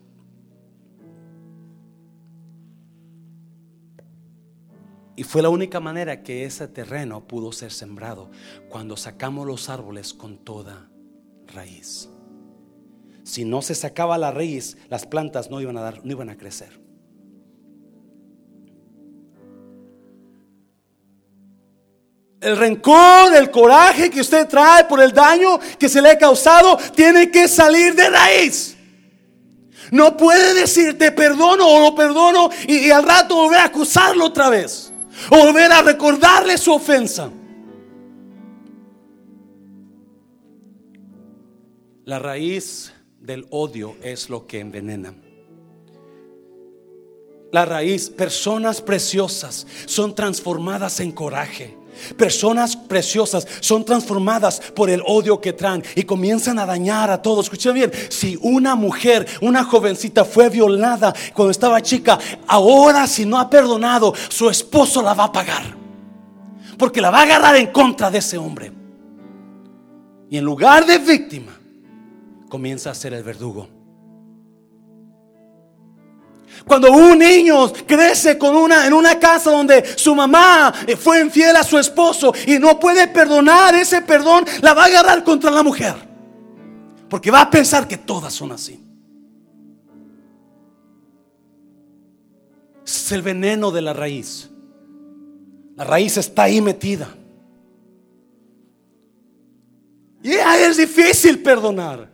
Y 5.15 5.23
fue 5.23 5.41
la 5.41 5.49
única 5.49 5.79
manera 5.79 6.23
que 6.23 6.43
ese 6.45 6.67
terreno 6.67 7.27
pudo 7.27 7.51
ser 7.51 7.71
sembrado 7.71 8.31
cuando 8.69 8.97
sacamos 8.97 9.45
los 9.45 9.69
árboles 9.69 10.13
con 10.13 10.37
toda 10.37 10.89
raíz. 11.47 12.09
Si 13.23 13.45
no 13.45 13.61
se 13.61 13.75
sacaba 13.75 14.17
la 14.17 14.31
raíz, 14.31 14.77
las 14.89 15.05
plantas 15.05 15.49
no 15.49 15.61
iban 15.61 15.77
a 15.77 15.81
dar, 15.81 16.03
no 16.03 16.11
iban 16.11 16.29
a 16.29 16.37
crecer. 16.37 16.81
El 22.41 22.57
rencor, 22.57 23.33
el 23.35 23.49
coraje 23.51 24.09
que 24.09 24.19
usted 24.19 24.47
trae 24.49 24.83
por 24.83 25.01
el 25.01 25.13
daño 25.13 25.59
que 25.79 25.87
se 25.87 26.01
le 26.01 26.09
ha 26.09 26.17
causado, 26.17 26.77
tiene 26.93 27.31
que 27.31 27.47
salir 27.47 27.95
de 27.95 28.09
raíz. 28.09 28.75
No 29.91 30.17
puede 30.17 30.53
decir 30.53 30.97
te 30.97 31.11
perdono 31.11 31.67
o 31.67 31.79
lo 31.79 31.95
perdono 31.95 32.49
y, 32.67 32.89
al 32.89 33.03
rato 33.03 33.35
volver 33.35 33.59
a 33.59 33.65
acusarlo 33.65 34.25
otra 34.25 34.49
vez. 34.49 34.92
Volver 35.29 35.71
a 35.71 35.81
recordarle 35.81 36.57
su 36.57 36.73
ofensa. 36.73 37.31
La 42.05 42.19
raíz 42.19 42.93
del 43.19 43.47
odio 43.49 43.95
es 44.01 44.29
lo 44.29 44.45
que 44.45 44.59
envenena. 44.59 45.15
La 47.51 47.65
raíz, 47.65 48.09
personas 48.09 48.81
preciosas 48.81 49.67
son 49.85 50.15
transformadas 50.15 50.99
en 50.99 51.11
coraje. 51.11 51.77
Personas 52.17 52.75
preciosas 52.75 53.47
son 53.59 53.83
transformadas 53.83 54.59
por 54.75 54.89
el 54.89 55.01
odio 55.05 55.39
que 55.39 55.53
traen 55.53 55.83
y 55.95 56.03
comienzan 56.03 56.59
a 56.59 56.65
dañar 56.65 57.09
a 57.11 57.21
todos. 57.21 57.45
Escuchen 57.45 57.73
bien, 57.73 57.91
si 58.09 58.37
una 58.41 58.75
mujer, 58.75 59.27
una 59.41 59.63
jovencita 59.63 60.25
fue 60.25 60.49
violada 60.49 61.13
cuando 61.33 61.51
estaba 61.51 61.81
chica, 61.81 62.19
ahora 62.47 63.07
si 63.07 63.25
no 63.25 63.39
ha 63.39 63.49
perdonado, 63.49 64.13
su 64.29 64.49
esposo 64.49 65.01
la 65.01 65.13
va 65.13 65.25
a 65.25 65.31
pagar. 65.31 65.63
Porque 66.77 67.01
la 67.01 67.11
va 67.11 67.19
a 67.19 67.23
agarrar 67.23 67.55
en 67.55 67.67
contra 67.67 68.09
de 68.09 68.17
ese 68.17 68.37
hombre. 68.37 68.71
Y 70.29 70.37
en 70.37 70.45
lugar 70.45 70.85
de 70.85 70.97
víctima, 70.97 71.51
comienza 72.49 72.91
a 72.91 72.95
ser 72.95 73.13
el 73.13 73.23
verdugo. 73.23 73.67
Cuando 76.65 76.91
un 76.91 77.19
niño 77.19 77.71
crece 77.85 78.37
con 78.37 78.55
una, 78.55 78.87
en 78.87 78.93
una 78.93 79.19
casa 79.19 79.51
donde 79.51 79.83
su 79.97 80.15
mamá 80.15 80.73
fue 80.97 81.21
infiel 81.21 81.55
a 81.55 81.63
su 81.63 81.77
esposo 81.77 82.33
y 82.47 82.57
no 82.57 82.79
puede 82.79 83.07
perdonar, 83.07 83.75
ese 83.75 84.01
perdón 84.01 84.45
la 84.61 84.73
va 84.73 84.83
a 84.83 84.87
agarrar 84.87 85.23
contra 85.23 85.51
la 85.51 85.63
mujer. 85.63 85.95
Porque 87.09 87.29
va 87.29 87.41
a 87.41 87.49
pensar 87.49 87.87
que 87.87 87.97
todas 87.97 88.33
son 88.33 88.53
así. 88.53 88.83
Es 92.85 93.11
el 93.11 93.21
veneno 93.21 93.71
de 93.71 93.81
la 93.81 93.93
raíz. 93.93 94.49
La 95.75 95.83
raíz 95.83 96.17
está 96.17 96.43
ahí 96.43 96.61
metida. 96.61 97.13
Y 100.21 100.31
es 100.31 100.77
difícil 100.77 101.41
perdonar. 101.43 102.12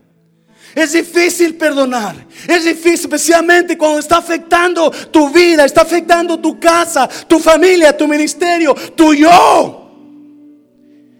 Es 0.76 0.94
difícil 0.94 1.56
perdonar. 1.56 2.28
Es 2.48 2.66
difícil, 2.66 3.06
especialmente 3.06 3.78
cuando 3.78 4.00
está 4.00 4.18
afectando 4.18 4.92
tu 5.12 5.30
vida, 5.30 5.66
está 5.66 5.82
afectando 5.82 6.40
tu 6.40 6.60
casa, 6.60 7.08
tu 7.28 7.40
familia, 7.40 7.96
tu 7.96 8.08
ministerio, 8.08 8.74
tu 8.96 9.14
yo. 9.14 9.86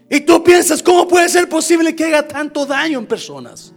Y 0.10 0.22
tú 0.22 0.44
piensas, 0.44 0.82
¿cómo 0.82 1.08
puede 1.08 1.30
ser 1.30 1.48
posible 1.48 1.96
que 1.96 2.06
haga 2.06 2.28
tanto 2.28 2.66
daño 2.66 3.00
en 3.00 3.06
personas? 3.06 3.74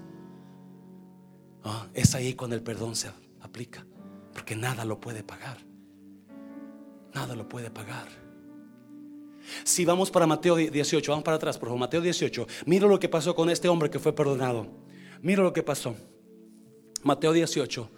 Ah, 1.65 1.87
es 1.93 2.15
ahí 2.15 2.35
cuando 2.35 2.57
el 2.57 2.63
perdón 2.63 2.97
se 2.97 3.11
aplica, 3.41 3.85
porque 4.33 4.57
nada 4.57 4.85
lo 4.85 4.99
puede 4.99 5.23
pagar. 5.23 5.59
Nada 7.15 7.37
lo 7.37 7.49
puede 7.49 7.71
pagar. 7.71 8.09
Si 9.65 9.85
vamos 9.85 10.11
para 10.11 10.27
Mateo 10.27 10.57
18, 10.57 11.13
vamos 11.13 11.25
para 11.25 11.37
atrás, 11.37 11.59
por 11.59 11.69
favor, 11.69 11.81
Mateo 11.81 12.01
18, 12.01 12.47
mira 12.67 12.87
lo 12.87 12.99
que 12.99 13.09
pasó 13.09 13.35
con 13.35 13.51
este 13.51 13.69
hombre 13.69 13.91
que 13.91 13.99
fue 13.99 14.15
perdonado. 14.15 14.67
Mira 15.23 15.43
lo 15.43 15.53
que 15.53 15.63
pasó. 15.63 15.95
Mateo 17.03 17.33
18. 17.33 17.89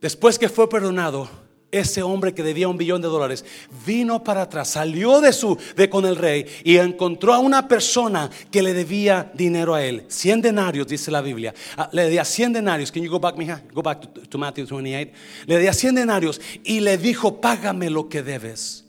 Después 0.00 0.38
que 0.38 0.48
fue 0.48 0.68
perdonado, 0.68 1.28
ese 1.70 2.02
hombre 2.02 2.34
que 2.34 2.42
debía 2.42 2.68
un 2.68 2.76
billón 2.76 3.00
de 3.00 3.08
dólares 3.08 3.44
vino 3.86 4.22
para 4.22 4.42
atrás, 4.42 4.68
salió 4.68 5.20
de 5.20 5.32
su 5.32 5.56
de 5.76 5.88
con 5.88 6.04
el 6.04 6.16
rey 6.16 6.46
y 6.64 6.76
encontró 6.76 7.32
a 7.32 7.38
una 7.38 7.68
persona 7.68 8.30
que 8.50 8.62
le 8.62 8.74
debía 8.74 9.30
dinero 9.34 9.74
a 9.74 9.84
él, 9.84 10.04
100 10.08 10.42
denarios 10.42 10.86
dice 10.86 11.10
la 11.10 11.22
Biblia. 11.22 11.54
Ah, 11.76 11.88
le 11.92 12.04
debía 12.04 12.24
100 12.24 12.52
denarios. 12.52 12.90
Can 12.90 13.02
you 13.02 13.10
go 13.10 13.20
back, 13.20 13.36
mija? 13.36 13.62
Go 13.72 13.82
back 13.82 14.12
to, 14.12 14.20
to 14.28 14.38
Matthew 14.38 14.66
28. 14.66 15.12
Le 15.46 15.54
debía 15.54 15.72
100 15.72 15.94
denarios 15.94 16.40
y 16.64 16.80
le 16.80 16.98
dijo, 16.98 17.40
"Págame 17.40 17.88
lo 17.90 18.08
que 18.08 18.22
debes." 18.22 18.84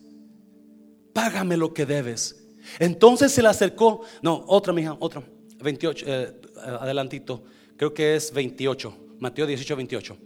Págame 1.13 1.57
lo 1.57 1.73
que 1.73 1.85
debes. 1.85 2.42
Entonces 2.79 3.31
se 3.31 3.41
le 3.41 3.49
acercó, 3.49 4.01
no, 4.21 4.43
otra 4.47 4.73
mija, 4.73 4.95
otra, 4.99 5.23
28, 5.61 6.05
eh, 6.07 6.41
adelantito, 6.55 7.43
creo 7.77 7.93
que 7.93 8.15
es 8.15 8.31
28, 8.33 8.93
Mateo 9.19 9.45
18, 9.45 9.75
28. 9.75 10.17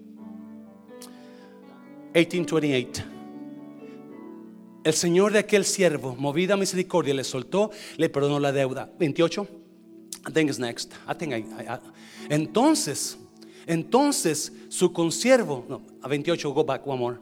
1828. 2.14 3.04
El 4.84 4.94
Señor 4.94 5.34
de 5.34 5.40
aquel 5.40 5.66
siervo, 5.66 6.16
movida 6.16 6.54
a 6.56 6.58
misericordia, 6.58 7.14
le 7.14 7.24
soltó, 7.24 7.72
le 7.98 8.10
perdonó 8.10 8.40
la 8.40 8.52
deuda. 8.52 8.90
28. 8.98 9.48
I 10.28 10.32
think 10.32 10.50
it's 10.50 10.60
next. 10.60 10.94
I 11.08 11.14
think 11.14 11.34
entonces, 12.30 13.18
entonces 13.66 14.52
su 14.70 14.92
consiervo, 14.92 15.66
no, 15.70 15.82
a 16.02 16.08
28, 16.08 16.54
go 16.54 16.64
back 16.64 16.88
one 16.88 17.00
more. 17.00 17.18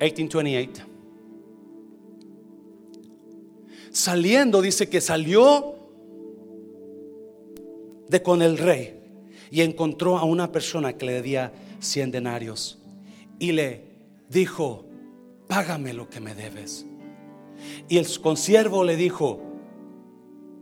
1828. 0.00 0.93
Saliendo, 3.94 4.60
dice 4.60 4.88
que 4.88 5.00
salió 5.00 5.76
de 8.08 8.22
con 8.24 8.42
el 8.42 8.58
rey 8.58 9.00
y 9.52 9.60
encontró 9.60 10.18
a 10.18 10.24
una 10.24 10.50
persona 10.50 10.94
que 10.94 11.06
le 11.06 11.12
debía 11.12 11.52
100 11.78 12.10
denarios 12.10 12.76
y 13.38 13.52
le 13.52 13.84
dijo, 14.28 14.84
págame 15.46 15.94
lo 15.94 16.10
que 16.10 16.18
me 16.18 16.34
debes. 16.34 16.84
Y 17.88 17.98
el 17.98 18.06
consiervo 18.20 18.82
le 18.82 18.96
dijo, 18.96 19.40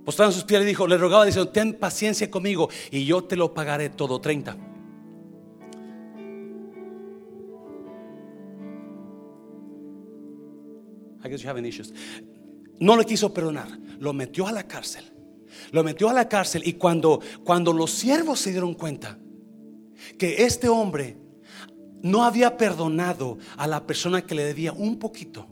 postrando 0.04 0.34
sus 0.34 0.44
pies, 0.44 0.60
le 0.60 0.66
dijo, 0.66 0.86
le 0.86 0.98
rogaba 0.98 1.24
diciendo, 1.24 1.50
ten 1.50 1.72
paciencia 1.72 2.30
conmigo 2.30 2.68
y 2.90 3.06
yo 3.06 3.24
te 3.24 3.36
lo 3.36 3.54
pagaré 3.54 3.88
todo, 3.88 4.20
30. 4.20 4.58
I 11.24 11.28
guess 11.30 11.40
you 11.40 11.48
have 11.48 11.58
issues 11.66 11.94
no 12.82 12.96
le 12.96 13.04
quiso 13.04 13.32
perdonar, 13.32 13.78
lo 14.00 14.12
metió 14.12 14.48
a 14.48 14.52
la 14.52 14.66
cárcel. 14.66 15.04
Lo 15.70 15.84
metió 15.84 16.08
a 16.08 16.12
la 16.12 16.28
cárcel 16.28 16.62
y 16.66 16.72
cuando, 16.72 17.20
cuando 17.44 17.72
los 17.72 17.92
siervos 17.92 18.40
se 18.40 18.50
dieron 18.50 18.74
cuenta 18.74 19.18
que 20.18 20.44
este 20.44 20.68
hombre 20.68 21.16
no 22.02 22.24
había 22.24 22.56
perdonado 22.56 23.38
a 23.56 23.68
la 23.68 23.86
persona 23.86 24.22
que 24.22 24.34
le 24.34 24.44
debía 24.44 24.72
un 24.72 24.98
poquito, 24.98 25.46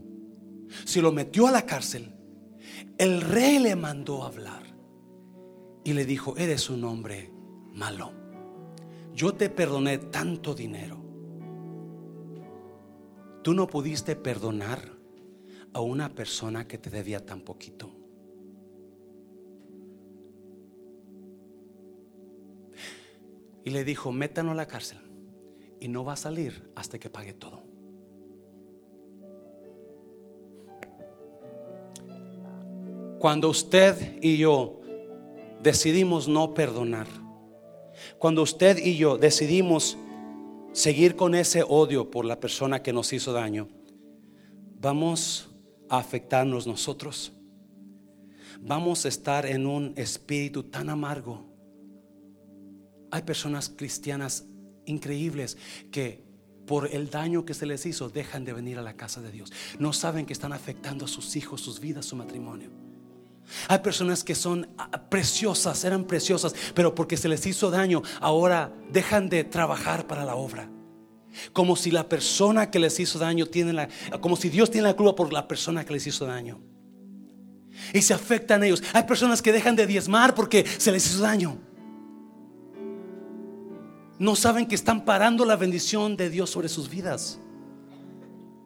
si 0.85 1.01
lo 1.01 1.13
metió 1.13 1.47
a 1.47 1.53
la 1.53 1.65
cárcel, 1.65 2.13
el 2.99 3.21
rey 3.21 3.61
le 3.61 3.77
mandó 3.77 4.25
a 4.25 4.27
hablar 4.27 4.65
y 5.85 5.93
le 5.93 6.05
dijo, 6.05 6.37
eres 6.37 6.69
un 6.69 6.83
hombre 6.83 7.33
malo. 7.73 8.13
Yo 9.15 9.35
te 9.35 9.51
perdoné 9.51 9.99
tanto 9.99 10.53
dinero. 10.53 11.01
Tú 13.43 13.55
no 13.55 13.69
pudiste 13.69 14.17
perdonar 14.17 15.00
a 15.73 15.81
una 15.81 16.15
persona 16.15 16.67
que 16.67 16.79
te 16.79 16.91
debía 16.91 17.25
tan 17.25 17.41
poquito. 17.41 17.91
Y 23.65 23.71
le 23.71 23.85
dijo, 23.85 24.11
métanlo 24.11 24.53
a 24.53 24.55
la 24.55 24.67
cárcel 24.67 24.99
y 25.81 25.89
no 25.89 26.05
va 26.05 26.15
a 26.15 26.17
salir 26.17 26.71
hasta 26.75 26.99
que 26.99 27.11
pague 27.11 27.35
todo. 27.35 27.63
Cuando 33.19 33.51
usted 33.51 34.19
y 34.23 34.39
yo 34.39 34.81
decidimos 35.63 36.27
no 36.27 36.55
perdonar, 36.55 37.07
cuando 38.19 38.43
usted 38.43 38.79
y 38.79 38.97
yo 38.97 39.19
decidimos 39.19 39.99
seguir 40.73 41.17
con 41.17 41.35
ese 41.35 41.63
odio 41.63 42.11
por 42.11 42.25
la 42.25 42.41
persona 42.41 42.83
que 42.83 42.95
nos 42.95 43.13
hizo 43.13 43.35
daño, 43.35 43.69
vamos 44.81 45.50
a 45.91 45.99
afectarnos 45.99 46.67
nosotros. 46.67 47.33
Vamos 48.63 49.05
a 49.05 49.09
estar 49.09 49.45
en 49.45 49.67
un 49.67 49.93
espíritu 49.97 50.63
tan 50.63 50.89
amargo. 50.89 51.47
Hay 53.11 53.23
personas 53.23 53.69
cristianas 53.69 54.47
increíbles 54.87 55.59
que 55.91 56.25
por 56.67 56.95
el 56.95 57.11
daño 57.11 57.45
que 57.45 57.55
se 57.55 57.67
les 57.67 57.85
hizo 57.85 58.09
dejan 58.09 58.45
de 58.45 58.53
venir 58.53 58.79
a 58.79 58.83
la 58.83 58.97
casa 58.97 59.21
de 59.21 59.33
Dios. 59.33 59.53
No 59.79 59.93
saben 59.93 60.25
que 60.25 60.33
están 60.33 60.53
afectando 60.53 61.05
a 61.05 61.09
sus 61.09 61.35
hijos, 61.37 61.61
sus 61.61 61.81
vidas, 61.81 62.07
su 62.07 62.17
matrimonio. 62.17 62.71
Hay 63.67 63.81
personas 63.81 64.23
que 64.23 64.37
son 64.37 64.69
ah, 64.79 65.09
preciosas, 65.09 65.83
eran 65.85 66.05
preciosas, 66.05 66.55
pero 66.75 66.95
porque 66.95 67.17
se 67.17 67.29
les 67.29 67.45
hizo 67.47 67.71
daño, 67.71 68.03
ahora 68.21 68.73
dejan 68.93 69.29
de 69.29 69.43
trabajar 69.43 70.07
para 70.07 70.25
la 70.25 70.37
obra. 70.37 70.71
Como 71.53 71.77
si 71.77 71.91
la 71.91 72.09
persona 72.09 72.71
que 72.71 72.79
les 72.79 72.99
hizo 73.01 73.19
daño 73.19 73.47
tiene 73.47 73.73
la, 73.73 73.89
como 74.21 74.37
si 74.37 74.49
Dios 74.49 74.71
tiene 74.71 74.89
la 74.89 74.95
culpa 74.95 75.15
por 75.15 75.33
la 75.33 75.47
persona 75.47 75.85
que 75.85 75.93
les 75.93 76.07
hizo 76.07 76.27
daño. 76.27 76.61
Y 77.93 78.03
se 78.03 78.15
afectan 78.15 78.63
ellos. 78.65 78.83
Hay 78.93 79.05
personas 79.05 79.41
que 79.43 79.53
dejan 79.53 79.77
de 79.77 79.87
diezmar 79.87 80.35
porque 80.35 80.65
se 80.79 80.93
les 80.93 81.07
hizo 81.07 81.23
daño. 81.23 81.57
No 84.19 84.37
saben 84.37 84.67
que 84.67 84.75
están 84.75 85.05
parando 85.05 85.45
la 85.45 85.57
bendición 85.57 86.17
de 86.17 86.29
Dios 86.29 86.51
sobre 86.51 86.69
sus 86.69 86.91
vidas. 86.91 87.39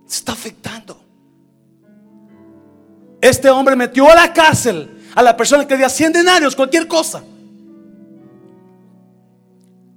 Se 0.06 0.16
está 0.16 0.32
afectando. 0.32 1.00
Este 3.20 3.48
hombre 3.48 3.76
metió 3.76 4.10
a 4.10 4.14
la 4.14 4.32
cárcel 4.32 5.00
a 5.14 5.22
la 5.22 5.36
persona 5.36 5.66
que 5.66 5.74
debía 5.74 5.88
100 5.88 6.12
denarios, 6.12 6.56
cualquier 6.56 6.88
cosa. 6.88 7.22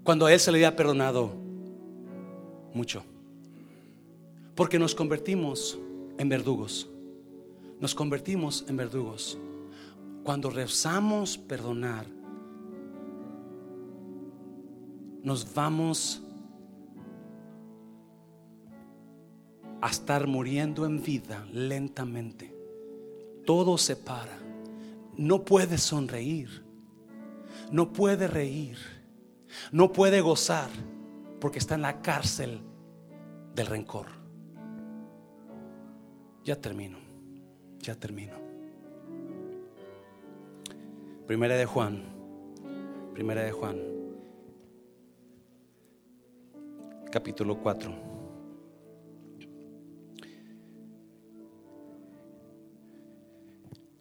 Cuando 0.03 0.27
a 0.27 0.33
él 0.33 0.39
se 0.39 0.51
le 0.51 0.59
había 0.59 0.75
perdonado 0.75 1.46
mucho. 2.77 3.03
Porque 4.55 4.79
nos 4.79 4.95
convertimos 4.95 5.77
en 6.17 6.29
verdugos. 6.29 6.89
Nos 7.79 7.93
convertimos 7.93 8.63
en 8.67 8.77
verdugos. 8.77 9.37
Cuando 10.23 10.49
rezamos 10.49 11.37
perdonar, 11.37 12.05
nos 15.23 15.53
vamos 15.53 16.21
a 19.81 19.89
estar 19.89 20.27
muriendo 20.27 20.85
en 20.85 21.03
vida 21.03 21.45
lentamente 21.51 22.57
todo 23.47 23.77
se 23.77 23.95
para. 23.95 24.37
No 25.15 25.43
puede 25.45 25.79
sonreír, 25.79 26.63
no 27.71 27.91
puede 27.93 28.27
reír, 28.27 28.77
no 29.71 29.91
puede 29.91 30.21
gozar 30.21 30.69
porque 31.39 31.57
está 31.57 31.75
en 31.75 31.81
la 31.81 32.01
cárcel 32.01 32.59
del 33.57 33.65
rencor. 33.65 34.05
Ya 36.43 36.55
termino, 36.55 36.99
ya 37.79 37.95
termino. 37.95 38.35
Primera 41.25 41.55
de 41.55 41.65
Juan, 41.65 42.03
primera 43.15 43.43
de 43.43 43.51
Juan, 43.51 43.77
capítulo 47.11 47.59
4. 47.59 47.91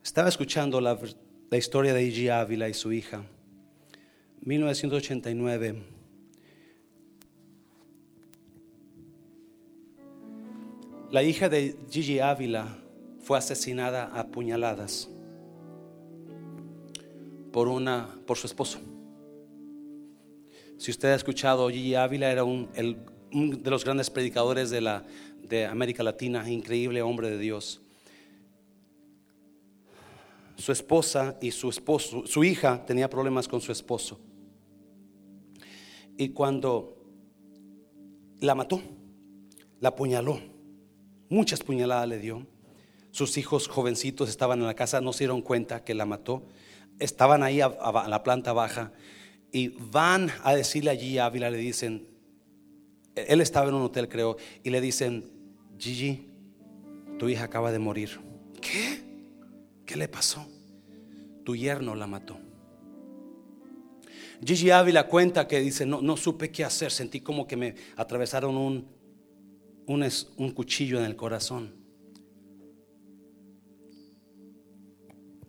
Estaba 0.05 0.29
escuchando 0.29 0.83
la, 0.83 0.99
historia 1.53 1.95
de 1.95 2.11
Gigi 2.11 2.29
Ávila 2.29 2.69
y 2.69 2.75
su 2.75 2.93
hija. 2.93 3.25
1989. 4.43 5.96
La 11.11 11.23
hija 11.23 11.49
de 11.49 11.77
Gigi 11.91 12.19
Ávila 12.19 12.79
fue 13.21 13.39
asesinada 13.39 14.07
a 14.07 14.27
puñaladas 14.29 15.09
por, 17.53 17.69
una, 17.69 18.19
por 18.27 18.37
su 18.37 18.47
esposo. 18.47 18.81
Si 20.79 20.91
usted 20.91 21.09
ha 21.09 21.15
escuchado, 21.15 21.69
Gigi 21.69 21.95
Ávila 21.95 22.31
era 22.31 22.45
un, 22.45 22.69
un 23.33 23.63
de 23.63 23.71
los 23.71 23.85
grandes 23.85 24.11
predicadores 24.11 24.71
de, 24.71 24.81
la, 24.81 25.05
de 25.43 25.67
América 25.67 26.03
Latina, 26.03 26.49
increíble 26.51 27.03
hombre 27.03 27.31
de 27.31 27.39
Dios 27.39 27.83
su 30.57 30.73
esposa 30.73 31.37
y 31.41 31.51
su 31.51 31.69
esposo, 31.69 32.27
su 32.27 32.43
hija 32.43 32.85
tenía 32.85 33.11
problemas 33.11 33.47
con 33.47 33.61
su 33.61 33.73
esposo. 33.73 34.19
Y 36.17 36.31
cuando 36.31 36.97
la 38.41 38.55
mató, 38.55 38.81
la 39.81 39.91
apuñaló, 39.91 40.41
muchas 41.29 41.63
puñaladas 41.63 42.09
le 42.09 42.19
dio. 42.19 42.47
Sus 43.11 43.39
hijos 43.39 43.69
jovencitos 43.69 44.29
estaban 44.29 44.61
en 44.61 44.67
la 44.67 44.75
casa, 44.75 45.01
no 45.01 45.13
se 45.13 45.21
dieron 45.21 45.43
cuenta 45.43 45.85
que 45.85 45.95
la 45.95 46.05
mató. 46.05 46.43
Estaban 46.99 47.43
ahí 47.43 47.61
a, 47.61 47.69
la 48.09 48.23
planta 48.23 48.53
baja 48.53 48.93
y 49.53 49.69
van 49.69 50.31
a 50.43 50.55
decirle 50.55 50.91
allí 50.91 51.19
a 51.19 51.27
Ávila, 51.27 51.51
le 51.51 51.59
dicen, 51.59 52.07
él 53.15 53.41
estaba 53.41 53.69
en 53.69 53.75
un 53.75 53.83
hotel 53.83 54.09
creo, 54.09 54.37
y 54.63 54.71
le 54.71 54.81
dicen, 54.81 55.31
Gigi, 55.79 56.29
tu 57.19 57.29
hija 57.29 57.45
acaba 57.45 57.73
de 57.73 57.79
morir. 57.79 58.21
¿Qué? 58.61 59.03
¿Qué 59.87 59.97
le 59.97 60.09
pasó? 60.09 60.47
Tu 61.45 61.57
yerno 61.57 61.95
la 61.95 62.07
mató. 62.07 62.39
Gigi 64.45 64.71
Ávila 64.71 65.07
cuenta 65.07 65.49
que 65.49 65.61
dice, 65.61 65.87
no, 65.87 66.03
no 66.03 66.17
supe 66.17 66.51
qué 66.51 66.65
hacer, 66.65 66.91
sentí 66.91 67.21
como 67.21 67.47
que 67.47 67.57
me 67.57 67.75
atravesaron 67.97 68.57
un, 68.57 68.96
un, 69.87 70.05
un 70.37 70.51
cuchillo 70.53 70.99
en 70.99 71.05
el 71.05 71.17
corazón. 71.17 71.75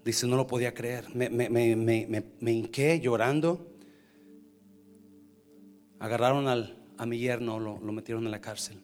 Dice, 0.04 0.26
no 0.26 0.38
lo 0.38 0.48
podía 0.48 0.74
creer. 0.74 1.14
Me, 1.14 1.30
me, 1.30 1.50
me, 1.50 2.24
me 2.40 2.52
hinqué 2.52 3.00
llorando. 3.00 3.74
Agarraron 6.00 6.48
al, 6.48 6.78
a 6.98 7.06
mi 7.06 7.18
yerno, 7.18 7.60
lo, 7.60 7.80
lo 7.80 7.92
metieron 7.92 8.26
en 8.26 8.32
la 8.32 8.40
cárcel. 8.40 8.82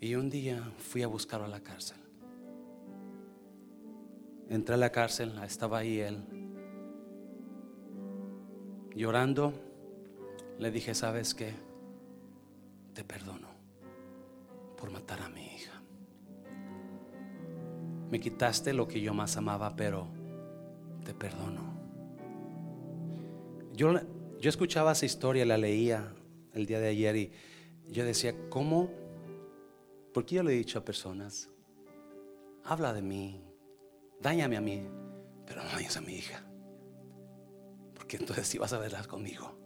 Y 0.00 0.14
un 0.14 0.30
día 0.30 0.72
fui 0.78 1.02
a 1.02 1.08
buscarlo 1.08 1.46
a 1.46 1.48
la 1.48 1.60
cárcel. 1.60 1.96
Entré 4.48 4.76
a 4.76 4.78
la 4.78 4.92
cárcel, 4.92 5.32
estaba 5.44 5.78
ahí 5.78 5.98
él. 5.98 6.22
Llorando, 8.94 9.52
le 10.58 10.70
dije, 10.70 10.94
¿sabes 10.94 11.34
qué? 11.34 11.52
Te 12.98 13.04
perdono 13.04 13.46
por 14.76 14.90
matar 14.90 15.22
a 15.22 15.28
mi 15.28 15.54
hija. 15.54 15.80
Me 18.10 18.18
quitaste 18.18 18.72
lo 18.72 18.88
que 18.88 19.00
yo 19.00 19.14
más 19.14 19.36
amaba, 19.36 19.76
pero 19.76 20.08
te 21.04 21.14
perdono. 21.14 21.78
Yo, 23.72 23.92
yo 24.40 24.48
escuchaba 24.50 24.90
esa 24.90 25.06
historia, 25.06 25.46
la 25.46 25.56
leía 25.56 26.12
el 26.54 26.66
día 26.66 26.80
de 26.80 26.88
ayer 26.88 27.14
y 27.14 27.32
yo 27.88 28.04
decía, 28.04 28.34
¿cómo? 28.50 28.90
Porque 30.12 30.34
yo 30.34 30.42
le 30.42 30.52
he 30.52 30.56
dicho 30.56 30.80
a 30.80 30.84
personas, 30.84 31.48
habla 32.64 32.92
de 32.92 33.02
mí, 33.02 33.40
dañame 34.20 34.56
a 34.56 34.60
mí, 34.60 34.82
pero 35.46 35.62
no 35.62 35.70
dañes 35.70 35.96
a 35.96 36.00
mi 36.00 36.14
hija. 36.14 36.44
Porque 37.94 38.16
entonces 38.16 38.48
sí 38.48 38.58
vas 38.58 38.72
a 38.72 38.78
verlas 38.80 39.06
conmigo. 39.06 39.56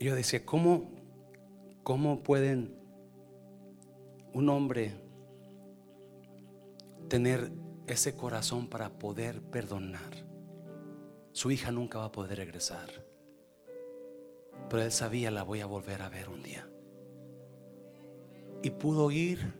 Y 0.00 0.06
yo 0.06 0.14
decía, 0.14 0.46
¿cómo, 0.46 0.97
cómo 1.88 2.22
pueden 2.22 2.76
un 4.34 4.50
hombre 4.50 4.92
tener 7.08 7.50
ese 7.86 8.14
corazón 8.14 8.66
para 8.66 8.90
poder 8.90 9.40
perdonar? 9.40 10.12
Su 11.32 11.50
hija 11.50 11.72
nunca 11.72 11.98
va 11.98 12.04
a 12.04 12.12
poder 12.12 12.36
regresar. 12.36 12.90
Pero 14.68 14.82
él 14.82 14.92
sabía, 14.92 15.30
la 15.30 15.44
voy 15.44 15.62
a 15.62 15.66
volver 15.66 16.02
a 16.02 16.10
ver 16.10 16.28
un 16.28 16.42
día. 16.42 16.68
Y 18.62 18.68
pudo 18.68 19.10
ir 19.10 19.54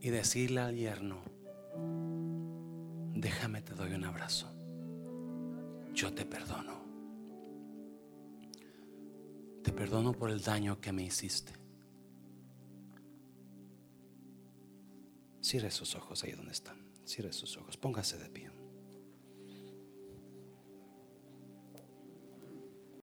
y 0.00 0.10
decirle 0.10 0.62
al 0.62 0.74
yerno, 0.74 1.18
déjame 3.14 3.62
te 3.62 3.74
doy 3.74 3.94
un 3.94 4.04
abrazo. 4.04 4.48
yo 5.94 6.12
te 6.12 6.26
perdono. 6.26 6.81
Te 9.62 9.72
perdono 9.72 10.12
por 10.12 10.30
el 10.30 10.40
daño 10.40 10.80
que 10.80 10.92
me 10.92 11.02
hiciste. 11.02 11.52
Cierre 15.40 15.70
sus 15.70 15.94
ojos 15.96 16.22
ahí 16.24 16.32
donde 16.32 16.52
están. 16.52 16.76
Cierre 17.04 17.32
sus 17.32 17.56
ojos. 17.56 17.76
Póngase 17.76 18.18
de 18.18 18.30
pie. 18.30 18.51